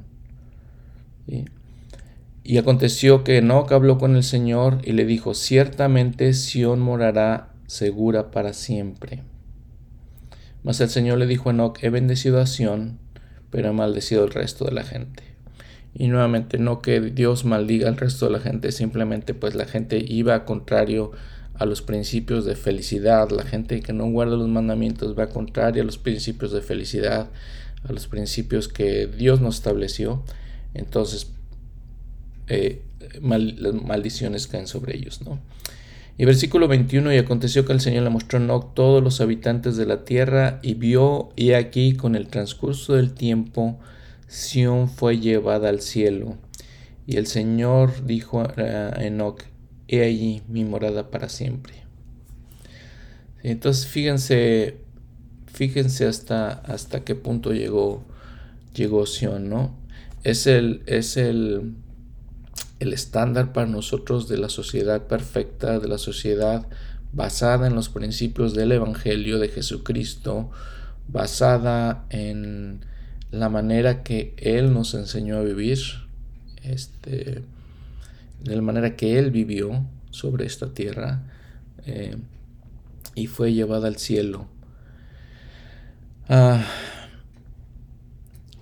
Y 2.44 2.58
aconteció 2.58 3.24
que 3.24 3.38
Enoch 3.38 3.72
habló 3.72 3.98
con 3.98 4.16
el 4.16 4.24
Señor 4.24 4.80
y 4.84 4.94
le 4.94 5.06
dijo, 5.06 5.34
ciertamente 5.34 6.34
Sión 6.34 6.80
morará 6.80 7.54
segura 7.68 8.32
para 8.32 8.54
siempre. 8.54 9.24
Mas 10.64 10.80
el 10.82 10.90
Señor 10.90 11.18
le 11.18 11.28
dijo 11.28 11.50
a 11.50 11.54
Enoch, 11.54 11.84
he 11.84 11.90
bendecido 11.90 12.40
a 12.40 12.48
Sión, 12.48 13.00
pero 13.56 13.72
maldecido 13.72 14.26
al 14.26 14.32
resto 14.32 14.66
de 14.66 14.74
la 14.74 14.84
gente. 14.84 15.24
Y 15.94 16.10
nuevamente, 16.10 16.58
no 16.58 16.82
que 16.82 17.00
Dios 17.00 17.46
maldiga 17.46 17.88
al 17.88 17.96
resto 17.96 18.26
de 18.26 18.34
la 18.34 18.40
gente, 18.42 18.74
simplemente 18.74 19.34
pues 19.34 19.56
la 19.56 19.64
gente 19.64 20.04
iba 20.06 20.44
contrario 20.44 21.14
a 21.54 21.66
los 21.66 21.82
principios 21.82 22.44
de 22.44 22.58
felicidad. 22.58 23.30
La 23.30 23.44
gente 23.44 23.80
que 23.80 23.94
no 23.94 24.12
guarda 24.12 24.36
los 24.36 24.50
mandamientos 24.50 25.18
va 25.18 25.30
contrario 25.30 25.84
a 25.84 25.86
los 25.86 25.98
principios 25.98 26.52
de 26.52 26.60
felicidad, 26.60 27.30
a 27.88 27.94
los 27.94 28.08
principios 28.08 28.68
que 28.68 29.08
Dios 29.08 29.40
nos 29.40 29.56
estableció. 29.56 30.22
Entonces, 30.74 31.32
eh, 32.50 32.82
las 33.22 33.74
maldiciones 33.74 34.48
caen 34.48 34.68
sobre 34.68 34.98
ellos, 34.98 35.22
¿no? 35.22 35.40
Y 36.18 36.26
versículo 36.26 36.68
21, 36.68 37.14
y 37.14 37.18
aconteció 37.18 37.66
que 37.66 37.74
el 37.74 37.82
Señor 37.82 38.04
le 38.04 38.10
mostró 38.10 38.40
a 38.40 38.42
Enoch 38.42 38.74
todos 38.74 39.04
los 39.04 39.20
habitantes 39.20 39.76
de 39.76 39.86
la 39.86 40.06
tierra, 40.06 40.60
y 40.64 40.76
vio, 40.76 41.30
y 41.36 41.52
aquí 41.52 41.94
con 41.94 42.16
el 42.16 42.28
transcurso 42.28 42.94
del 42.94 43.14
tiempo, 43.14 43.80
Sión 44.28 44.90
fue 44.90 45.20
llevada 45.20 45.70
al 45.70 45.82
cielo. 45.82 46.38
Y 47.06 47.18
el 47.18 47.28
Señor 47.28 48.06
dijo 48.06 48.42
a 48.42 49.04
Enoch, 49.04 49.44
he 49.88 50.04
allí 50.04 50.42
mi 50.48 50.64
morada 50.64 51.12
para 51.12 51.30
siempre. 51.30 51.74
Entonces 53.44 53.86
fíjense, 53.86 54.78
fíjense 55.46 56.08
hasta, 56.08 56.50
hasta 56.50 57.04
qué 57.04 57.14
punto 57.14 57.54
llegó, 57.54 58.04
llegó 58.74 59.06
Sion, 59.06 59.50
¿no? 59.50 59.76
Es 60.24 60.48
el, 60.48 60.82
es 60.88 61.18
el, 61.18 61.76
el 62.80 62.94
estándar 62.94 63.54
para 63.54 63.68
nosotros 63.68 64.28
de 64.28 64.38
la 64.38 64.50
sociedad 64.50 65.08
perfecta, 65.08 65.80
de 65.80 65.88
la 65.88 65.98
sociedad 65.98 66.68
basada 67.14 67.68
en 67.68 67.76
los 67.76 67.90
principios 67.90 68.54
del 68.54 68.74
Evangelio 68.74 69.40
de 69.40 69.48
Jesucristo, 69.48 70.52
basada 71.08 72.06
en 72.10 72.82
la 73.32 73.50
manera 73.50 74.04
que 74.04 74.34
Él 74.38 74.74
nos 74.74 74.94
enseñó 74.94 75.38
a 75.38 75.44
vivir, 75.44 75.80
este, 76.64 77.44
de 78.44 78.56
la 78.56 78.62
manera 78.62 78.96
que 78.96 79.18
Él 79.18 79.32
vivió 79.32 79.86
sobre 80.12 80.46
esta 80.46 80.74
tierra 80.74 81.24
eh, 81.86 82.18
y 83.16 83.28
fue 83.28 83.54
llevada 83.54 83.88
al 83.88 83.98
cielo. 83.98 84.48
Ah, 86.28 86.66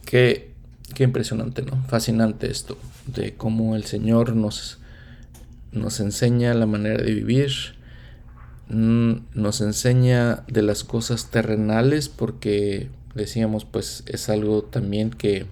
qué, 0.06 0.53
qué, 0.94 1.04
impresionante, 1.04 1.62
¿no? 1.62 1.84
Fascinante 1.88 2.50
esto, 2.50 2.78
de 3.08 3.34
cómo 3.34 3.76
el 3.76 3.84
Señor 3.86 4.36
nos, 4.36 4.80
nos 5.72 6.00
enseña 6.00 6.54
la 6.54 6.66
manera 6.66 7.04
de 7.04 7.14
vivir, 7.14 7.52
mm, 8.70 9.14
nos 9.34 9.62
enseña 9.62 10.44
de 10.48 10.62
las 10.62 10.84
cosas 10.84 11.30
terrenales, 11.32 12.10
porque 12.10 12.90
decíamos, 13.16 13.66
pues 13.66 14.04
es 14.08 14.30
algo 14.30 14.64
también 14.64 15.10
que 15.10 15.46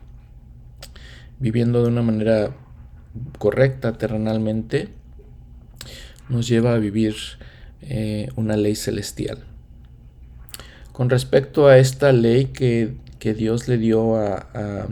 viviendo 1.40 1.82
de 1.82 1.90
una 1.90 2.04
manera 2.04 2.52
correcta 3.38 3.98
terrenalmente, 3.98 4.90
nos 6.30 6.48
lleva 6.48 6.74
a 6.74 6.78
vivir 6.78 7.16
eh, 7.82 8.30
una 8.36 8.56
ley 8.56 8.76
celestial. 8.76 9.40
Con 10.94 11.10
respecto 11.10 11.68
a 11.68 11.78
esta 11.78 12.12
ley 12.12 12.46
que, 12.46 12.96
Dios 13.20 13.68
le 13.68 13.78
dio 13.78 14.16
a, 14.16 14.88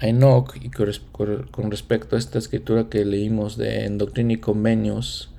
Enoch 0.00 0.56
y 0.60 0.70
con, 0.70 1.70
respecto 1.70 2.16
a 2.16 2.18
esta 2.18 2.38
escritura 2.38 2.88
que 2.88 3.04
leímos 3.04 3.56
de 3.56 3.84
en 3.84 3.98
Doctrina 3.98 4.34
y 4.34 4.36
Convenios, 4.38 5.30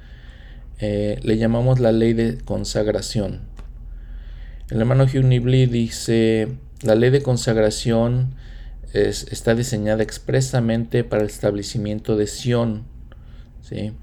eh, 0.80 1.20
le 1.24 1.38
llamamos 1.38 1.80
la 1.80 1.92
ley 1.92 2.14
de 2.14 2.38
consagración. 2.38 3.42
El 4.70 4.80
hermano 4.80 5.06
Hugh 5.06 5.24
Nibley 5.24 5.66
dice, 5.66 6.48
la 6.84 6.96
ley 6.96 7.10
de 7.10 7.24
consagración 7.24 8.36
está 8.94 9.54
diseñada 9.54 10.04
expresamente 10.04 11.04
para 11.04 11.24
el 11.24 11.30
establecimiento 11.30 12.18
de 12.18 12.28
Sión, 12.28 12.84
¿sí? 13.62 13.94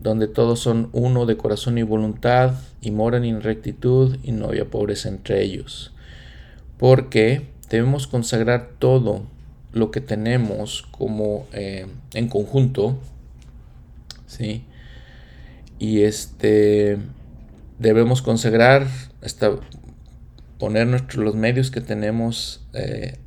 donde 0.00 0.26
todos 0.26 0.60
son 0.60 0.88
uno 0.92 1.26
de 1.26 1.36
corazón 1.36 1.76
y 1.76 1.82
voluntad, 1.82 2.54
y 2.80 2.90
moran 2.90 3.24
en 3.24 3.42
rectitud, 3.42 4.16
y 4.22 4.32
no 4.32 4.50
haya 4.50 4.64
pobreza 4.64 5.10
entre 5.10 5.42
ellos. 5.42 5.92
Porque 6.78 7.48
debemos 7.68 8.06
consagrar 8.06 8.70
todo 8.78 9.26
lo 9.72 9.90
que 9.90 10.00
tenemos 10.00 10.82
como 10.90 11.46
eh, 11.52 11.86
en 12.14 12.28
conjunto, 12.28 12.98
¿sí? 14.26 14.64
Y 15.78 16.02
este 16.02 16.98
debemos 17.78 18.20
consagrar 18.20 18.86
hasta 19.22 19.52
poner 20.58 20.86
nuestros, 20.86 21.24
los 21.24 21.34
medios 21.34 21.70
que 21.70 21.80
tenemos 21.80 22.60
eh, 22.74 23.18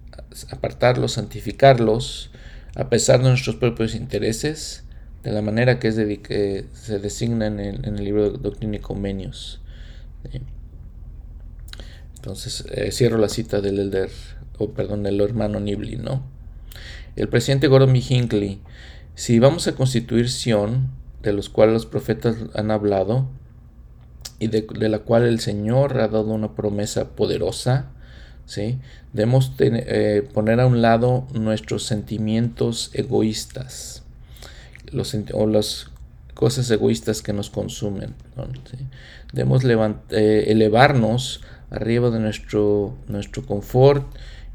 apartarlos, 0.52 1.14
santificarlos, 1.14 2.30
a 2.76 2.90
pesar 2.90 3.22
de 3.22 3.30
nuestros 3.30 3.56
propios 3.56 3.96
intereses, 3.96 4.84
de 5.24 5.32
la 5.32 5.42
manera 5.42 5.80
que, 5.80 5.88
es 5.88 5.96
se 6.74 7.00
designa 7.00 7.48
en 7.48 7.60
el, 7.60 8.04
libro 8.04 8.30
de 8.30 8.38
Doctrina 8.38 8.76
y 8.76 8.80
Convenios. 8.80 9.62
Entonces, 12.16 12.66
eh, 12.72 12.92
cierro 12.92 13.18
la 13.18 13.30
cita 13.30 13.62
del 13.62 13.80
elder, 13.80 14.10
o 14.58 14.72
perdón, 14.72 15.04
del 15.04 15.20
hermano 15.22 15.60
Nibley, 15.60 15.98
¿no? 15.98 16.33
El 17.16 17.28
presidente 17.30 17.68
Gordon 17.68 17.94
B. 17.94 18.04
Hinckley, 18.08 18.62
si 19.16 19.40
vamos 19.40 19.68
a 19.68 19.76
constituir 19.76 20.30
Sion, 20.30 20.90
de 21.22 21.34
los 21.34 21.50
cuales 21.50 21.74
los 21.74 21.86
profetas 21.86 22.36
han 22.56 22.72
hablado, 22.72 23.28
y 24.40 24.48
de 24.48 24.90
la 24.90 25.00
cual 25.00 25.24
el 25.24 25.40
Señor 25.40 26.00
ha 26.00 26.08
dado 26.08 26.32
una 26.34 26.54
promesa 26.56 27.10
poderosa, 27.16 27.92
¿sí? 28.46 28.80
Debemos 29.14 29.54
eh, 29.60 30.28
poner 30.34 30.60
a 30.60 30.66
un 30.66 30.82
lado 30.82 31.28
nuestros 31.34 31.84
sentimientos 31.84 32.90
egoístas 32.94 34.04
los, 34.94 35.16
o 35.34 35.48
las 35.48 35.88
cosas 36.34 36.70
egoístas 36.72 37.22
que 37.22 37.34
nos 37.34 37.50
consumen. 37.50 38.16
Debemos 39.34 39.64
eh, 39.66 40.46
elevarnos 40.48 41.42
arriba 41.70 42.10
de 42.10 42.20
nuestro, 42.20 42.96
nuestro 43.08 43.46
confort 43.46 44.06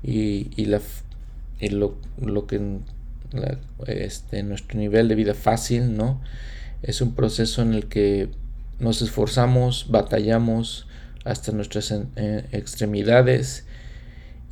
y, 0.03 0.65
la, 0.67 0.81
lo, 1.61 1.97
lo, 2.21 2.47
que 2.47 2.61
este, 3.87 4.43
nuestro 4.43 4.79
nivel 4.79 5.09
de 5.09 5.15
vida 5.15 5.35
fácil, 5.35 5.97
¿no? 5.97 6.21
Es 6.83 7.01
un 7.01 7.15
proceso 7.15 7.63
en 7.63 7.75
el 7.75 7.87
que 7.87 8.31
nos 8.79 9.03
esforzamos, 9.03 9.87
batallamos 9.91 10.87
hasta 11.25 11.53
nuestras 11.53 11.93
eh, 11.93 12.47
extremidades 12.53 13.67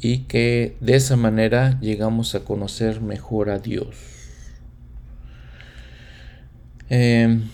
y 0.01 0.25
que 0.25 0.77
de 0.81 0.97
esa 0.97 1.17
manera 1.17 1.79
llegamos 1.81 2.35
a 2.35 2.41
conocer 2.41 3.01
mejor 3.01 3.51
a 3.51 3.59
Dios. 3.59 3.97
Em, 6.89 7.49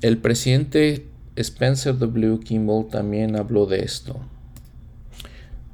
el 0.00 0.18
presidente 0.18 1.06
Spencer 1.36 1.98
W. 1.98 2.40
Kimball 2.40 2.88
también 2.88 3.36
habló 3.36 3.66
de 3.66 3.80
esto. 3.80 4.20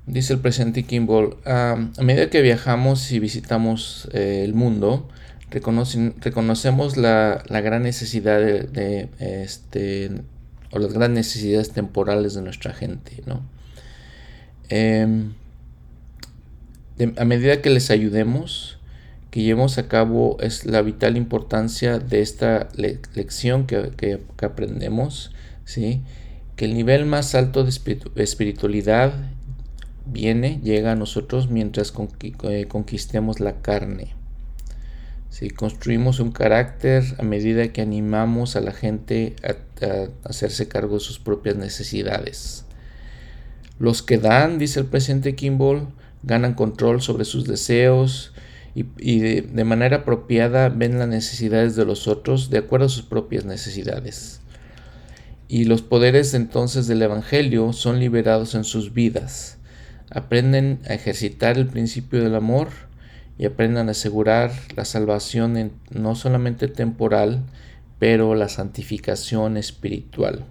Dice 0.07 0.33
el 0.33 0.41
presidente 0.41 0.83
Kimball, 0.83 1.37
a 1.45 1.77
medida 2.03 2.29
que 2.29 2.43
viajamos 2.43 3.13
y 3.13 3.21
visitamos 3.21 4.09
eh, 4.13 4.43
el 4.45 4.53
mundo, 4.53 5.09
reconocemos 5.51 6.97
la, 6.97 7.45
gran 7.49 7.85
necesidad 7.85 8.41
de, 8.41 9.09
este, 9.19 10.11
o 10.73 10.81
las 10.81 10.93
grandes 10.93 11.27
necesidades 11.27 11.71
temporales 11.71 12.35
de 12.35 12.43
nuestra 12.43 12.73
gente, 12.73 13.23
¿no? 13.27 13.43
Em, 14.69 15.35
a 17.17 17.25
medida 17.25 17.63
que 17.63 17.71
les 17.71 17.91
ayudemos, 17.91 18.79
que 19.31 19.43
llevemos 19.43 19.79
a 19.79 19.89
cabo 19.89 20.37
es 20.41 20.67
la 20.67 20.83
vital 20.83 21.17
importancia 21.17 21.99
de 21.99 22.23
esta 22.23 22.69
lección 22.77 23.67
que, 23.67 24.21
aprendemos, 24.43 25.33
¿sí? 25.65 26.03
que 26.57 26.67
el 26.67 26.75
nivel 26.75 27.07
más 27.07 27.35
alto 27.35 27.65
de 27.65 27.71
espiritualidad 28.17 29.13
viene, 30.07 30.61
llega 30.63 30.93
a 30.93 30.97
nosotros 30.97 31.51
mientras 31.51 31.93
eh, 32.21 32.67
conquistemos 32.69 33.41
la 33.41 33.61
carne. 33.61 34.15
Si 35.31 35.51
construimos 35.51 36.21
un 36.21 36.33
carácter 36.33 37.05
a 37.19 37.23
medida 37.23 37.73
que 37.73 37.81
animamos 37.81 38.55
a 38.57 38.61
la 38.61 38.73
gente 38.73 39.35
a, 39.43 39.87
a 39.87 40.09
hacerse 40.25 40.69
cargo 40.69 40.95
de 40.95 41.01
sus 41.01 41.19
propias 41.19 41.57
necesidades. 41.57 42.65
Los 43.79 44.03
que 44.03 44.19
dan, 44.19 44.59
dice 44.59 44.81
el 44.81 44.87
presidente 44.87 45.35
Kimball, 45.35 45.89
ganan 46.23 46.55
control 46.55 47.03
sobre 47.03 47.25
sus 47.25 47.47
deseos 47.47 48.33
y, 48.75 49.19
de, 49.19 49.65
manera 49.65 49.99
apropiada 49.99 50.69
ven 50.71 50.99
las 50.99 51.09
necesidades 51.09 51.77
de 51.77 51.85
los 51.85 52.09
otros 52.09 52.49
de 52.49 52.59
acuerdo 52.59 52.87
a 52.87 52.91
sus 52.91 53.03
propias 53.03 53.45
necesidades. 53.45 54.41
Y 55.49 55.65
los 55.65 55.83
poderes 55.83 56.33
entonces 56.33 56.87
del 56.87 57.03
Evangelio 57.03 57.73
son 57.75 58.01
liberados 58.01 58.55
en 58.55 58.65
sus 58.65 58.95
vidas. 58.95 59.59
Aprenden 60.15 60.81
a 60.87 60.95
ejercitar 60.95 61.57
el 61.57 61.67
principio 61.67 62.23
del 62.23 62.35
amor 62.35 62.69
y 63.39 63.47
aprendan 63.47 63.89
a 63.89 63.93
asegurar 63.93 64.53
la 64.77 64.85
salvación 64.85 65.73
no 65.91 66.15
solamente 66.15 66.69
temporal, 66.69 67.43
pero 67.99 68.35
la 68.35 68.49
santificación 68.49 69.57
espiritual. 69.57 70.45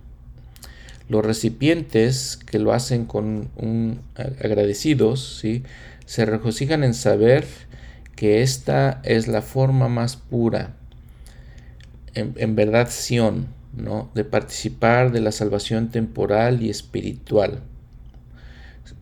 Los 1.09 1.23
recipientes 1.23 2.37
que 2.37 2.57
lo 2.57 2.73
hacen 2.73 3.05
con 3.05 3.49
un 3.55 4.01
agradecidos, 4.15 5.39
¿sí? 5.41 5.63
se 6.05 6.25
regocijan 6.25 6.83
en 6.83 6.93
saber 6.93 7.45
que 8.15 8.41
esta 8.41 9.01
es 9.03 9.27
la 9.27 9.41
forma 9.41 9.87
más 9.87 10.15
pura, 10.15 10.75
en, 12.13 12.55
verdad 12.55 12.89
Sion, 12.89 13.47
¿no? 13.75 14.09
de 14.15 14.23
participar 14.23 15.11
de 15.11 15.21
la 15.21 15.31
salvación 15.31 15.89
temporal 15.89 16.61
y 16.61 16.69
espiritual. 16.69 17.61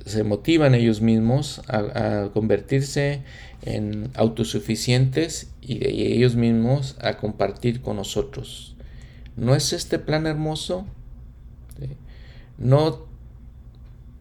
Se 0.05 0.23
motivan 0.23 0.75
ellos 0.75 1.01
mismos 1.01 1.61
a, 1.67 2.29
convertirse 2.33 3.21
en 3.61 4.09
autosuficientes 4.15 5.51
y, 5.61 5.85
ellos 5.85 6.35
mismos 6.35 6.95
a 7.01 7.17
compartir 7.17 7.81
con 7.81 7.97
nosotros. 7.97 8.75
¿No 9.35 9.55
es 9.55 9.73
este 9.73 9.99
plan 9.99 10.27
hermoso? 10.27 10.85
no 12.57 13.07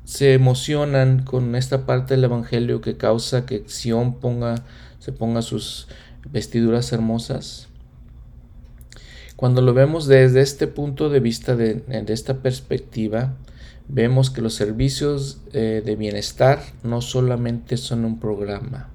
se 0.05 0.33
emocionan 0.33 1.25
con 1.25 1.55
esta 1.55 1.85
parte 1.85 2.15
del 2.15 2.25
Evangelio 2.25 2.81
que 2.81 2.97
causa 2.97 3.45
que 3.45 3.65
Sion 3.67 4.21
ponga, 4.21 4.65
se 5.01 5.13
ponga 5.13 5.43
sus 5.43 5.89
vestiduras 6.31 6.93
hermosas. 6.93 7.69
Cuando 9.37 9.63
lo 9.63 9.75
vemos 9.75 10.07
desde 10.07 10.41
este 10.41 10.67
punto 10.67 11.11
de 11.11 11.21
vista, 11.21 11.57
de, 11.57 11.83
esta 12.09 12.39
perspectiva, 12.39 13.37
vemos 13.89 14.31
que 14.31 14.43
los 14.43 14.55
servicios 14.55 15.41
eh, 15.53 15.83
de 15.85 15.97
bienestar 15.97 16.63
no 16.83 17.01
solamente 17.01 17.77
son 17.77 18.05
un 18.05 18.21
programa, 18.21 18.91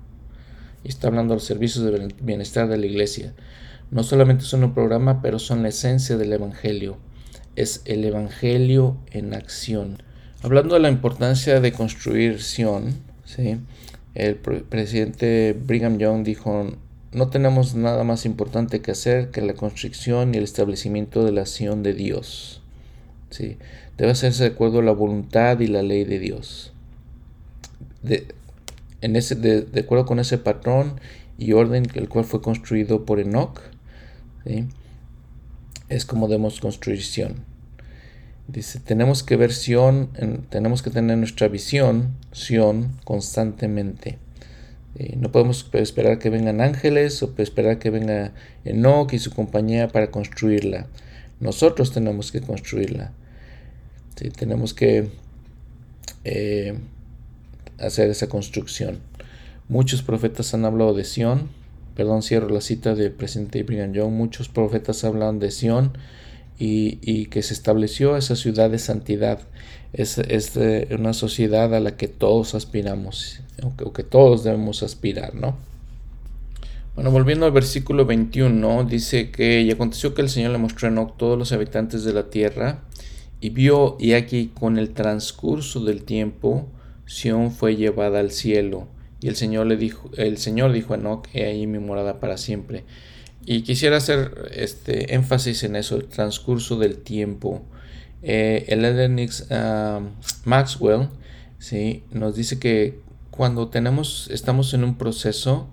y 0.83 0.89
está 0.89 1.07
hablando 1.07 1.33
de 1.33 1.37
los 1.37 1.45
servicios 1.45 1.83
de 1.85 2.13
bienestar 2.21 2.67
de 2.67 2.77
la 2.77 2.85
iglesia, 2.85 3.33
no 3.91 4.03
solamente 4.03 4.43
son 4.43 4.63
un 4.63 4.73
programa, 4.73 5.21
pero 5.21 5.39
son 5.39 5.63
la 5.63 5.69
esencia 5.69 6.17
del 6.17 6.33
Evangelio 6.33 6.97
es 7.55 7.81
el 7.85 8.03
Evangelio 8.05 8.97
en 9.11 9.33
acción. 9.33 9.97
Hablando 10.41 10.75
de 10.75 10.81
la 10.81 10.89
importancia 10.89 11.59
de 11.59 11.71
construir 11.71 12.41
Sion, 12.41 12.95
¿sí? 13.25 13.57
el 14.15 14.35
presidente 14.35 15.57
Brigham 15.59 15.97
Young 15.97 16.23
dijo, 16.23 16.71
no 17.11 17.29
tenemos 17.29 17.75
nada 17.75 18.03
más 18.03 18.25
importante 18.25 18.81
que 18.81 18.91
hacer 18.91 19.29
que 19.29 19.41
la 19.41 19.53
construcción 19.53 20.33
y 20.33 20.37
el 20.37 20.43
establecimiento 20.43 21.23
de 21.23 21.31
la 21.31 21.45
Sion 21.45 21.83
de 21.83 21.93
Dios. 21.93 22.61
¿sí? 23.29 23.57
Debe 23.97 24.11
hacerse 24.11 24.43
de 24.43 24.49
acuerdo 24.49 24.79
a 24.79 24.83
la 24.83 24.91
voluntad 24.91 25.59
y 25.59 25.67
la 25.67 25.83
ley 25.83 26.03
de 26.03 26.19
Dios. 26.19 26.73
De, 28.01 28.27
en 29.01 29.15
ese, 29.15 29.35
de, 29.35 29.79
acuerdo 29.79 30.05
con 30.05 30.19
ese 30.19 30.37
patrón 30.37 30.99
y 31.37 31.53
orden 31.53 31.85
el 31.93 32.09
cual 32.09 32.25
fue 32.25 32.41
construido 32.41 33.05
por 33.05 33.19
Enoch, 33.19 33.59
¿sí? 34.45 34.65
es 35.89 36.05
como 36.05 36.27
debemos 36.27 36.59
construir 36.59 37.03
Sion. 37.03 37.35
Dice, 38.47 38.79
tenemos 38.79 39.23
que 39.23 39.37
ver 39.37 39.53
Sion, 39.53 40.09
tenemos 40.49 40.81
que 40.81 40.89
tener 40.89 41.17
nuestra 41.17 41.47
visión, 41.47 42.15
Sion, 42.31 42.97
constantemente. 43.03 44.17
Eh, 44.95 45.15
no 45.17 45.31
podemos 45.31 45.69
esperar 45.73 46.19
que 46.19 46.29
vengan 46.29 46.61
ángeles 46.61 47.23
o 47.23 47.33
esperar 47.37 47.79
que 47.79 47.89
venga 47.89 48.33
Enoch 48.63 49.11
y 49.13 49.19
su 49.19 49.31
compañía 49.31 49.87
para 49.87 50.11
construirla. 50.11 50.87
Nosotros 51.39 51.91
tenemos 51.91 52.31
que 52.31 52.41
construirla. 52.41 53.11
Tenemos 54.15 54.73
que 54.73 55.09
eh, 56.23 56.77
hacer 57.79 58.09
esa 58.09 58.27
construcción. 58.27 58.99
Muchos 59.69 60.01
profetas 60.03 60.53
han 60.53 60.65
hablado 60.65 60.93
de 60.93 61.03
Sion, 61.03 61.49
perdón, 61.95 62.21
cierro 62.21 62.49
la 62.49 62.61
cita 62.61 62.95
del 62.95 63.11
presidente 63.11 63.63
Brigham 63.63 63.93
Young, 63.93 64.11
muchos 64.11 64.49
profetas 64.49 65.03
hablan 65.03 65.39
de 65.39 65.51
Sion 65.51 65.93
y, 66.59 67.25
que 67.25 67.41
se 67.41 67.53
estableció 67.53 68.15
esa 68.15 68.35
ciudad 68.35 68.69
de 68.69 68.79
santidad. 68.79 69.39
Es, 69.91 70.17
es 70.17 70.53
una 70.91 71.13
sociedad 71.13 71.73
a 71.75 71.79
la 71.79 71.97
que 71.97 72.07
todos 72.07 72.55
aspiramos, 72.55 73.41
o 73.61 73.93
que, 73.93 74.03
todos 74.03 74.43
debemos 74.43 74.81
aspirar, 74.81 75.35
¿no? 75.35 75.55
Bueno, 76.95 77.11
volviendo 77.11 77.45
al 77.45 77.51
versículo 77.51 78.05
21, 78.05 78.83
dice 78.83 79.31
que 79.31 79.61
y 79.61 79.71
aconteció 79.71 80.13
que 80.13 80.21
el 80.21 80.29
Señor 80.29 80.51
le 80.51 80.59
mostró 80.59 80.87
a 80.87 80.91
Enoch 80.91 81.17
todos 81.17 81.37
los 81.37 81.51
habitantes 81.51 82.03
de 82.03 82.13
la 82.13 82.29
tierra 82.29 82.81
y 83.43 83.49
vio 83.49 83.97
y 83.99 84.13
aquí 84.13 84.51
con 84.53 84.77
el 84.77 84.93
transcurso 84.93 85.83
del 85.83 86.03
tiempo 86.03 86.69
Sión 87.05 87.51
fue 87.51 87.75
llevada 87.75 88.21
al 88.21 88.31
cielo 88.31 88.87
y 89.19 89.27
el 89.27 89.35
Señor 89.35 89.67
le 89.67 89.75
dijo, 89.75 90.09
el 90.15 90.37
Señor 90.37 90.71
dijo 90.71 90.93
a 90.93 90.97
Enoch, 90.97 91.27
he 91.33 91.45
ahí 91.45 91.67
mi 91.67 91.79
morada 91.79 92.21
para 92.21 92.37
siempre. 92.37 92.85
Y 93.45 93.63
quisiera 93.63 93.97
hacer 93.97 94.51
este 94.53 95.13
énfasis 95.13 95.63
en 95.63 95.75
eso, 95.75 95.97
el 95.97 96.07
transcurso 96.07 96.77
del 96.77 96.97
tiempo. 96.97 97.61
Eh, 98.21 98.65
el 98.69 98.85
Elenix 98.85 99.47
ah, 99.51 99.99
Maxwell 100.45 101.09
¿sí? 101.57 102.03
nos 102.11 102.35
dice 102.35 102.59
que 102.59 102.99
cuando 103.29 103.67
tenemos, 103.67 104.29
estamos 104.31 104.73
en 104.73 104.85
un 104.85 104.97
proceso, 104.97 105.67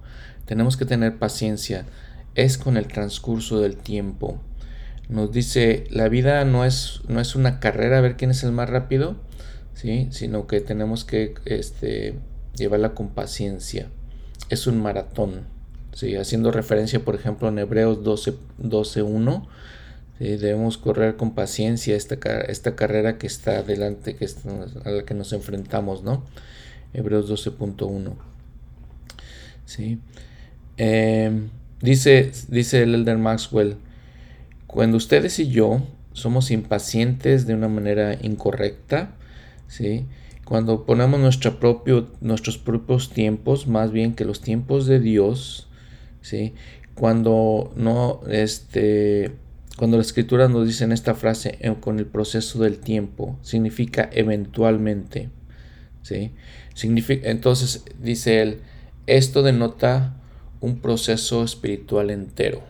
tenemos 0.44 0.76
que 0.76 0.86
tener 0.86 1.18
paciencia. 1.18 1.86
Es 2.34 2.58
con 2.58 2.76
el 2.76 2.88
transcurso 2.88 3.60
del 3.60 3.76
tiempo. 3.76 4.40
Nos 5.10 5.32
dice, 5.32 5.84
la 5.90 6.08
vida 6.08 6.44
no 6.44 6.64
es, 6.64 7.00
no 7.08 7.20
es 7.20 7.34
una 7.34 7.58
carrera 7.58 7.98
a 7.98 8.00
ver 8.00 8.16
quién 8.16 8.30
es 8.30 8.44
el 8.44 8.52
más 8.52 8.70
rápido, 8.70 9.16
¿sí? 9.74 10.06
sino 10.12 10.46
que 10.46 10.60
tenemos 10.60 11.04
que 11.04 11.34
este, 11.46 12.14
llevarla 12.54 12.94
con 12.94 13.08
paciencia. 13.08 13.88
Es 14.50 14.68
un 14.68 14.80
maratón, 14.80 15.48
¿sí? 15.92 16.14
haciendo 16.14 16.52
referencia, 16.52 17.00
por 17.00 17.16
ejemplo, 17.16 17.48
en 17.48 17.58
Hebreos 17.58 18.04
12, 18.04 18.34
12.1. 18.62 19.48
Debemos 20.20 20.78
correr 20.78 21.16
con 21.16 21.34
paciencia 21.34 21.96
esta, 21.96 22.14
esta 22.42 22.76
carrera 22.76 23.18
que 23.18 23.26
está 23.26 23.58
adelante, 23.58 24.14
que 24.14 24.28
a 24.84 24.90
la 24.90 25.02
que 25.04 25.14
nos 25.14 25.32
enfrentamos, 25.32 26.04
¿no? 26.04 26.24
Hebreos 26.92 27.28
12.1. 27.28 28.12
¿sí? 29.64 29.98
Em, 30.76 31.48
dice, 31.80 32.32
dice 32.48 32.82
el 32.82 32.94
Elder 32.94 33.18
Maxwell, 33.18 33.76
cuando 34.70 34.98
ustedes 34.98 35.38
y 35.40 35.48
yo 35.48 35.82
somos 36.12 36.52
impacientes 36.52 37.44
de 37.46 37.54
una 37.54 37.66
manera 37.66 38.16
incorrecta, 38.22 39.16
¿sí? 39.66 40.06
cuando 40.44 40.86
ponemos 40.86 41.18
nuestro 41.18 41.58
propio, 41.58 42.08
nuestros 42.20 42.56
propios 42.56 43.10
tiempos, 43.10 43.66
más 43.66 43.90
bien 43.90 44.14
que 44.14 44.24
los 44.24 44.40
tiempos 44.40 44.86
de 44.86 45.00
Dios, 45.00 45.68
¿sí? 46.20 46.54
cuando 46.94 47.72
no, 47.74 48.20
este, 48.30 49.32
cuando 49.76 49.96
la 49.96 50.02
escritura 50.02 50.48
nos 50.48 50.68
dice 50.68 50.84
en 50.84 50.92
esta 50.92 51.16
frase 51.16 51.58
con 51.80 51.98
el 51.98 52.06
proceso 52.06 52.60
del 52.62 52.78
tiempo, 52.78 53.38
significa 53.42 54.08
eventualmente, 54.12 55.30
¿sí? 56.02 56.30
Significa, 56.74 57.28
entonces 57.28 57.84
dice 58.00 58.40
él, 58.40 58.60
esto 59.08 59.42
denota 59.42 60.16
un 60.60 60.78
proceso 60.78 61.42
espiritual 61.42 62.10
entero, 62.10 62.69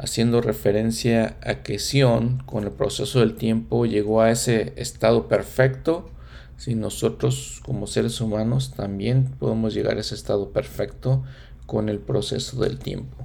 haciendo 0.00 0.40
referencia 0.40 1.36
a 1.42 1.62
que 1.62 1.78
Sion, 1.78 2.42
con 2.46 2.64
el 2.64 2.70
proceso 2.70 3.20
del 3.20 3.34
tiempo, 3.34 3.84
llegó 3.84 4.22
a 4.22 4.30
ese 4.30 4.72
estado 4.76 5.28
perfecto 5.28 6.10
si 6.56 6.74
nosotros 6.74 7.60
como 7.64 7.86
seres 7.86 8.20
humanos 8.20 8.72
también 8.74 9.30
podemos 9.38 9.74
llegar 9.74 9.96
a 9.96 10.00
ese 10.00 10.14
estado 10.14 10.50
perfecto 10.50 11.22
con 11.66 11.88
el 11.88 11.98
proceso 11.98 12.60
del 12.60 12.78
tiempo. 12.78 13.16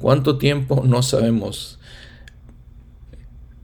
¿Cuánto 0.00 0.38
tiempo? 0.38 0.82
No 0.84 1.02
sabemos, 1.02 1.78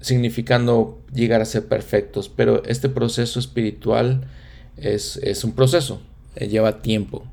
significando 0.00 1.00
llegar 1.12 1.40
a 1.40 1.44
ser 1.44 1.66
perfectos, 1.66 2.28
pero 2.28 2.62
este 2.64 2.88
proceso 2.88 3.40
espiritual 3.40 4.28
es, 4.76 5.18
un 5.42 5.52
proceso, 5.52 6.00
eh, 6.36 6.46
lleva 6.46 6.82
tiempo. 6.82 7.24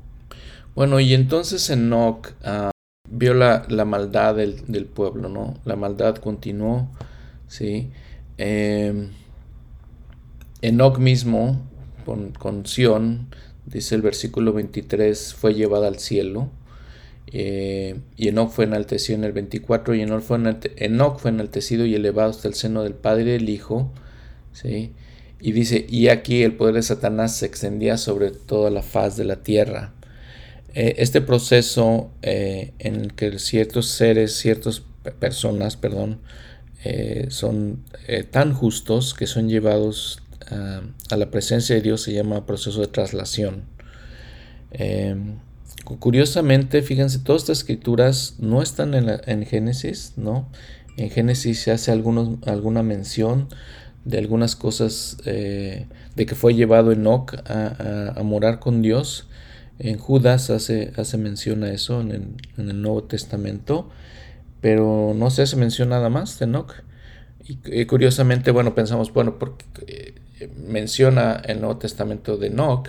Bueno, 0.74 0.98
y 0.98 1.14
entonces 1.14 1.70
Enoch 1.70 2.32
uh, 2.44 2.75
vio 3.10 3.34
la, 3.34 3.66
maldad 3.84 4.36
del, 4.36 4.86
pueblo, 4.86 5.28
¿no? 5.28 5.54
La 5.64 5.76
maldad 5.76 6.16
continuó, 6.16 6.88
¿sí? 7.48 7.90
Eh, 8.38 9.08
Enoch 10.62 10.98
mismo, 10.98 11.60
con, 12.04 12.32
con 12.32 12.66
Sión, 12.66 13.28
dice 13.66 13.94
el 13.94 14.02
versículo 14.02 14.52
23, 14.52 15.34
fue 15.34 15.54
llevada 15.54 15.88
al 15.88 15.98
cielo. 15.98 16.50
Eh, 17.32 18.00
y 18.16 18.28
Enoch 18.28 18.50
fue 18.50 18.64
enaltecido 18.64 19.18
en 19.18 19.24
el 19.24 19.32
24, 19.32 19.94
y 19.94 20.02
Enoch 20.02 20.22
fue, 20.22 20.38
fue 21.18 21.30
enaltecido 21.30 21.84
y 21.84 21.94
elevado 21.94 22.30
hasta 22.30 22.48
el 22.48 22.54
seno 22.54 22.82
del 22.82 22.94
Padre 22.94 23.22
y 23.22 23.32
del 23.32 23.48
Hijo. 23.48 23.92
¿sí? 24.52 24.92
Y 25.40 25.52
dice, 25.52 25.86
y 25.88 26.08
aquí 26.08 26.42
el 26.42 26.54
poder 26.54 26.76
de 26.76 26.82
Satanás 26.82 27.36
se 27.36 27.46
extendía 27.46 27.98
sobre 27.98 28.30
toda 28.30 28.70
la 28.70 28.82
faz 28.82 29.16
de 29.16 29.24
la 29.24 29.42
tierra. 29.42 29.92
Eh, 30.76 30.96
este 30.98 31.22
proceso 31.22 32.10
eh, 32.20 32.74
en 32.78 32.96
el 32.96 33.14
que 33.14 33.38
ciertos 33.38 33.86
seres, 33.86 34.36
ciertas 34.36 34.82
personas, 35.18 35.76
perdón, 35.76 36.20
son 37.30 37.82
tan 38.30 38.54
justos 38.54 39.12
que 39.12 39.26
son 39.26 39.48
llevados 39.48 40.22
a 41.10 41.16
la 41.16 41.30
presencia 41.32 41.74
de 41.74 41.82
Dios 41.82 42.02
se 42.02 42.12
llama 42.12 42.46
proceso 42.46 42.80
de 42.80 42.86
traslación. 42.86 43.64
Em, 44.70 45.38
curiosamente, 45.98 46.82
fíjense, 46.82 47.18
todas 47.18 47.42
estas 47.42 47.58
escrituras 47.58 48.36
no 48.38 48.62
están 48.62 48.94
en, 48.94 49.46
Génesis, 49.46 50.12
¿no? 50.16 50.48
En 50.96 51.10
Génesis 51.10 51.60
se 51.60 51.72
hace 51.72 51.90
alguna 51.90 52.82
mención 52.84 53.48
de 54.06 54.18
algunas 54.18 54.54
cosas, 54.54 55.16
eh, 55.26 55.86
de 56.14 56.26
que 56.26 56.36
fue 56.36 56.54
llevado 56.54 56.92
Enoch 56.92 57.34
a, 57.44 58.14
a, 58.16 58.22
morar 58.22 58.60
con 58.60 58.80
Dios. 58.80 59.28
En 59.78 59.98
Judas 59.98 60.50
hace, 60.50 60.92
hace 60.96 61.18
mención 61.18 61.64
a 61.64 61.72
eso 61.72 62.00
en 62.00 62.36
el, 62.56 62.82
Nuevo 62.82 63.04
Testamento, 63.04 63.90
pero 64.60 65.12
no 65.14 65.30
se 65.30 65.42
hace 65.42 65.56
mención 65.56 65.90
nada 65.90 66.08
más 66.08 66.38
de 66.38 66.46
Enoch. 66.46 66.72
Y, 67.44 67.84
curiosamente, 67.84 68.50
bueno, 68.50 68.74
pensamos, 68.74 69.12
bueno, 69.12 69.38
porque 69.38 69.64
eh, 69.86 70.48
menciona 70.66 71.40
el 71.44 71.60
Nuevo 71.60 71.76
Testamento 71.76 72.36
de 72.36 72.48
Enoch, 72.48 72.88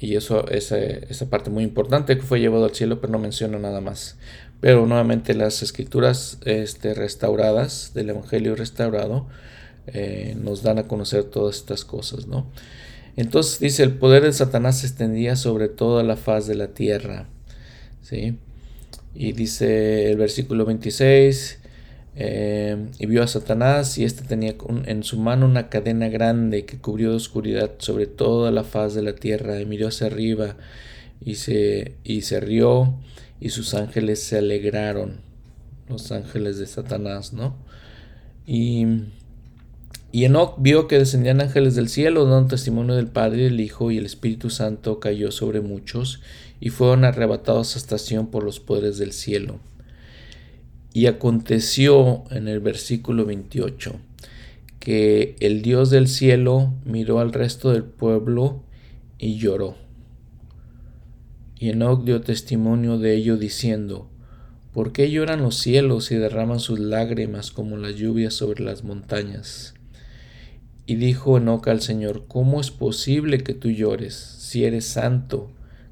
y 0.00 0.14
eso 0.14 0.46
es 0.48 0.70
esa 0.70 1.28
parte 1.28 1.50
muy 1.50 1.64
importante 1.64 2.16
que 2.16 2.22
fue 2.22 2.40
llevado 2.40 2.64
al 2.64 2.74
cielo, 2.74 3.00
pero 3.00 3.12
no 3.12 3.18
menciona 3.18 3.58
nada 3.58 3.80
más. 3.80 4.16
Pero 4.60 4.86
nuevamente 4.86 5.34
las 5.34 5.62
escrituras 5.62 6.38
este, 6.44 6.94
restauradas 6.94 7.92
del 7.94 8.10
Evangelio 8.10 8.54
restaurado 8.54 9.26
eh, 9.86 10.36
nos 10.40 10.62
dan 10.62 10.78
a 10.78 10.86
conocer 10.86 11.24
todas 11.24 11.56
estas 11.56 11.84
cosas, 11.84 12.26
¿no? 12.26 12.46
Entonces 13.18 13.58
dice, 13.58 13.82
el 13.82 13.94
poder 13.94 14.22
de 14.22 14.32
Satanás 14.32 14.78
se 14.78 14.86
extendía 14.86 15.34
sobre 15.34 15.68
toda 15.68 16.04
la 16.04 16.16
faz 16.16 16.46
de 16.46 16.54
la 16.54 16.68
tierra, 16.68 17.26
¿sí? 18.00 18.38
Y 19.12 19.32
dice 19.32 20.12
el 20.12 20.16
versículo 20.18 20.64
26, 20.64 21.58
eh, 22.14 22.76
y 22.96 23.06
vio 23.06 23.24
a 23.24 23.26
Satanás 23.26 23.98
y 23.98 24.04
éste 24.04 24.22
tenía 24.22 24.54
en 24.84 25.02
su 25.02 25.18
mano 25.18 25.46
una 25.46 25.68
cadena 25.68 26.08
grande 26.08 26.64
que 26.64 26.78
cubrió 26.78 27.10
de 27.10 27.16
oscuridad 27.16 27.72
sobre 27.78 28.06
toda 28.06 28.52
la 28.52 28.62
faz 28.62 28.94
de 28.94 29.02
la 29.02 29.16
tierra 29.16 29.60
y 29.60 29.66
miró 29.66 29.88
hacia 29.88 30.06
arriba 30.06 30.56
y 31.20 31.34
se, 31.34 31.96
y 32.04 32.22
se 32.22 32.38
rió 32.38 32.94
y 33.40 33.48
sus 33.48 33.74
ángeles 33.74 34.22
se 34.22 34.38
alegraron, 34.38 35.22
los 35.88 36.12
ángeles 36.12 36.58
de 36.58 36.68
Satanás, 36.68 37.32
¿no? 37.32 37.56
Y, 38.46 38.86
y 40.10 40.24
Enoch 40.24 40.54
vio 40.58 40.88
que 40.88 40.98
descendían 40.98 41.42
ángeles 41.42 41.74
del 41.74 41.88
cielo 41.88 42.24
dando 42.24 42.48
testimonio 42.48 42.94
del 42.94 43.08
Padre, 43.08 43.46
el 43.46 43.60
Hijo 43.60 43.90
y 43.90 43.98
el 43.98 44.06
Espíritu 44.06 44.48
Santo 44.48 45.00
cayó 45.00 45.30
sobre 45.30 45.60
muchos 45.60 46.20
y 46.60 46.70
fueron 46.70 47.04
arrebatados 47.04 47.74
a 47.74 47.78
estación 47.78 48.28
por 48.28 48.42
los 48.42 48.58
poderes 48.58 48.96
del 48.96 49.12
cielo. 49.12 49.60
Y 50.94 51.06
aconteció 51.06 52.24
en 52.30 52.48
el 52.48 52.60
versículo 52.60 53.26
28 53.26 53.96
que 54.80 55.36
el 55.40 55.60
Dios 55.60 55.90
del 55.90 56.08
cielo 56.08 56.72
miró 56.86 57.20
al 57.20 57.34
resto 57.34 57.72
del 57.72 57.84
pueblo 57.84 58.62
y 59.18 59.36
lloró. 59.36 59.76
Y 61.58 61.68
Enoch 61.68 62.04
dio 62.04 62.22
testimonio 62.22 62.96
de 62.96 63.14
ello 63.14 63.36
diciendo, 63.36 64.08
¿por 64.72 64.92
qué 64.92 65.10
lloran 65.10 65.42
los 65.42 65.56
cielos 65.56 66.10
y 66.12 66.16
derraman 66.16 66.60
sus 66.60 66.78
lágrimas 66.78 67.50
como 67.50 67.76
la 67.76 67.90
lluvia 67.90 68.30
sobre 68.30 68.64
las 68.64 68.84
montañas? 68.84 69.74
Y 70.88 70.96
dijo 70.96 71.36
Enoch 71.36 71.68
al 71.68 71.82
Señor, 71.82 72.24
¿cómo 72.28 72.62
es 72.62 72.70
posible 72.70 73.42
que 73.44 73.52
tú 73.52 73.68
llores 73.68 74.14
si 74.14 74.64
eres 74.64 74.86
santo 74.86 75.50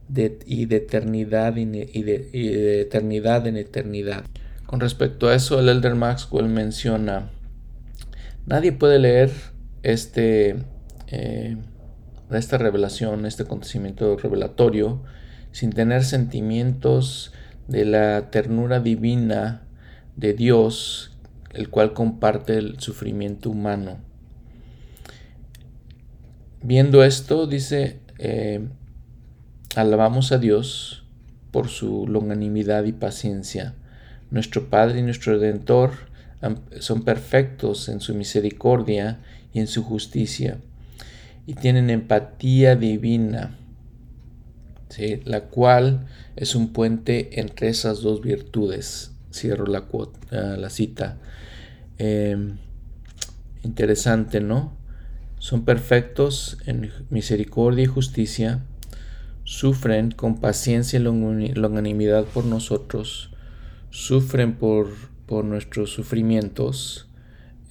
y, 0.09 0.65
de 0.65 0.77
eternidad 0.77 1.55
y 1.57 1.67
de 1.67 2.81
eternidad 2.81 3.47
en 3.47 3.59
eternidad? 3.59 4.25
Con 4.65 4.81
respecto 4.81 5.29
a 5.29 5.35
eso, 5.35 5.61
el 5.61 5.69
Elder 5.69 5.97
Maxwell 5.97 6.49
menciona, 6.49 7.29
nadie 8.47 8.73
puede 8.73 8.99
leer 8.99 9.31
este, 9.83 10.65
eh, 11.09 11.59
esta 12.31 12.57
revelación, 12.57 13.27
este 13.27 13.43
acontecimiento 13.43 14.17
revelatorio, 14.17 15.03
sin 15.53 15.75
tener 15.75 16.05
sentimientos 16.05 17.35
de 17.69 17.85
la 17.85 18.31
ternura 18.31 18.81
divina 18.81 19.61
de 20.17 20.33
Dios, 20.33 21.15
el 21.53 21.69
cual 21.69 21.93
comparte 21.93 22.57
el 22.57 22.81
sufrimiento 22.81 23.51
humano. 23.51 23.99
Viendo 26.67 27.05
esto, 27.05 27.47
dice, 27.47 28.01
eh, 28.19 28.67
alabamos 29.77 30.33
a 30.33 30.39
Dios 30.39 31.05
por 31.53 31.69
su 31.69 32.09
longanimidad 32.09 32.83
y 32.85 32.93
paciencia 32.93 33.77
nuestro 34.33 34.69
Padre 34.69 34.99
y 34.99 35.03
nuestro 35.03 35.35
Redentor 35.35 35.93
son 36.81 37.03
perfectos 37.03 37.89
en 37.89 38.01
su 38.01 38.15
misericordia 38.15 39.21
y 39.53 39.61
en 39.61 39.69
su 39.69 39.85
justicia 39.85 40.59
y 41.47 41.55
tienen 41.55 41.91
empatía 41.91 42.75
divina, 42.75 43.57
la 45.25 45.43
cual 45.43 46.07
es 46.35 46.57
un 46.57 46.73
puente 46.73 47.41
entre 47.41 47.69
esas 47.69 48.03
dos 48.03 48.21
virtudes. 48.21 49.13
Cierro 49.33 49.67
la, 49.67 49.87
ah, 50.33 50.57
la 50.59 50.71
cita. 50.71 51.19
Em, 51.99 52.59
interesante, 53.63 54.41
¿no? 54.41 54.77
Son 55.47 55.65
perfectos 55.65 56.59
en 56.67 56.91
misericordia 57.09 57.85
y 57.85 57.87
justicia, 57.87 58.65
sufren 59.45 60.11
con 60.11 60.41
paciencia 60.41 60.99
y 60.99 61.03
longanimidad 61.05 62.25
por 62.25 62.45
nosotros, 62.45 63.31
sufren 63.91 64.57
por, 64.57 64.89
por 65.27 65.45
nuestros 65.45 65.91
sufrimientos 65.91 67.07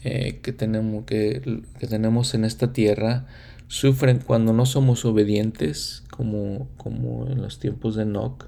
eh, 0.06 0.40
que, 0.42 0.54
tenemos, 0.54 1.04
que, 1.04 1.64
tenemos 1.90 2.34
en 2.34 2.46
esta 2.46 2.72
tierra, 2.72 3.28
sufren 3.68 4.20
cuando 4.20 4.54
no 4.54 4.66
somos 4.66 5.04
obedientes, 5.04 6.06
como, 6.10 6.70
como 6.78 7.28
en 7.28 7.42
los 7.42 7.60
tiempos 7.60 7.98
de 7.98 8.04
Enoch, 8.04 8.46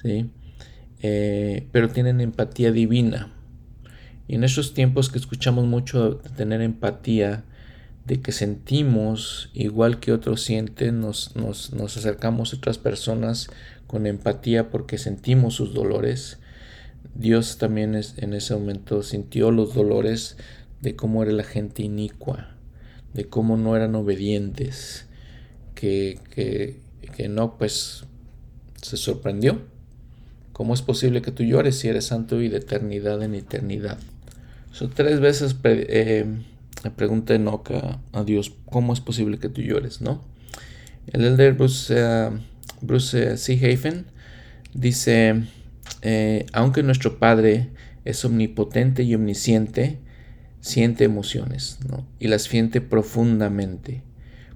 ¿sí? 0.00 0.30
Eh, 1.02 1.66
pero 1.72 1.88
tienen 1.88 2.20
empatía 2.20 2.70
divina. 2.70 3.32
Y 4.28 4.36
en 4.36 4.44
esos 4.44 4.74
tiempos 4.74 5.10
que 5.10 5.18
escuchamos 5.18 5.66
mucho 5.66 6.10
de 6.10 6.30
tener 6.30 6.60
empatía, 6.60 7.42
de 8.04 8.20
que 8.20 8.32
sentimos 8.32 9.50
igual 9.54 10.00
que 10.00 10.12
otros 10.12 10.42
sienten, 10.42 11.00
nos, 11.00 11.34
nos, 11.36 11.72
nos 11.72 11.96
acercamos 11.96 12.52
a 12.52 12.56
otras 12.56 12.78
personas 12.78 13.48
con 13.86 14.06
empatía 14.06 14.70
porque 14.70 14.98
sentimos 14.98 15.54
sus 15.54 15.72
dolores, 15.72 16.38
Dios 17.14 17.58
también 17.58 17.94
en 17.94 18.34
ese 18.34 18.54
momento 18.54 19.02
sintió 19.02 19.50
los 19.50 19.74
dolores 19.74 20.36
de 20.80 20.96
cómo 20.96 21.22
era 21.22 21.32
la 21.32 21.44
gente 21.44 21.82
inicua, 21.82 22.56
de 23.14 23.26
cómo 23.26 23.56
no 23.56 23.76
eran 23.76 23.94
obedientes, 23.94 25.06
que, 25.74 26.18
que, 26.30 27.28
no, 27.28 27.56
pues 27.56 28.04
se 28.80 28.96
sorprendió. 28.96 29.62
¿Cómo 30.52 30.74
es 30.74 30.82
posible 30.82 31.22
que 31.22 31.32
tú 31.32 31.42
llores 31.42 31.78
si 31.78 31.88
eres 31.88 32.06
santo 32.06 32.40
y 32.40 32.48
de 32.48 32.58
eternidad 32.58 33.22
en 33.22 33.34
eternidad? 33.34 33.98
Son 34.72 34.90
tres 34.90 35.20
veces 35.20 35.56
eh, 35.64 36.26
le 36.82 36.90
pregunta 36.90 37.34
Enoch 37.34 37.70
a, 38.12 38.24
Dios, 38.24 38.52
¿cómo 38.66 38.92
es 38.92 39.00
posible 39.00 39.38
que 39.38 39.48
tú 39.48 39.62
llores? 39.62 40.00
¿no? 40.00 40.22
El 41.06 41.24
elder 41.24 41.54
Bruce, 41.54 41.94
uh, 41.94 42.38
Bruce 42.80 43.36
C. 43.36 43.54
Hafen 43.54 44.06
dice, 44.74 45.44
eh, 46.02 46.46
aunque 46.52 46.82
nuestro 46.82 47.18
Padre 47.18 47.70
es 48.04 48.24
omnipotente 48.24 49.02
y 49.02 49.14
omnisciente, 49.14 49.98
siente 50.60 51.04
emociones 51.04 51.78
y 52.18 52.28
las 52.28 52.42
siente 52.42 52.80
profundamente. 52.80 54.02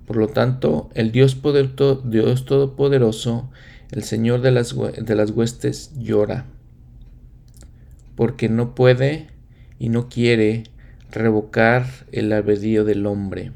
Por 0.06 0.16
lo 0.16 0.28
tanto, 0.28 0.88
el 0.94 1.12
Dios, 1.12 1.34
poder, 1.34 1.74
Dios 2.04 2.46
Todopoderoso, 2.46 3.50
el 3.90 4.02
Señor 4.02 4.40
de 4.40 4.50
las, 4.50 4.74
de 4.74 5.14
las 5.14 5.30
huestes, 5.32 5.92
llora, 5.98 6.46
porque 8.16 8.48
no 8.48 8.74
puede 8.74 9.28
y 9.78 9.90
no 9.90 10.08
quiere 10.08 10.64
revocar 11.10 11.86
el 12.12 12.32
albedrío 12.32 12.84
del 12.84 13.06
hombre. 13.06 13.52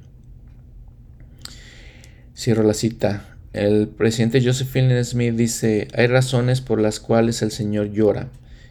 Cierro 2.37 2.63
la 2.63 2.75
cita. 2.75 3.37
El 3.53 3.89
presidente 3.89 4.43
Josephine 4.43 5.05
Smith 5.05 5.35
dice, 5.35 5.89
hay 5.95 6.07
razones 6.07 6.61
por 6.61 6.81
las 6.81 7.01
cuales 7.01 7.43
el 7.43 7.51
Señor 7.51 7.91
llora 7.93 8.29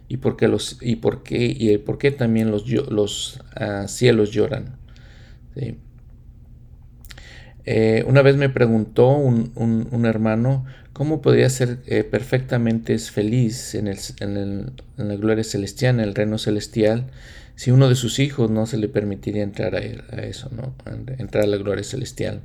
y 0.08 0.18
por 0.18 0.36
qué, 0.36 0.48
los, 0.48 0.78
y 0.82 0.98
por 0.98 1.24
qué, 1.24 1.56
y 1.58 1.78
por 1.78 1.98
qué 1.98 2.12
también 2.12 2.52
los, 2.52 2.68
los 2.68 3.40
uh, 3.60 3.88
cielos 3.88 4.32
lloran. 4.32 4.78
¿Sí? 5.56 5.78
Eh, 7.66 8.04
una 8.08 8.22
vez 8.22 8.36
me 8.38 8.50
preguntó 8.50 9.10
un, 9.10 9.52
un, 9.56 9.88
un 9.92 10.06
hermano 10.06 10.66
cómo 10.94 11.22
podría 11.22 11.50
ser 11.50 11.80
eh, 11.86 12.04
perfectamente 12.04 12.98
feliz 12.98 13.76
en, 13.76 13.88
el, 13.88 13.98
en, 14.20 14.38
el, 14.38 14.72
en, 14.98 15.08
la 15.08 15.16
gloria 15.16 15.44
celestial, 15.44 15.96
en 15.96 16.02
el 16.02 16.16
reino 16.16 16.38
celestial, 16.38 17.08
si 17.62 17.70
uno 17.70 17.88
de 17.90 17.94
sus 17.96 18.18
hijos 18.18 18.50
no 18.50 18.66
se 18.66 18.76
le 18.76 18.88
permitiría 18.88 19.44
entrar 19.44 19.76
a, 19.76 19.78
a 19.78 20.22
eso, 20.24 20.50
¿no? 20.50 20.74
entrar 21.20 21.44
a 21.44 21.48
la 21.48 21.58
gloria 21.58 21.84
celestial. 21.84 22.42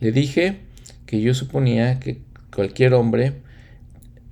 Le 0.00 0.12
dije 0.12 0.58
que 1.06 1.22
yo 1.22 1.32
suponía 1.32 1.98
que 1.98 2.20
cualquier 2.54 2.92
hombre, 2.92 3.40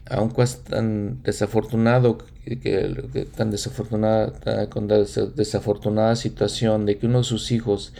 aun 0.04 0.34
tan 0.68 1.22
desafortunado, 1.22 2.18
que, 2.44 3.26
tan 3.34 3.50
desafortunada, 3.50 4.68
con 4.68 4.86
desafortunada 4.86 6.14
situación 6.14 6.84
de 6.84 6.98
que 6.98 7.06
uno 7.06 7.20
de 7.20 7.24
sus 7.24 7.50
hijos 7.50 7.94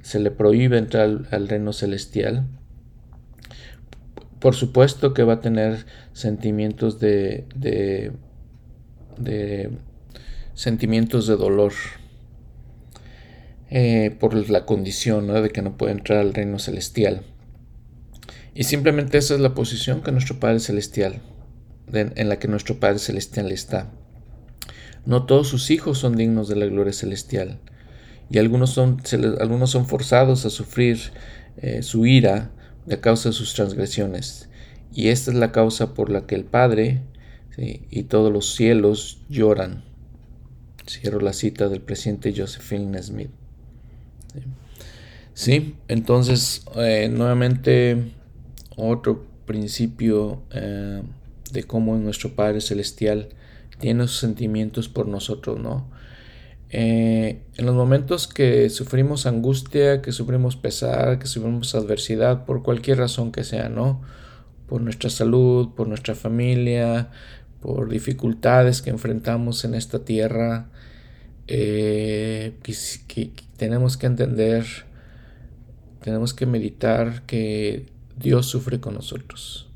se 0.00 0.20
le 0.20 0.30
prohíbe 0.30 0.78
entrar 0.78 1.26
al, 1.30 1.48
reino 1.48 1.74
celestial, 1.74 2.46
por 4.40 4.54
supuesto 4.54 5.12
que 5.12 5.22
va 5.22 5.34
a 5.34 5.40
tener 5.42 5.84
sentimientos 6.14 6.98
de, 6.98 7.44
de, 7.54 8.12
de 9.18 9.70
sentimientos 10.56 11.26
de 11.26 11.36
dolor 11.36 11.72
eh, 13.70 14.16
por 14.18 14.34
la 14.48 14.64
condición 14.64 15.28
de 15.28 15.50
que 15.50 15.62
no 15.62 15.76
puede 15.76 15.92
entrar 15.92 16.18
al 16.18 16.34
reino 16.34 16.58
celestial. 16.58 17.22
Y 18.54 18.64
simplemente 18.64 19.18
esa 19.18 19.34
es 19.34 19.40
la 19.40 19.54
posición 19.54 20.02
que 20.02 20.12
nuestro 20.12 20.40
Padre 20.40 20.60
Celestial, 20.60 21.20
en 21.92 22.28
la 22.28 22.38
que 22.38 22.48
nuestro 22.48 22.80
Padre 22.80 22.98
Celestial 22.98 23.52
está. 23.52 23.92
No 25.04 25.26
todos 25.26 25.48
sus 25.48 25.70
hijos 25.70 25.98
son 25.98 26.16
dignos 26.16 26.48
de 26.48 26.56
la 26.56 26.66
gloria 26.66 26.94
celestial 26.94 27.60
y 28.30 28.38
algunos 28.38 28.70
son, 28.70 29.02
algunos 29.38 29.70
son 29.70 29.86
forzados 29.86 30.46
a 30.46 30.50
sufrir 30.50 30.98
eh, 31.58 31.82
su 31.82 32.06
ira 32.06 32.50
a 32.90 32.96
causa 32.96 33.28
de 33.28 33.34
sus 33.34 33.52
transgresiones. 33.52 34.48
Y 34.92 35.08
esta 35.08 35.30
es 35.30 35.36
la 35.36 35.52
causa 35.52 35.92
por 35.92 36.10
la 36.10 36.26
que 36.26 36.34
el 36.34 36.44
Padre 36.44 37.02
y 37.58 38.04
todos 38.04 38.32
los 38.32 38.54
cielos 38.54 39.22
lloran. 39.28 39.84
Cierro 40.86 41.20
la 41.20 41.32
cita 41.32 41.68
del 41.68 41.80
presidente 41.80 42.32
Josephine 42.36 43.02
Smith. 43.02 43.30
Sí, 45.34 45.74
entonces 45.88 46.64
eh, 46.76 47.08
nuevamente 47.10 48.12
otro 48.76 49.26
principio 49.44 50.42
eh, 50.50 51.02
de 51.52 51.64
cómo 51.64 51.96
nuestro 51.96 52.34
Padre 52.34 52.60
Celestial 52.60 53.28
tiene 53.78 54.06
sus 54.06 54.18
sentimientos 54.18 54.88
por 54.88 55.08
nosotros, 55.08 55.60
¿no? 55.60 55.88
Eh, 56.70 57.42
en 57.56 57.66
los 57.66 57.74
momentos 57.74 58.26
que 58.26 58.68
sufrimos 58.70 59.26
angustia, 59.26 60.02
que 60.02 60.12
sufrimos 60.12 60.56
pesar, 60.56 61.18
que 61.18 61.26
sufrimos 61.26 61.74
adversidad, 61.74 62.44
por 62.44 62.62
cualquier 62.62 62.98
razón 62.98 63.30
que 63.30 63.44
sea, 63.44 63.68
¿no? 63.68 64.02
Por 64.68 64.80
nuestra 64.80 65.10
salud, 65.10 65.70
por 65.76 65.86
nuestra 65.86 66.14
familia, 66.14 67.10
por 67.60 67.88
dificultades 67.88 68.82
que 68.82 68.90
enfrentamos 68.90 69.64
en 69.64 69.74
esta 69.74 70.04
tierra, 70.04 70.70
que 71.46 72.52
tenemos 73.56 73.96
que 73.96 74.06
entender, 74.06 74.66
tenemos 76.00 76.34
que 76.34 76.46
meditar 76.46 77.22
que 77.26 77.86
Dios 78.16 78.46
sufre 78.46 78.80
con 78.80 78.94
nosotros. 78.94 79.68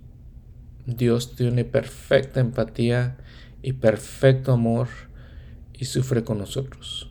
Dios 0.87 1.37
tiene 1.37 1.65
perfecta 1.65 2.41
empatía 2.41 3.17
y 3.63 3.75
perfecto 3.75 4.53
amor 4.53 4.89
y 5.73 5.85
sufre 5.85 6.25
con 6.25 6.39
nosotros. 6.39 7.11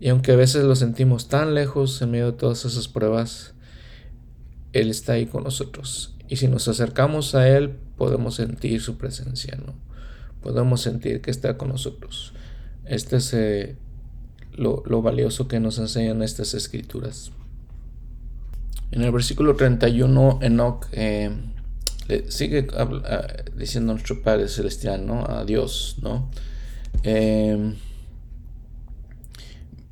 Y 0.00 0.08
aunque 0.08 0.32
a 0.32 0.36
veces 0.36 0.64
lo 0.64 0.76
sentimos 0.76 1.28
tan 1.28 1.54
lejos 1.54 2.00
en 2.02 2.12
medio 2.12 2.32
de 2.32 2.38
todas 2.38 2.64
esas 2.64 2.88
pruebas, 2.88 3.54
Él 4.72 4.90
está 4.90 5.14
ahí 5.14 5.26
con 5.26 5.44
nosotros. 5.44 6.14
Y 6.28 6.36
si 6.36 6.46
nos 6.46 6.68
acercamos 6.68 7.34
a 7.34 7.48
Él, 7.48 7.70
podemos 7.96 8.36
sentir 8.36 8.80
su 8.80 8.96
presencia, 8.96 9.58
¿no? 9.64 9.74
Podemos 10.40 10.82
sentir 10.82 11.20
que 11.20 11.30
está 11.32 11.58
con 11.58 11.68
nosotros. 11.68 12.32
Este 12.88 13.16
es 13.16 13.34
eh, 13.34 13.76
lo, 14.54 15.02
valioso 15.02 15.46
que 15.46 15.60
nos 15.60 15.78
enseñan 15.78 16.22
estas 16.22 16.54
escrituras. 16.54 17.30
En 18.90 19.02
el 19.02 19.12
versículo 19.12 19.54
31, 19.56 20.38
Enoch 20.40 20.86
eh, 20.92 21.30
sigue 22.28 22.66
diciendo 23.56 23.92
nuestro 23.92 24.22
Padre 24.22 24.48
Celestial, 24.48 25.06
¿no? 25.06 25.26
A 25.28 25.44
Dios, 25.44 25.98
¿no? 26.00 26.30
Em, 27.02 27.76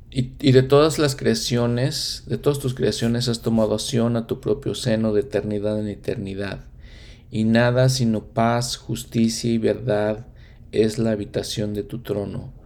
y, 0.09 0.31
y, 0.39 0.51
de 0.51 0.63
todas 0.63 0.97
las 0.97 1.15
creaciones, 1.15 2.23
de 2.25 2.39
todas 2.39 2.57
tus 2.57 2.73
creaciones 2.73 3.27
has 3.27 3.43
tomado 3.43 3.75
acción 3.75 4.17
a 4.17 4.25
tu 4.25 4.41
propio 4.41 4.73
seno 4.73 5.13
de 5.13 5.21
eternidad 5.21 5.79
en 5.79 5.87
eternidad. 5.87 6.65
Y 7.29 7.43
nada 7.43 7.89
sino 7.89 8.23
paz, 8.23 8.77
justicia 8.77 9.51
y 9.51 9.59
verdad 9.59 10.25
es 10.71 10.97
la 10.97 11.11
habitación 11.11 11.75
de 11.75 11.83
tu 11.83 11.99
trono 11.99 12.56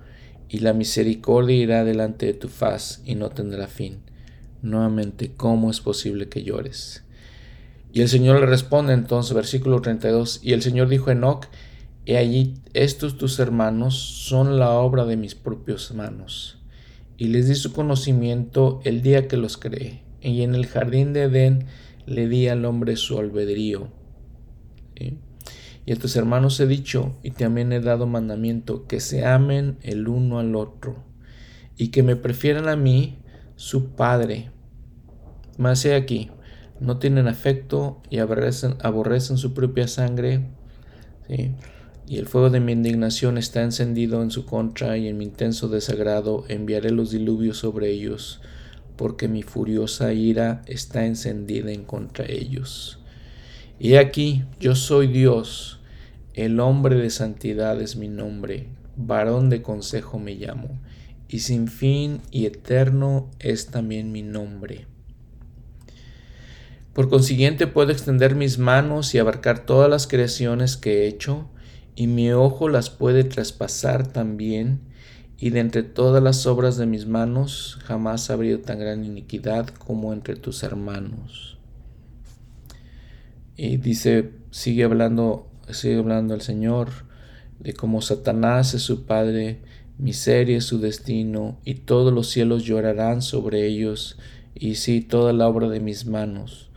y 0.52 0.60
la 0.60 0.74
misericordia 0.74 1.56
irá 1.56 1.86
delante 1.86 2.26
de 2.26 2.34
tu 2.34 2.50
faz 2.50 3.02
y 3.06 3.16
no 3.16 3.30
tendrá 3.30 3.68
fin. 3.68 4.00
Nuevamente, 4.62 5.32
¿cómo 5.38 5.72
es 5.72 5.80
posible 5.80 6.28
que 6.28 6.44
llores? 6.44 7.06
Y 7.94 8.02
el 8.02 8.10
Señor 8.10 8.42
le 8.42 8.46
responde 8.46 8.92
entonces, 8.92 9.34
versículo 9.34 9.82
32, 9.82 10.42
y 10.44 10.52
el 10.52 10.62
Señor 10.62 10.90
dijo 10.90 11.10
a 11.10 11.14
Enoch, 11.14 11.46
He 12.06 12.18
allí 12.18 12.56
estos 12.74 13.18
tus 13.18 13.40
hermanos 13.40 13.96
son 13.96 14.60
la 14.60 14.72
obra 14.72 15.06
de 15.06 15.16
mis 15.16 15.36
propias 15.36 15.94
manos. 15.94 16.60
Y 17.16 17.28
les 17.28 17.48
di 17.48 17.56
su 17.56 17.72
conocimiento 17.72 18.82
el 18.84 19.02
día 19.02 19.30
que 19.30 19.38
los 19.38 19.56
creé, 19.56 20.04
y 20.20 20.42
en 20.42 20.54
el 20.54 20.66
jardín 20.66 21.14
de 21.14 21.24
Edén 21.24 21.68
le 22.06 22.28
di 22.28 22.50
al 22.50 22.66
hombre 22.66 22.98
su 22.98 23.18
albedrío. 23.18 23.88
Y 25.86 25.94
a 25.94 25.96
tus 25.96 26.16
hermanos 26.16 26.60
he 26.60 26.68
dicho, 26.68 27.18
y 27.24 27.32
también 27.32 27.74
he 27.74 27.80
dado 27.80 28.06
mandamiento, 28.06 28.86
que 28.86 29.00
se 29.00 29.26
amen 29.26 29.78
el 29.82 30.08
uno 30.08 30.40
al 30.40 30.56
otro, 30.56 31.04
y 31.76 31.88
que 31.88 32.04
me 32.04 32.16
prefieran 32.16 32.68
a 32.68 32.76
mí, 32.76 33.18
su 33.56 33.90
padre. 33.96 34.52
Mas 35.58 35.84
he 35.86 35.96
aquí, 35.96 36.30
no 36.80 36.98
tienen 36.98 37.28
afecto 37.28 38.02
y 38.10 38.20
aborrecen, 38.20 38.76
aborrecen 38.82 39.38
su 39.38 39.54
propia 39.54 39.88
sangre, 39.88 40.50
y 42.08 42.18
el 42.18 42.28
fuego 42.28 42.50
de 42.50 42.60
mi 42.60 42.74
indignación 42.74 43.38
está 43.38 43.64
encendido 43.64 44.22
en 44.22 44.32
su 44.32 44.46
contra, 44.46 44.98
y 44.98 45.08
en 45.08 45.18
mi 45.18 45.26
intenso 45.26 45.68
desagrado 45.68 46.46
enviaré 46.48 46.92
los 46.92 47.10
diluvios 47.12 47.58
sobre 47.58 47.90
ellos, 47.90 48.42
porque 48.98 49.28
mi 49.28 49.42
furiosa 49.42 50.14
ira 50.14 50.62
está 50.68 51.06
encendida 51.06 51.72
en 51.72 51.86
contra 51.86 52.26
ellos. 52.28 53.01
Y 53.84 53.96
aquí 53.96 54.44
yo 54.60 54.76
soy 54.76 55.08
Dios, 55.08 55.80
el 56.36 56.60
hombre 56.60 56.98
de 56.98 57.10
santidad 57.10 57.82
es 57.82 57.96
mi 57.96 58.10
nombre, 58.10 58.68
varón 58.96 59.50
de 59.50 59.64
consejo 59.64 60.20
me 60.20 60.36
llamo, 60.36 60.80
y 61.28 61.40
sin 61.40 61.68
fin 61.68 62.22
y 62.30 62.46
eterno 62.46 63.32
es 63.40 63.72
también 63.72 64.12
mi 64.12 64.22
nombre. 64.22 64.86
Por 66.94 67.10
consiguiente 67.10 67.66
puedo 67.66 67.92
extender 67.92 68.36
mis 68.36 68.60
manos 68.60 69.16
y 69.16 69.18
abarcar 69.18 69.66
todas 69.66 69.90
las 69.90 70.06
creaciones 70.06 70.78
que 70.78 71.00
he 71.00 71.08
hecho, 71.08 71.50
y 71.96 72.06
mi 72.06 72.32
ojo 72.32 72.70
las 72.70 72.92
puede 72.92 73.24
traspasar 73.24 74.06
también, 74.06 74.82
y 75.40 75.50
de 75.50 75.60
entre 75.60 75.82
todas 75.82 76.22
las 76.22 76.46
obras 76.46 76.78
de 76.78 76.86
mis 76.86 77.08
manos 77.08 77.80
jamás 77.84 78.30
ha 78.30 78.34
habido 78.34 78.60
tan 78.60 78.78
gran 78.78 79.04
iniquidad 79.06 79.70
como 79.70 80.14
entre 80.14 80.36
tus 80.36 80.62
hermanos. 80.62 81.58
Y 83.56 83.78
dice, 83.78 84.32
sigue 84.50 84.84
hablando, 84.84 85.48
sigue 85.70 85.98
hablando 85.98 86.34
el 86.34 86.42
Señor 86.42 86.90
de 87.60 87.74
cómo 87.74 88.02
Satanás 88.02 88.74
es 88.74 88.82
su 88.82 89.06
padre, 89.06 89.62
miseria 89.98 90.58
es 90.58 90.66
su 90.66 90.80
destino, 90.80 91.60
y 91.64 91.76
todos 91.76 92.12
los 92.12 92.28
cielos 92.28 92.64
llorarán 92.64 93.22
sobre 93.22 93.68
ellos, 93.68 94.18
y 94.56 94.76
sí, 94.76 95.02
toda 95.02 95.32
la 95.32 95.48
obra 95.48 95.70
de 95.70 95.80
mis 95.80 96.06
manos. 96.06 96.70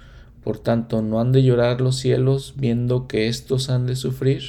Por 0.42 0.58
tanto, 0.58 1.00
¿no 1.00 1.20
han 1.20 1.32
de 1.32 1.42
llorar 1.42 1.80
los 1.80 1.96
cielos 1.96 2.54
viendo 2.56 3.08
que 3.08 3.28
éstos 3.28 3.70
han 3.70 3.86
de 3.86 3.96
sufrir? 3.96 4.42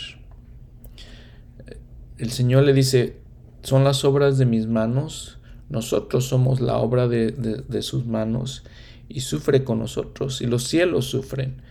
El 2.17 2.31
Señor 2.31 2.63
le 2.63 2.73
dice, 2.73 3.17
son 3.63 3.85
las 3.85 4.03
obras 4.03 4.37
de 4.37 4.45
mis 4.45 4.67
manos, 4.67 5.37
nosotros 5.69 6.25
somos 6.25 6.59
la 6.59 6.77
obra 6.77 7.07
de, 7.07 7.31
de 7.31 7.81
sus 7.81 8.05
manos, 8.05 8.63
y 9.07 9.21
sufre 9.21 9.63
con 9.63 9.79
nosotros, 9.79 10.41
y 10.41 10.47
los 10.47 10.63
cielos 10.63 11.05
sufren 11.05 11.61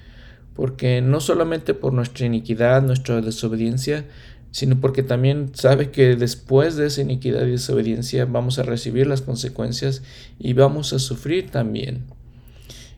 porque 0.55 1.01
no 1.01 1.21
solamente 1.21 1.75
por 1.75 1.93
nuestra 1.93 2.27
iniquidad, 2.27 2.83
nuestra 2.83 3.21
desobediencia, 3.21 4.05
sino 4.51 4.81
porque 4.81 5.03
también 5.03 5.51
sabe 5.55 5.91
que 5.91 6.15
después 6.15 6.77
de 6.77 6.87
esa 6.87 7.03
iniquidad 7.03 7.45
y 7.45 7.51
desobediencia 7.51 8.25
vamos 8.25 8.61
a 8.61 8.63
recibir 8.63 9.07
las 9.09 9.21
consecuencias 9.21 10.03
y 10.39 10.53
vamos 10.53 10.93
a 10.93 11.01
sufrir 11.01 11.51
también. 11.51 12.05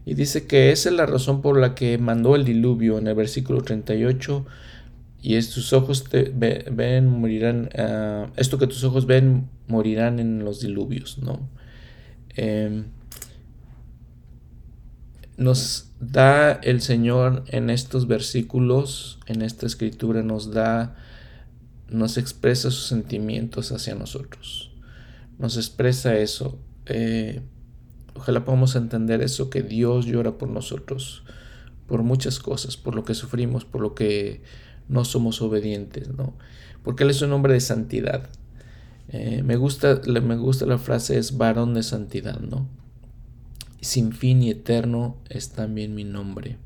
Y 0.04 0.14
dice 0.14 0.46
que 0.46 0.70
esa 0.70 0.90
es 0.90 0.94
la 0.94 1.07
razón 1.07 1.42
por 1.42 1.59
la 1.59 1.74
que 1.74 1.98
mandó 1.98 2.36
el 2.36 2.44
diluvio 2.44 2.98
en 2.98 3.09
el 3.09 3.14
versículo 3.14 3.62
38. 3.62 4.46
Y 5.20 5.34
es, 5.34 5.50
tus 5.50 5.72
ojos 5.72 6.04
te 6.04 6.30
ven, 6.32 7.09
morirán, 7.09 7.70
ah, 7.76 8.28
esto 8.36 8.59
que 8.59 8.68
tus 8.68 8.84
ojos 8.84 9.07
ven 9.07 9.48
morirán 9.66 10.20
en 10.20 10.44
los 10.44 10.61
diluvios, 10.61 11.18
¿no? 11.18 11.48
Em, 12.36 12.84
nos 15.36 15.86
da 16.01 16.53
el 16.53 16.80
Señor 16.80 17.44
en 17.49 17.70
estos 17.70 18.07
versículos, 18.07 19.18
en 19.26 19.42
esta 19.42 19.66
escritura, 19.66 20.22
nos 20.22 20.53
da, 20.53 20.97
nos 21.88 22.18
expresa 22.18 22.70
sus 22.70 22.86
sentimientos 22.86 23.72
hacia 23.72 23.94
nosotros. 23.94 24.72
Nos 25.38 25.57
expresa 25.57 26.16
eso. 26.16 26.59
Eh, 26.86 27.42
ojalá 28.14 28.44
podamos 28.44 28.76
entender 28.76 29.22
eso, 29.22 29.51
que 29.51 29.62
Dios 29.62 30.07
llora 30.07 30.38
por 30.38 30.49
nosotros, 30.49 31.24
por 31.86 32.03
muchas 32.03 32.38
cosas, 32.38 32.76
por 32.76 32.94
lo 32.94 33.05
que 33.05 33.14
sufrimos, 33.14 33.64
por 33.64 33.80
lo 33.80 33.94
que 33.94 34.42
no 34.88 35.05
somos 35.05 35.42
obedientes, 35.42 36.09
¿no? 36.09 36.34
Porque 36.82 37.05
Él 37.05 37.11
es 37.11 37.22
un 37.22 37.32
hombre 37.32 37.55
de 37.55 37.61
santidad. 37.61 38.28
Eh, 39.09 39.42
me, 39.44 39.57
gusta, 39.57 40.01
me 40.07 40.36
gusta 40.36 40.66
la 40.66 40.78
frase, 40.78 41.18
es 41.18 41.36
varón 41.36 41.74
de 41.74 41.82
santidad, 41.82 42.38
¿no? 42.40 42.68
Sin 43.81 44.12
fin 44.12 44.43
y 44.43 44.51
eterno 44.51 45.16
es 45.29 45.51
también 45.51 45.95
mi 45.95 46.05
nombre. 46.05 46.57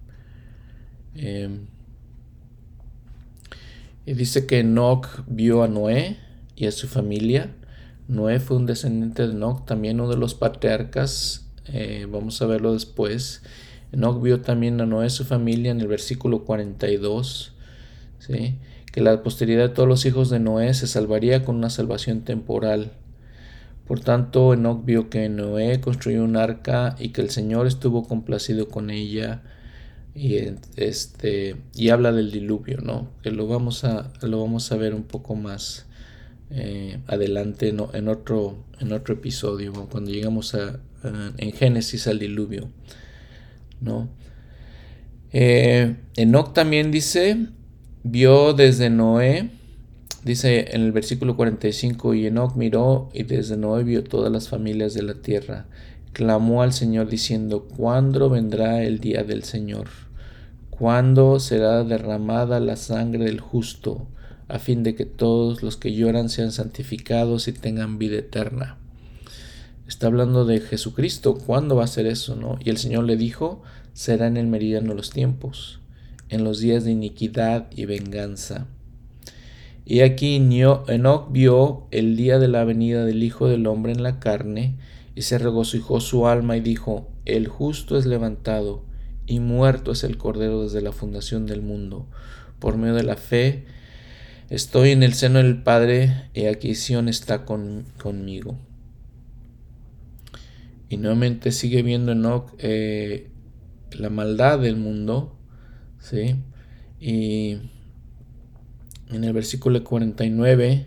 Em, 1.14 1.66
y 4.06 4.14
dice 4.14 4.46
que 4.46 4.60
Enoch 4.60 5.24
vio 5.26 5.62
a 5.62 5.68
Noé 5.68 6.16
y 6.56 6.66
a 6.66 6.72
su 6.72 6.88
familia. 6.88 7.54
Noé 8.08 8.40
fue 8.40 8.56
un 8.56 8.66
descendiente 8.66 9.26
de 9.26 9.34
Enoch, 9.34 9.66
también 9.66 10.00
uno 10.00 10.10
de 10.10 10.16
los 10.16 10.34
patriarcas. 10.34 11.46
Eh, 11.66 12.06
vamos 12.10 12.40
a 12.42 12.46
verlo 12.46 12.72
después. 12.72 13.42
Enoch 13.92 14.22
vio 14.22 14.40
también 14.40 14.80
a 14.80 14.86
Noé 14.86 15.06
y 15.06 15.10
su 15.10 15.24
familia 15.24 15.70
en 15.70 15.80
el 15.80 15.88
versículo 15.88 16.44
42. 16.44 17.52
¿sí? 18.18 18.58
Que 18.92 19.00
la 19.00 19.22
posteridad 19.22 19.68
de 19.68 19.74
todos 19.74 19.88
los 19.88 20.04
hijos 20.06 20.30
de 20.30 20.40
Noé 20.40 20.74
se 20.74 20.86
salvaría 20.86 21.44
con 21.44 21.56
una 21.56 21.70
salvación 21.70 22.22
temporal. 22.22 22.92
Por 23.90 23.98
tanto, 23.98 24.54
Enoch 24.54 24.84
vio 24.84 25.10
que 25.10 25.28
Noé 25.28 25.80
construyó 25.80 26.22
un 26.22 26.36
arca 26.36 26.94
y 27.00 27.08
que 27.08 27.22
el 27.22 27.30
Señor 27.30 27.66
estuvo 27.66 28.06
complacido 28.06 28.68
con 28.68 28.88
ella. 28.88 29.42
Y 30.14 30.36
este 30.76 31.56
y 31.74 31.88
habla 31.88 32.12
del 32.12 32.30
diluvio 32.30 32.78
no 32.82 33.08
que 33.24 33.32
lo 33.32 33.48
vamos 33.48 33.82
a 33.82 34.12
lo 34.22 34.40
vamos 34.42 34.70
a 34.70 34.76
ver 34.76 34.94
un 34.94 35.02
poco 35.02 35.34
más 35.34 35.86
eh, 36.50 37.00
adelante 37.08 37.74
en 37.92 38.08
otro 38.08 38.64
en 38.78 38.92
otro 38.92 39.14
episodio 39.14 39.72
cuando 39.90 40.10
llegamos 40.10 40.54
a, 40.54 40.80
en 41.36 41.52
Génesis 41.52 42.08
al 42.08 42.18
diluvio 42.18 42.68
no 43.80 44.08
eh, 45.32 45.96
Enoch 46.16 46.52
también 46.52 46.90
dice 46.90 47.46
vio 48.02 48.52
desde 48.52 48.90
Noé 48.90 49.50
dice 50.24 50.74
en 50.74 50.82
el 50.82 50.92
versículo 50.92 51.36
45 51.36 52.14
y 52.14 52.26
Enoch 52.26 52.54
miró 52.56 53.08
y 53.12 53.22
desde 53.22 53.56
Noé 53.56 53.84
vio 53.84 54.04
todas 54.04 54.30
las 54.30 54.48
familias 54.48 54.94
de 54.94 55.02
la 55.02 55.14
tierra 55.14 55.66
clamó 56.12 56.62
al 56.62 56.72
Señor 56.72 57.08
diciendo, 57.08 57.68
¿cuándo 57.76 58.28
vendrá 58.28 58.82
el 58.82 59.00
día 59.00 59.22
del 59.22 59.44
Señor? 59.44 59.88
¿Cuándo 60.70 61.38
será 61.40 61.84
derramada 61.84 62.60
la 62.60 62.76
sangre 62.76 63.24
del 63.24 63.40
justo, 63.40 64.06
a 64.48 64.58
fin 64.58 64.82
de 64.82 64.94
que 64.94 65.04
todos 65.04 65.62
los 65.62 65.76
que 65.76 65.94
lloran 65.94 66.28
sean 66.28 66.52
santificados 66.52 67.48
y 67.48 67.52
tengan 67.52 67.98
vida 67.98 68.18
eterna? 68.18 68.78
Está 69.86 70.06
hablando 70.06 70.44
de 70.44 70.60
Jesucristo, 70.60 71.36
¿cuándo 71.36 71.76
va 71.76 71.84
a 71.84 71.88
ser 71.88 72.06
eso? 72.06 72.36
No? 72.36 72.58
Y 72.64 72.70
el 72.70 72.78
Señor 72.78 73.04
le 73.04 73.16
dijo, 73.16 73.62
será 73.92 74.26
en 74.26 74.36
el 74.36 74.46
meridiano 74.46 74.90
de 74.90 74.96
los 74.96 75.10
tiempos, 75.10 75.80
en 76.28 76.44
los 76.44 76.60
días 76.60 76.84
de 76.84 76.92
iniquidad 76.92 77.68
y 77.72 77.86
venganza. 77.86 78.66
Y 79.84 80.00
aquí 80.00 80.36
Enoch 80.36 81.32
vio 81.32 81.86
el 81.90 82.16
día 82.16 82.38
de 82.38 82.48
la 82.48 82.64
venida 82.64 83.04
del 83.04 83.22
Hijo 83.22 83.48
del 83.48 83.66
Hombre 83.66 83.92
en 83.92 84.02
la 84.02 84.20
carne, 84.20 84.76
y 85.14 85.22
se 85.22 85.38
regocijó 85.38 86.00
su 86.00 86.26
alma 86.26 86.56
y 86.56 86.60
dijo, 86.60 87.10
el 87.24 87.48
justo 87.48 87.98
es 87.98 88.06
levantado, 88.06 88.84
y 89.26 89.40
muerto 89.40 89.92
es 89.92 90.04
el 90.04 90.16
Cordero 90.16 90.62
desde 90.62 90.80
la 90.80 90.92
fundación 90.92 91.46
del 91.46 91.62
mundo. 91.62 92.08
Por 92.58 92.76
medio 92.76 92.94
de 92.94 93.02
la 93.02 93.16
fe, 93.16 93.64
estoy 94.48 94.90
en 94.90 95.02
el 95.02 95.14
seno 95.14 95.38
del 95.38 95.62
Padre, 95.62 96.28
y 96.34 96.44
aquí 96.44 96.74
Sion 96.74 97.08
está 97.08 97.44
conmigo. 97.44 98.58
Y 100.88 100.96
nuevamente 100.96 101.52
sigue 101.52 101.82
viendo 101.82 102.12
Enoch 102.12 102.52
eh, 102.58 103.30
la 103.92 104.10
maldad 104.10 104.58
del 104.58 104.76
mundo, 104.76 105.36
¿sí? 105.98 106.36
Y 107.00 107.58
en 109.12 109.24
el 109.24 109.32
versículo 109.32 109.82
49 109.82 110.86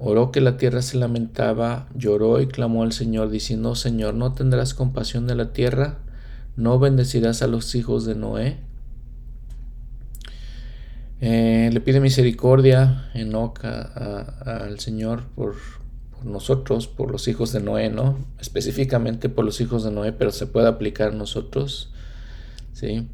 Oró 0.00 0.30
que 0.30 0.40
la 0.40 0.56
tierra 0.56 0.80
se 0.80 0.96
lamentaba, 0.96 1.88
lloró 1.92 2.40
y 2.40 2.46
clamó 2.46 2.84
al 2.84 2.92
Señor, 2.92 3.30
diciendo, 3.30 3.74
Señor, 3.74 4.14
¿no 4.14 4.32
tendrás 4.32 4.72
compasión 4.72 5.26
de 5.26 5.34
la 5.34 5.52
tierra? 5.52 5.98
¿No 6.54 6.78
bendecirás 6.78 7.42
a 7.42 7.48
los 7.48 7.74
hijos 7.74 8.06
de 8.06 8.14
Noé? 8.14 8.58
Eh, 11.20 11.70
le 11.72 11.80
pide 11.80 11.98
misericordia 11.98 13.10
en 13.12 13.34
al 13.34 14.78
Señor 14.78 15.24
por, 15.34 15.56
por, 16.12 16.26
nosotros, 16.26 16.86
por 16.86 17.10
los 17.10 17.26
hijos 17.26 17.50
de 17.50 17.58
Noé, 17.58 17.90
¿no? 17.90 18.18
Específicamente 18.38 19.28
por 19.28 19.44
los 19.44 19.60
hijos 19.60 19.82
de 19.82 19.90
Noé, 19.90 20.12
pero 20.12 20.30
se 20.30 20.46
puede 20.46 20.68
aplicar 20.68 21.08
a 21.08 21.16
nosotros, 21.16 21.92
¿sí? 22.72 23.08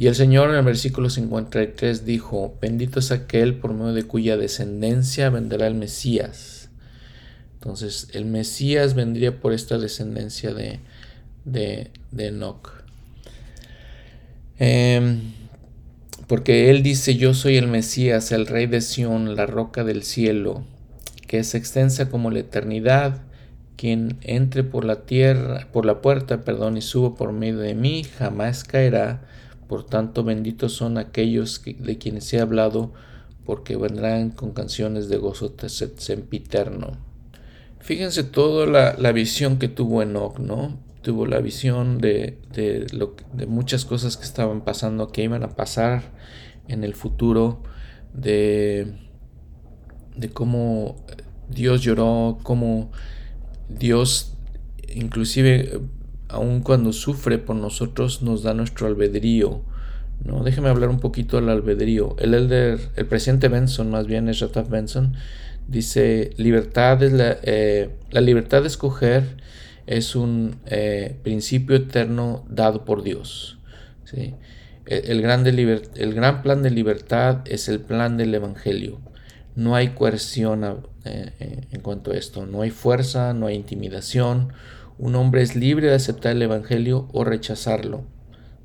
Y 0.00 0.06
el 0.06 0.14
Señor 0.14 0.50
en 0.50 0.56
el 0.56 0.64
versículo 0.64 1.10
53 1.10 2.04
dijo, 2.04 2.56
bendito 2.60 3.00
es 3.00 3.10
aquel 3.10 3.56
por 3.56 3.74
medio 3.74 3.92
de 3.92 4.04
cuya 4.04 4.36
descendencia 4.36 5.28
vendrá 5.28 5.66
el 5.66 5.74
Mesías. 5.74 6.70
Entonces 7.54 8.06
el 8.12 8.24
Mesías 8.24 8.94
vendría 8.94 9.40
por 9.40 9.52
esta 9.52 9.76
descendencia 9.76 10.54
de, 10.54 10.78
de, 11.44 11.90
Enoch. 12.16 12.70
Em, 14.60 15.32
porque 16.28 16.70
él 16.70 16.84
dice, 16.84 17.16
yo 17.16 17.34
soy 17.34 17.56
el 17.56 17.66
Mesías, 17.66 18.30
el 18.30 18.46
rey 18.46 18.66
de 18.66 18.80
Sión, 18.80 19.34
la 19.34 19.46
roca 19.46 19.82
del 19.82 20.04
cielo, 20.04 20.64
que 21.26 21.40
es 21.40 21.56
extensa 21.56 22.08
como 22.08 22.30
la 22.30 22.38
eternidad. 22.38 23.22
Quien 23.76 24.16
entre 24.22 24.62
por 24.62 24.84
la 24.84 25.02
tierra, 25.06 25.68
por 25.72 25.84
la 25.84 26.00
puerta, 26.00 26.42
perdón, 26.42 26.76
y 26.76 26.82
suba 26.82 27.16
por 27.16 27.32
medio 27.32 27.58
de 27.58 27.74
mí, 27.74 28.04
jamás 28.04 28.62
caerá 28.62 29.22
por 29.68 29.84
tanto, 29.84 30.24
benditos 30.24 30.72
son 30.72 30.96
aquellos 30.96 31.62
de 31.64 31.98
quienes 31.98 32.32
he 32.32 32.40
hablado, 32.40 32.92
porque 33.44 33.76
vendrán 33.76 34.30
con 34.30 34.52
canciones 34.52 35.08
de 35.08 35.18
gozo 35.18 35.54
sempiterno. 35.96 36.96
Fíjense 37.78 38.24
toda 38.24 38.94
la, 38.96 39.12
visión 39.12 39.58
que 39.58 39.68
tuvo 39.68 40.02
Enoch, 40.02 40.38
¿no? 40.38 40.78
Tuvo 41.02 41.26
la 41.26 41.40
visión 41.40 41.98
de, 41.98 42.38
lo, 42.92 43.14
de 43.34 43.46
muchas 43.46 43.84
cosas 43.84 44.16
que 44.16 44.24
estaban 44.24 44.62
pasando, 44.62 45.08
que 45.08 45.22
iban 45.22 45.42
a 45.42 45.50
pasar 45.50 46.12
en 46.66 46.82
el 46.82 46.94
futuro, 46.94 47.62
de, 48.14 48.94
de 50.16 50.30
cómo 50.30 50.96
Dios 51.48 51.82
lloró, 51.82 52.38
cómo 52.42 52.90
Dios 53.68 54.34
inclusive 54.94 55.80
aun 56.28 56.60
cuando 56.60 56.92
sufre 56.92 57.38
por 57.38 57.56
nosotros, 57.56 58.22
nos 58.22 58.42
da 58.42 58.54
nuestro 58.54 58.86
albedrío. 58.86 59.62
¿no? 60.24 60.42
Déjeme 60.44 60.68
hablar 60.68 60.90
un 60.90 61.00
poquito 61.00 61.36
del 61.36 61.48
albedrío. 61.48 62.16
El, 62.18 62.34
elder, 62.34 62.78
el 62.96 63.06
presidente 63.06 63.48
Benson, 63.48 63.90
más 63.90 64.06
bien 64.06 64.28
es 64.28 64.40
Rataf 64.40 64.68
Benson, 64.68 65.14
dice, 65.66 66.30
libertad 66.36 67.02
es 67.02 67.12
la, 67.12 67.38
eh, 67.42 67.90
libertad 68.12 68.62
de 68.62 68.68
escoger 68.68 69.36
es 69.86 70.14
un 70.14 70.56
eh, 70.66 71.16
principio 71.22 71.76
eterno 71.76 72.44
dado 72.48 72.84
por 72.84 73.02
Dios. 73.02 73.58
¿sí? 74.04 74.34
El, 74.84 75.22
gran 75.22 75.46
el 75.46 76.14
gran 76.14 76.42
plan 76.42 76.62
de 76.62 76.70
libertad 76.70 77.40
es 77.46 77.68
el 77.68 77.80
plan 77.80 78.16
del 78.18 78.34
Evangelio. 78.34 79.00
No 79.56 79.74
hay 79.74 79.88
coerción 79.88 80.64
eh, 81.04 81.66
en 81.70 81.80
cuanto 81.80 82.12
a 82.12 82.16
esto, 82.16 82.46
no 82.46 82.62
hay 82.62 82.70
fuerza, 82.70 83.32
no 83.32 83.46
hay 83.46 83.56
intimidación, 83.56 84.52
un 84.98 85.14
hombre 85.14 85.42
es 85.42 85.54
libre 85.54 85.88
de 85.88 85.94
aceptar 85.94 86.32
el 86.32 86.42
Evangelio 86.42 87.08
o 87.12 87.24
rechazarlo. 87.24 88.04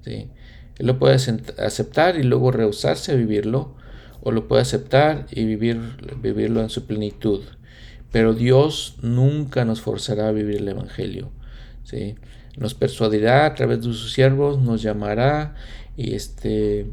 ¿sí? 0.01 0.29
Él 0.77 0.87
lo 0.87 0.97
puede 0.99 1.15
aceptar 1.15 2.17
y 2.17 2.23
luego 2.23 2.51
rehusarse 2.51 3.11
a 3.11 3.15
vivirlo, 3.15 3.75
o 4.21 4.31
lo 4.31 4.47
puede 4.47 4.61
aceptar 4.61 5.27
y 5.31 5.45
vivir, 5.45 5.79
vivirlo 6.21 6.61
en 6.61 6.69
su 6.69 6.85
plenitud. 6.85 7.41
Pero 8.11 8.33
Dios 8.33 8.95
nunca 9.01 9.65
nos 9.65 9.81
forzará 9.81 10.29
a 10.29 10.31
vivir 10.31 10.57
el 10.57 10.67
Evangelio. 10.67 11.31
¿sí? 11.83 12.15
Nos 12.57 12.73
persuadirá 12.73 13.45
a 13.45 13.53
través 13.53 13.79
de 13.79 13.83
sus 13.85 14.13
siervos, 14.13 14.59
nos 14.59 14.81
llamará 14.81 15.55
y 15.97 16.15
este, 16.15 16.87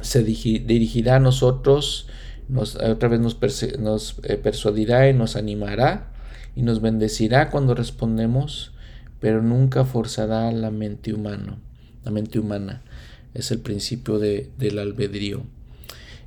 se 0.00 0.22
dirigirá 0.22 1.16
a 1.16 1.20
nosotros, 1.20 2.08
nos, 2.48 2.76
otra 2.76 3.08
vez 3.08 3.20
nos, 3.20 4.18
eh, 4.24 4.36
persuadirá 4.36 5.08
y 5.08 5.14
nos 5.14 5.36
animará 5.36 6.12
y 6.56 6.62
nos 6.62 6.80
bendecirá 6.80 7.50
cuando 7.50 7.74
respondemos, 7.74 8.72
pero 9.20 9.42
nunca 9.42 9.84
forzará 9.84 10.50
la 10.52 10.70
mente 10.70 11.12
humana. 11.12 11.58
La 12.04 12.10
mente 12.10 12.38
humana 12.38 12.82
es 13.34 13.50
el 13.50 13.60
principio 13.60 14.18
de, 14.18 14.50
del 14.58 14.78
albedrío. 14.78 15.44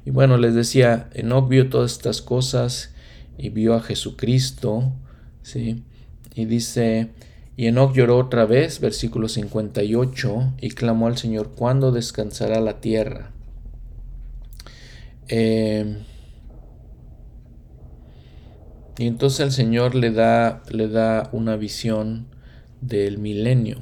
Y 0.06 0.12
bueno, 0.12 0.38
les 0.38 0.54
decía, 0.54 1.10
Enoch 1.14 1.48
vio 1.48 1.70
todas 1.70 1.94
estas 1.94 2.22
cosas 2.22 2.94
y 3.38 3.50
vio 3.50 3.74
a 3.74 3.82
Jesucristo, 3.82 4.94
¿sí? 5.42 5.84
Y 6.36 6.46
dice, 6.46 7.10
y 7.56 7.68
Enoch 7.68 7.94
lloró 7.94 8.18
otra 8.18 8.46
vez, 8.46 8.80
versículo 8.80 9.30
58, 9.30 10.54
y 10.60 10.70
clamó 10.72 11.08
al 11.08 11.18
Señor, 11.18 11.52
¿cuándo 11.56 11.92
descansará 11.92 12.60
la 12.60 12.82
tierra? 12.82 13.32
Eh, 15.28 15.98
y 18.98 19.08
entonces 19.08 19.40
el 19.40 19.52
Señor 19.52 19.96
le 19.96 20.12
da, 20.12 20.62
le 20.70 20.88
da 20.88 21.30
una 21.32 21.56
visión 21.56 22.28
del 22.82 23.18
milenio. 23.18 23.78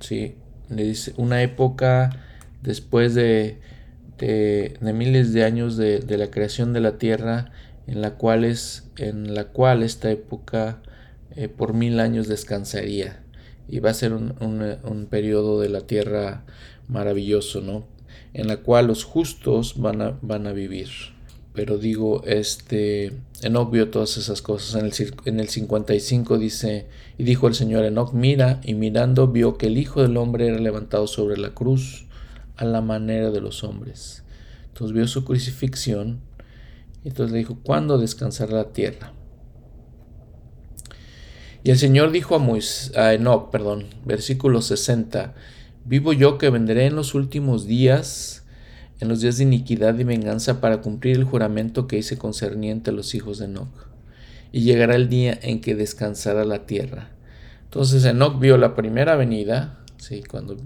¿sí? 0.00 0.34
Le 0.68 0.84
dice 0.84 1.14
una 1.16 1.42
época 1.42 2.10
después 2.62 3.14
de, 3.14 3.60
de, 4.18 4.76
miles 4.80 5.32
de 5.32 5.44
años 5.44 5.76
de, 5.76 6.02
la 6.16 6.30
creación 6.30 6.72
de 6.72 6.80
la 6.80 6.98
tierra, 6.98 7.52
en 7.86 8.00
la 8.00 8.16
cual, 8.16 8.44
es, 8.44 8.90
en 8.96 9.34
la 9.34 9.44
cual 9.44 9.82
esta 9.82 10.10
época 10.10 10.82
eh, 11.36 11.48
por 11.48 11.72
mil 11.72 12.00
años 12.00 12.26
descansaría. 12.26 13.22
Y 13.68 13.78
va 13.80 13.90
a 13.90 13.94
ser 13.94 14.12
un, 14.12 14.34
un, 14.40 14.62
un 14.82 15.06
periodo 15.06 15.60
de 15.60 15.68
la 15.68 15.82
tierra 15.82 16.44
maravilloso, 16.88 17.60
¿no? 17.60 17.86
En 18.32 18.48
la 18.48 18.58
cual 18.58 18.86
los 18.86 19.04
justos 19.04 19.78
van 19.80 20.02
a, 20.02 20.18
van 20.22 20.46
a 20.46 20.52
vivir. 20.52 20.88
Pero 21.58 21.76
digo, 21.76 22.22
este, 22.24 23.14
Enoch 23.42 23.72
vio 23.72 23.90
todas 23.90 24.16
esas 24.16 24.42
cosas. 24.42 24.80
En 24.80 24.86
el, 24.86 24.92
en 25.24 25.40
el 25.40 25.48
55 25.48 26.38
dice, 26.38 26.86
y 27.18 27.24
dijo 27.24 27.48
el 27.48 27.54
Señor 27.56 27.84
Enoch, 27.84 28.12
mira, 28.12 28.60
y 28.62 28.74
mirando 28.74 29.26
vio 29.26 29.58
que 29.58 29.66
el 29.66 29.76
Hijo 29.76 30.00
del 30.00 30.16
Hombre 30.18 30.46
era 30.46 30.60
levantado 30.60 31.08
sobre 31.08 31.36
la 31.36 31.54
cruz 31.54 32.06
a 32.54 32.64
la 32.64 32.80
manera 32.80 33.32
de 33.32 33.40
los 33.40 33.64
hombres. 33.64 34.22
Entonces 34.68 34.94
vio 34.94 35.08
su 35.08 35.24
crucifixión 35.24 36.20
y 37.02 37.08
entonces 37.08 37.32
le 37.32 37.38
dijo, 37.38 37.58
¿cuándo 37.64 37.98
descansará 37.98 38.52
la 38.52 38.72
tierra? 38.72 39.12
Y 41.64 41.72
el 41.72 41.78
Señor 41.78 42.12
dijo 42.12 42.36
a, 42.36 42.38
Moisés, 42.38 42.96
a 42.96 43.14
Enoch, 43.14 43.50
perdón, 43.50 43.86
versículo 44.04 44.62
60, 44.62 45.34
Vivo 45.84 46.12
yo 46.12 46.38
que 46.38 46.50
vendré 46.50 46.86
en 46.86 46.94
los 46.94 47.16
últimos 47.16 47.66
días, 47.66 48.37
en 49.00 49.08
los 49.08 49.20
días 49.20 49.38
de 49.38 49.44
iniquidad 49.44 49.98
y 49.98 50.04
venganza, 50.04 50.60
para 50.60 50.80
cumplir 50.80 51.16
el 51.16 51.24
juramento 51.24 51.86
que 51.86 51.98
hice 51.98 52.18
concerniente 52.18 52.90
a 52.90 52.92
los 52.92 53.14
hijos 53.14 53.38
de 53.38 53.46
Enoch. 53.46 53.68
Y 54.50 54.62
llegará 54.62 54.96
el 54.96 55.08
día 55.08 55.38
en 55.42 55.60
que 55.60 55.74
descansará 55.74 56.44
la 56.44 56.66
tierra. 56.66 57.10
Entonces 57.64 58.04
Enoch 58.04 58.40
vio 58.40 58.56
la 58.56 58.74
primera 58.74 59.16
venida, 59.16 59.78
¿sí? 59.98 60.22
cuando, 60.28 60.56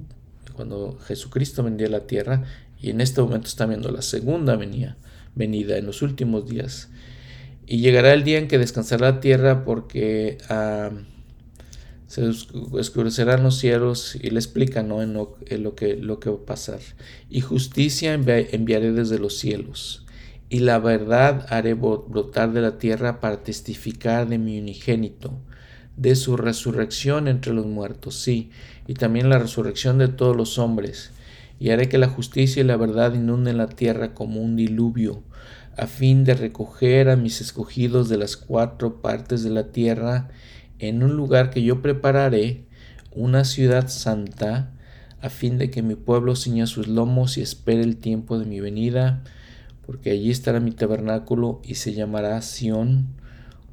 cuando 0.54 0.98
Jesucristo 1.06 1.62
vendría 1.62 1.88
a 1.88 1.92
la 1.92 2.06
tierra, 2.06 2.44
y 2.80 2.90
en 2.90 3.00
este 3.00 3.20
momento 3.20 3.48
está 3.48 3.66
viendo 3.66 3.90
la 3.90 4.02
segunda 4.02 4.56
venida, 4.56 4.96
venida 5.34 5.76
en 5.76 5.86
los 5.86 6.02
últimos 6.02 6.48
días. 6.48 6.88
Y 7.66 7.78
llegará 7.78 8.12
el 8.12 8.24
día 8.24 8.38
en 8.38 8.48
que 8.48 8.58
descansará 8.58 9.12
la 9.12 9.20
tierra 9.20 9.64
porque 9.64 10.38
ah, 10.48 10.90
se 12.12 12.28
oscurecerán 12.72 13.42
los 13.42 13.56
cielos 13.56 14.16
y 14.20 14.28
le 14.28 14.38
explica 14.38 14.82
¿no? 14.82 15.00
en, 15.00 15.14
lo, 15.14 15.38
que, 15.74 15.96
lo 15.96 16.20
que 16.20 16.28
va 16.28 16.36
a 16.36 16.44
pasar. 16.44 16.80
Y 17.30 17.40
justicia 17.40 18.12
enviaré 18.12 18.92
desde 18.92 19.18
los 19.18 19.38
cielos. 19.38 20.04
Y 20.50 20.58
la 20.58 20.78
verdad 20.78 21.46
haré 21.48 21.72
brotar 21.72 22.52
de 22.52 22.60
la 22.60 22.76
tierra 22.76 23.18
para 23.18 23.42
testificar 23.42 24.28
de 24.28 24.36
mi 24.36 24.58
unigénito, 24.58 25.32
de 25.96 26.14
su 26.14 26.36
resurrección 26.36 27.28
entre 27.28 27.54
los 27.54 27.64
muertos, 27.64 28.16
sí, 28.16 28.50
y 28.86 28.92
también 28.92 29.30
la 29.30 29.38
resurrección 29.38 29.96
de 29.96 30.08
todos 30.08 30.36
los 30.36 30.58
hombres. 30.58 31.12
Y 31.58 31.70
haré 31.70 31.88
que 31.88 31.96
la 31.96 32.08
justicia 32.08 32.60
y 32.60 32.66
la 32.66 32.76
verdad 32.76 33.14
inunden 33.14 33.56
la 33.56 33.68
tierra 33.68 34.12
como 34.12 34.42
un 34.42 34.54
diluvio 34.54 35.22
a 35.78 35.86
fin 35.86 36.24
de 36.24 36.34
recoger 36.34 37.08
a 37.08 37.16
mis 37.16 37.40
escogidos 37.40 38.10
de 38.10 38.18
las 38.18 38.36
cuatro 38.36 39.00
partes 39.00 39.42
de 39.42 39.48
la 39.48 39.72
tierra 39.72 40.28
en 40.88 41.02
un 41.02 41.16
lugar 41.16 41.50
que 41.50 41.62
yo 41.62 41.82
prepararé, 41.82 42.64
una 43.14 43.44
ciudad 43.44 43.88
santa, 43.88 44.70
a 45.20 45.28
fin 45.28 45.58
de 45.58 45.70
que 45.70 45.82
mi 45.82 45.94
pueblo 45.94 46.34
ciña 46.34 46.66
sus 46.66 46.88
lomos 46.88 47.38
y 47.38 47.42
espere 47.42 47.82
el 47.82 47.96
tiempo 47.96 48.38
de 48.38 48.46
mi 48.46 48.60
venida, 48.60 49.22
porque 49.86 50.10
allí 50.10 50.30
estará 50.30 50.60
mi 50.60 50.72
tabernáculo 50.72 51.60
y 51.64 51.76
se 51.76 51.92
llamará 51.92 52.40
Sión, 52.42 53.08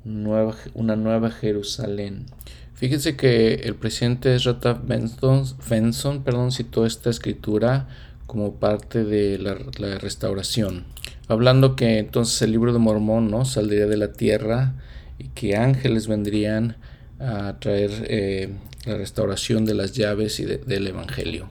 una 0.06 0.96
nueva 0.96 1.32
Jerusalén. 1.32 2.26
Fíjense 2.74 3.16
que 3.16 3.56
el 3.56 3.76
presidente 3.76 4.38
Rata 4.38 4.74
Benson, 4.74 6.24
perdón, 6.24 6.52
citó 6.52 6.86
esta 6.86 7.10
escritura 7.10 7.88
como 8.26 8.56
parte 8.56 9.04
de 9.04 9.38
la, 9.38 9.58
la 9.78 9.98
restauración 9.98 10.86
hablando 11.30 11.76
que 11.76 12.00
entonces 12.00 12.42
el 12.42 12.52
libro 12.52 12.74
de 12.74 12.80
Mormón 12.80 13.32
¿no? 13.32 13.46
saldría 13.46 13.86
de 13.86 13.98
la 13.98 14.12
tierra 14.12 14.74
y 15.18 15.30
que 15.30 15.56
ángeles 15.56 16.08
vendrían 16.08 16.76
a 17.20 17.60
traer 17.60 17.92
eh, 18.08 18.50
la 18.86 18.98
restauración 18.98 19.66
de 19.66 19.76
las 19.76 19.94
llaves 19.94 20.40
y 20.40 20.46
del 20.46 20.88
Evangelio. 20.88 21.50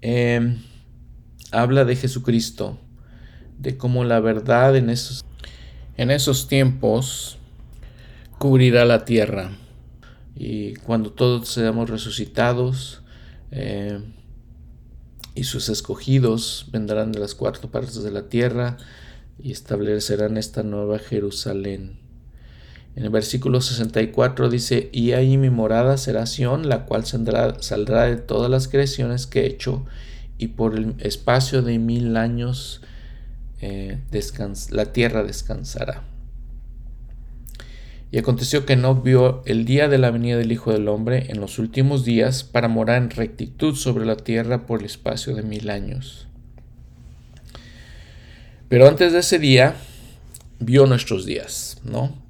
Em, 0.00 0.58
habla 1.50 1.84
de 1.84 1.96
Jesucristo, 1.96 2.78
de 3.58 3.76
cómo 3.76 4.04
la 4.04 4.20
verdad 4.20 4.76
en 4.76 4.90
esos, 4.90 5.24
en 5.96 6.10
esos 6.10 6.48
tiempos 6.48 7.38
cubrirá 8.38 8.84
la 8.84 9.04
tierra. 9.04 9.52
Y 10.36 10.74
cuando 10.74 11.12
todos 11.12 11.48
seamos 11.48 11.90
resucitados, 11.90 13.02
eh, 13.50 14.00
y 15.34 15.44
sus 15.44 15.68
escogidos 15.68 16.66
vendrán 16.70 17.12
de 17.12 17.18
las 17.18 17.34
cuatro 17.34 17.70
partes 17.70 18.02
de 18.02 18.10
la 18.10 18.28
tierra 18.28 18.76
y 19.38 19.52
establecerán 19.52 20.36
esta 20.36 20.62
nueva 20.62 20.98
Jerusalén. 20.98 22.03
En 22.96 23.02
el 23.02 23.10
versículo 23.10 23.60
64 23.60 24.48
dice, 24.48 24.88
y 24.92 25.12
ahí 25.12 25.36
mi 25.36 25.50
morada 25.50 25.96
será 25.96 26.26
Sión, 26.26 26.68
la 26.68 26.84
cual 26.84 27.04
saldrá, 27.04 28.06
de 28.06 28.16
todas 28.16 28.50
las 28.50 28.68
creaciones 28.68 29.26
que 29.26 29.40
he 29.40 29.46
hecho, 29.46 29.84
y 30.38 30.48
por 30.48 30.76
el 30.76 30.94
espacio 30.98 31.62
de 31.62 31.78
mil 31.78 32.16
años 32.16 32.82
eh, 33.60 33.98
la 34.70 34.92
tierra 34.92 35.24
descansará. 35.24 36.02
Y 38.12 38.18
aconteció 38.18 38.64
que 38.64 38.76
no 38.76 38.94
vio 38.94 39.42
el 39.44 39.64
día 39.64 39.88
de 39.88 39.98
la 39.98 40.12
venida 40.12 40.36
del 40.36 40.52
Hijo 40.52 40.72
del 40.72 40.86
Hombre 40.86 41.26
en 41.30 41.40
los 41.40 41.58
últimos 41.58 42.04
días 42.04 42.44
para 42.44 42.68
morar 42.68 43.02
en 43.02 43.10
rectitud 43.10 43.74
sobre 43.74 44.06
la 44.06 44.16
tierra 44.16 44.66
por 44.66 44.78
el 44.78 44.86
espacio 44.86 45.34
de 45.34 45.42
mil 45.42 45.68
años. 45.68 46.28
Pero 48.68 48.86
antes 48.86 49.12
de 49.12 49.18
ese 49.18 49.40
día 49.40 49.74
vio 50.60 50.86
nuestros 50.86 51.26
días, 51.26 51.78
¿no? 51.82 52.23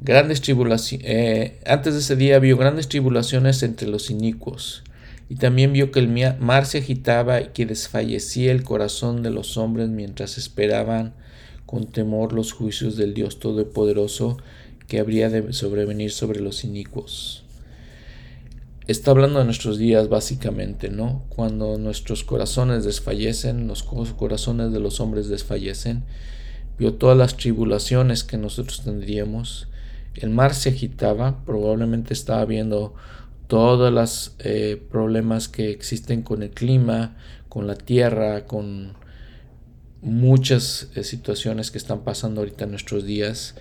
Grandes 0.00 0.40
tribulaciones, 0.40 1.06
eh, 1.08 1.58
antes 1.66 1.94
de 1.94 2.00
ese 2.00 2.16
día 2.16 2.38
vio 2.38 2.56
grandes 2.56 2.88
tribulaciones 2.88 3.62
entre 3.62 3.88
los 3.88 4.10
inicuos, 4.10 4.84
y 5.28 5.36
también 5.36 5.72
vio 5.72 5.90
que 5.90 6.00
el 6.00 6.08
mar 6.38 6.66
se 6.66 6.78
agitaba 6.78 7.40
y 7.40 7.48
que 7.48 7.66
desfallecía 7.66 8.52
el 8.52 8.62
corazón 8.62 9.22
de 9.22 9.30
los 9.30 9.56
hombres 9.56 9.88
mientras 9.88 10.38
esperaban 10.38 11.14
con 11.64 11.86
temor 11.86 12.32
los 12.32 12.52
juicios 12.52 12.96
del 12.96 13.12
Dios 13.12 13.40
Todopoderoso 13.40 14.38
que 14.86 15.00
habría 15.00 15.28
de 15.28 15.52
sobrevenir 15.52 16.12
sobre 16.12 16.40
los 16.40 16.62
inicuos. 16.62 17.42
Está 18.86 19.10
hablando 19.10 19.40
de 19.40 19.44
nuestros 19.44 19.78
días 19.78 20.08
básicamente, 20.08 20.90
¿no? 20.90 21.24
Cuando 21.28 21.76
nuestros 21.76 22.22
corazones 22.22 22.84
desfallecen, 22.84 23.66
los 23.66 23.82
corazones 23.82 24.70
de 24.72 24.78
los 24.78 25.00
hombres 25.00 25.28
desfallecen, 25.28 26.04
vio 26.78 26.94
todas 26.94 27.18
las 27.18 27.36
tribulaciones 27.36 28.22
que 28.22 28.36
nosotros 28.36 28.82
tendríamos. 28.84 29.66
El 30.16 30.30
mar 30.30 30.54
se 30.54 30.70
agitaba, 30.70 31.44
probablemente 31.44 32.14
estaba 32.14 32.44
viendo 32.44 32.94
todos 33.46 33.92
los 33.92 34.34
eh, 34.38 34.82
problemas 34.90 35.48
que 35.48 35.70
existen 35.70 36.22
con 36.22 36.42
el 36.42 36.50
clima, 36.50 37.16
con 37.48 37.66
la 37.66 37.76
tierra, 37.76 38.44
con 38.44 38.94
muchas 40.02 40.90
eh, 40.94 41.04
situaciones 41.04 41.70
que 41.70 41.78
están 41.78 42.00
pasando 42.00 42.40
ahorita 42.40 42.64
en 42.64 42.70
nuestros 42.70 43.04
días 43.04 43.54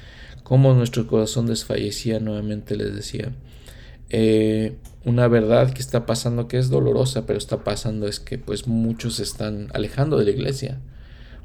cómo 0.45 0.75
nuestro 0.75 1.07
corazón 1.07 1.47
desfallecía 1.47 2.19
nuevamente, 2.19 2.77
les 2.77 2.95
decía. 2.95 3.33
Eh, 4.11 4.77
una 5.03 5.27
verdad 5.27 5.73
que 5.73 5.81
está 5.81 6.05
pasando 6.05 6.47
que 6.47 6.59
es 6.59 6.69
dolorosa, 6.69 7.25
pero 7.25 7.39
está 7.39 7.63
pasando 7.63 8.07
es 8.07 8.19
que 8.19 8.37
pues 8.37 8.67
muchos 8.67 9.15
se 9.15 9.23
están 9.23 9.69
alejando 9.73 10.19
de 10.19 10.25
la 10.25 10.31
iglesia. 10.31 10.77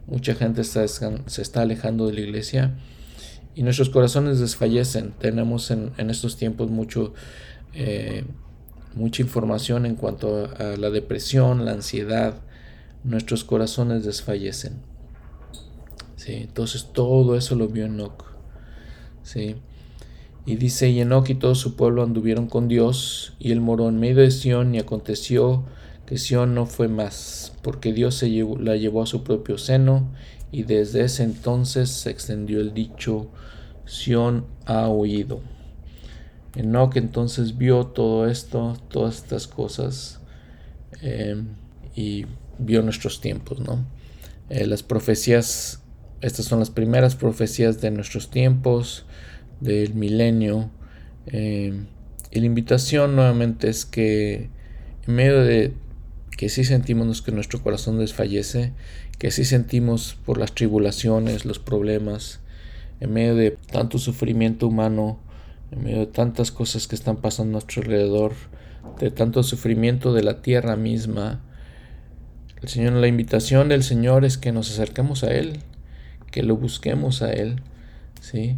Mucha 0.07 0.35
gente 0.35 0.65
se 0.65 0.85
está 0.85 1.63
alejando 1.63 2.09
de 2.09 2.13
la 2.13 2.21
iglesia 2.21 2.75
y 3.55 3.63
nuestros 3.63 3.91
corazones 3.91 4.41
desfallecen. 4.41 5.13
Tenemos 5.19 5.71
en, 5.71 5.93
estos 6.11 6.37
tiempos 6.37 6.71
mucho, 6.71 7.13
eh, 7.75 8.25
mucha 8.95 9.23
información 9.23 9.87
en 9.87 9.97
cuanto 9.97 10.51
a, 10.59 10.77
la 10.77 10.91
depresión, 10.91 11.65
la 11.65 11.73
ansiedad. 11.73 12.41
Nuestros 13.05 13.45
corazones 13.45 14.05
desfallecen. 14.05 14.75
¿Sí? 16.17 16.35
Entonces 16.35 16.93
todo 16.93 17.37
eso 17.37 17.55
lo 17.55 17.69
vio 17.69 17.87
Enoch. 17.87 18.25
¿sí? 19.23 19.57
Y 20.47 20.57
dice, 20.57 20.89
y 20.89 21.01
Enoch 21.01 21.29
y 21.29 21.35
todo 21.35 21.55
su 21.55 21.77
pueblo 21.77 22.03
anduvieron 22.03 22.47
con 22.47 22.67
Dios, 22.69 23.35
y 23.39 23.53
él 23.53 23.61
moró 23.61 23.89
en 23.89 24.01
medio 24.01 24.17
de 24.17 24.31
Sión, 24.31 24.75
y 24.75 24.79
aconteció 24.79 25.65
que 26.07 26.19
Sión 26.19 26.55
no 26.55 26.67
fue 26.67 26.89
más, 26.89 27.53
porque 27.63 27.93
Dios 27.93 28.17
se 28.17 28.29
la 28.59 28.77
llevó 28.77 29.03
a 29.03 29.07
su 29.07 29.23
propio 29.23 29.59
seno, 29.59 30.11
y 30.53 30.65
desde 30.65 31.05
ese 31.05 31.23
entonces 31.23 31.91
se 31.91 32.11
extendió 32.11 32.61
el 32.61 32.75
dicho, 32.75 33.31
Sión 33.87 34.47
ha 34.67 34.89
oído. 34.89 35.41
Enoch 36.57 36.97
entonces 36.97 37.57
vio 37.59 37.87
todo 37.87 38.29
esto, 38.29 38.77
todas 38.89 39.17
estas 39.17 39.47
cosas, 39.47 40.21
eh, 41.03 41.43
y 41.95 42.27
vio 42.59 42.83
nuestros 42.83 43.21
tiempos, 43.21 43.61
¿no? 43.61 43.85
Eh, 44.49 44.67
las 44.67 44.83
profecías 44.83 45.81
estas 46.21 46.45
son 46.47 46.59
las 46.59 46.71
primeras 46.71 47.17
profecías 47.17 47.81
de 47.81 47.91
nuestros 47.91 48.31
tiempos, 48.31 49.07
del 49.61 49.95
milenio. 49.95 50.71
Eh, 51.27 51.85
y 52.31 52.41
la 52.41 52.47
invitación 52.47 53.17
nuevamente 53.17 53.69
es 53.69 53.87
que 53.87 54.51
en 55.07 55.15
medio 55.15 55.41
de 55.41 55.73
que 56.37 56.49
sí 56.49 56.65
sentimos 56.65 57.23
que 57.23 57.33
nuestro 57.33 57.63
corazón 57.63 57.99
desfallece, 57.99 58.73
que 59.21 59.31
sí 59.31 59.45
sentimos 59.45 60.17
por 60.25 60.39
las 60.39 60.55
tribulaciones, 60.55 61.45
los 61.45 61.59
problemas, 61.59 62.41
en 63.01 63.13
medio 63.13 63.35
de 63.35 63.51
tanto 63.71 63.99
sufrimiento 63.99 64.67
humano, 64.67 65.21
en 65.71 65.85
medio 65.85 65.99
de 65.99 66.07
tantas 66.07 66.51
cosas 66.51 66.89
que 66.89 66.95
están 66.95 67.19
pasando 67.19 67.51
a 67.51 67.53
nuestro 67.53 67.83
alrededor, 67.83 68.33
de 68.99 69.11
tanto 69.11 69.43
sufrimiento 69.43 70.15
de 70.15 70.23
la 70.23 70.41
tierra 70.41 70.75
misma, 70.77 71.43
El 72.63 72.71
Señor, 72.71 72.95
la 72.95 73.09
invitación 73.09 73.69
del 73.69 73.83
Señor 73.83 74.25
es 74.25 74.39
que 74.39 74.53
nos 74.53 74.71
acerquemos 74.71 75.23
a 75.23 75.35
Él, 75.35 75.61
que 76.31 76.43
lo 76.43 76.57
busquemos 76.57 77.21
a 77.21 77.31
Él, 77.31 77.61
¿sí? 78.23 78.57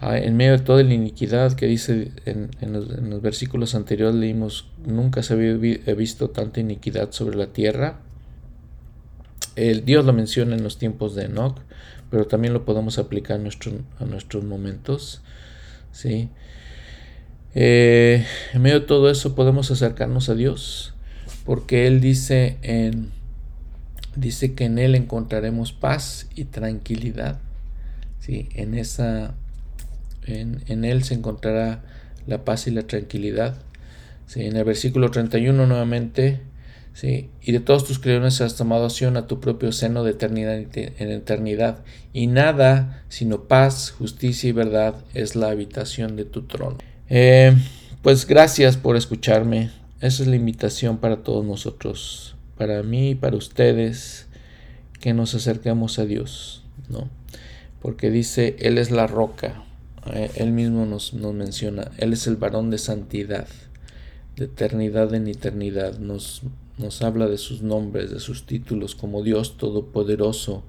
en 0.00 0.36
medio 0.38 0.52
de 0.52 0.64
toda 0.64 0.82
la 0.82 0.94
iniquidad 0.94 1.52
que 1.52 1.66
dice 1.66 2.12
en, 2.24 2.72
los, 2.72 3.20
versículos 3.20 3.74
anteriores 3.74 4.14
leímos, 4.14 4.70
nunca 4.86 5.22
se 5.22 5.34
había 5.34 5.54
visto 5.94 6.30
tanta 6.30 6.60
iniquidad 6.60 7.12
sobre 7.12 7.36
la 7.36 7.48
tierra. 7.48 8.00
El 9.58 9.84
Dios 9.84 10.04
lo 10.04 10.12
menciona 10.12 10.54
en 10.54 10.62
los 10.62 10.78
tiempos 10.78 11.14
de 11.14 11.24
Enoch, 11.24 11.58
pero 12.10 12.26
también 12.26 12.54
lo 12.54 12.64
podemos 12.64 12.98
aplicar 12.98 13.38
a, 13.38 13.40
a 13.40 14.06
nuestros 14.06 14.44
momentos. 14.44 15.22
¿sí? 15.92 16.28
Eh, 17.54 18.24
en 18.52 18.62
medio 18.62 18.80
de 18.80 18.86
todo 18.86 19.10
eso 19.10 19.34
podemos 19.34 19.70
acercarnos 19.70 20.28
a 20.28 20.34
Dios, 20.34 20.94
porque 21.44 21.86
Él 21.86 22.00
dice, 22.00 22.58
en, 22.62 23.10
dice 24.16 24.54
que 24.54 24.64
en 24.64 24.78
Él 24.78 24.94
encontraremos 24.94 25.72
paz 25.72 26.28
y 26.34 26.44
tranquilidad. 26.44 27.40
¿sí? 28.20 28.48
En 28.54 28.74
esa 28.74 29.34
en, 30.26 30.84
Él 30.84 31.02
se 31.04 31.14
encontrará 31.14 31.82
la 32.26 32.44
paz 32.44 32.66
y 32.66 32.70
la 32.70 32.82
tranquilidad. 32.82 33.56
¿Sí? 34.26 34.44
En 34.44 34.56
el 34.56 34.64
versículo 34.64 35.10
31 35.10 35.66
nuevamente, 35.66 36.40
¿sí? 36.98 37.30
y 37.40 37.52
de 37.52 37.60
todos 37.60 37.84
tus 37.84 38.00
creaciones 38.00 38.40
has 38.40 38.56
tomado 38.56 38.86
acción 38.86 39.16
a 39.16 39.28
tu 39.28 39.38
propio 39.38 39.70
seno 39.70 40.02
de 40.02 40.10
eternidad 40.10 40.56
en 40.56 41.10
eternidad, 41.12 41.84
y 42.12 42.26
nada 42.26 43.04
sino 43.08 43.44
paz, 43.44 43.94
justicia 43.96 44.48
y 44.48 44.52
verdad 44.52 44.96
es 45.14 45.36
la 45.36 45.50
habitación 45.50 46.16
de 46.16 46.24
tu 46.24 46.42
trono. 46.42 46.78
Eh, 47.08 47.54
pues 48.02 48.26
gracias 48.26 48.76
por 48.76 48.96
escucharme. 48.96 49.70
Esa 50.00 50.22
es 50.22 50.28
la 50.28 50.36
invitación 50.36 50.98
para 50.98 51.18
todos 51.18 51.44
nosotros, 51.44 52.34
para 52.56 52.82
mí 52.82 53.10
y 53.10 53.14
para 53.14 53.36
ustedes, 53.36 54.26
que 55.00 55.14
nos 55.14 55.36
acerquemos 55.36 56.00
a 56.00 56.04
Dios, 56.04 56.64
¿no? 56.88 57.08
Porque 57.80 58.10
dice, 58.10 58.56
Él 58.58 58.78
es 58.78 58.90
la 58.90 59.06
roca, 59.06 59.62
eh, 60.12 60.30
él 60.34 60.50
mismo 60.50 60.84
nos, 60.84 61.14
menciona, 61.14 61.92
Él 61.98 62.12
es 62.12 62.26
el 62.26 62.36
varón 62.36 62.70
de 62.70 62.78
santidad, 62.78 63.46
de 64.36 64.46
eternidad 64.46 65.14
en 65.14 65.28
eternidad. 65.28 65.98
Nos, 65.98 66.42
nos 66.78 67.02
habla 67.02 67.26
de 67.26 67.38
sus 67.38 67.62
nombres, 67.62 68.10
de 68.10 68.20
sus 68.20 68.46
títulos 68.46 68.94
como 68.94 69.22
Dios 69.22 69.56
Todopoderoso, 69.56 70.62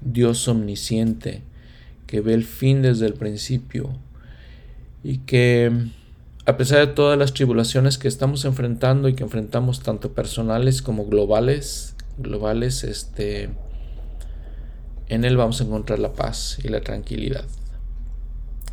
Dios 0.00 0.46
Omnisciente, 0.48 1.42
que 2.06 2.20
ve 2.20 2.34
el 2.34 2.44
fin 2.44 2.82
desde 2.82 3.06
el 3.06 3.14
principio 3.14 3.90
y 5.02 5.18
que 5.18 5.72
a 6.46 6.56
pesar 6.56 6.86
de 6.86 6.92
todas 6.94 7.18
las 7.18 7.34
tribulaciones 7.34 7.98
que 7.98 8.06
estamos 8.06 8.44
enfrentando 8.44 9.08
y 9.08 9.14
que 9.14 9.24
enfrentamos 9.24 9.80
tanto 9.80 10.12
personales 10.12 10.80
como 10.80 11.06
globales, 11.06 11.96
globales, 12.18 12.84
este, 12.84 13.50
en 15.08 15.24
Él 15.24 15.36
vamos 15.36 15.60
a 15.60 15.64
encontrar 15.64 15.98
la 15.98 16.12
paz 16.12 16.58
y 16.62 16.68
la 16.68 16.80
tranquilidad. 16.80 17.44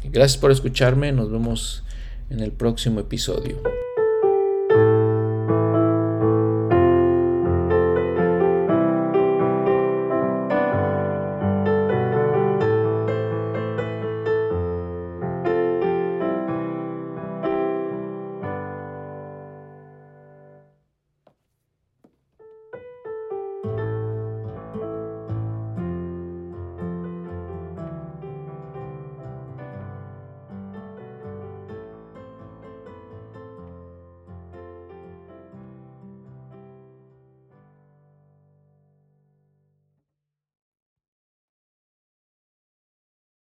Gracias 0.04 0.38
por 0.38 0.52
escucharme, 0.52 1.12
nos 1.12 1.32
vemos 1.32 1.84
en 2.30 2.42
el 2.42 2.52
próximo 2.52 3.00
episodio. 3.00 3.83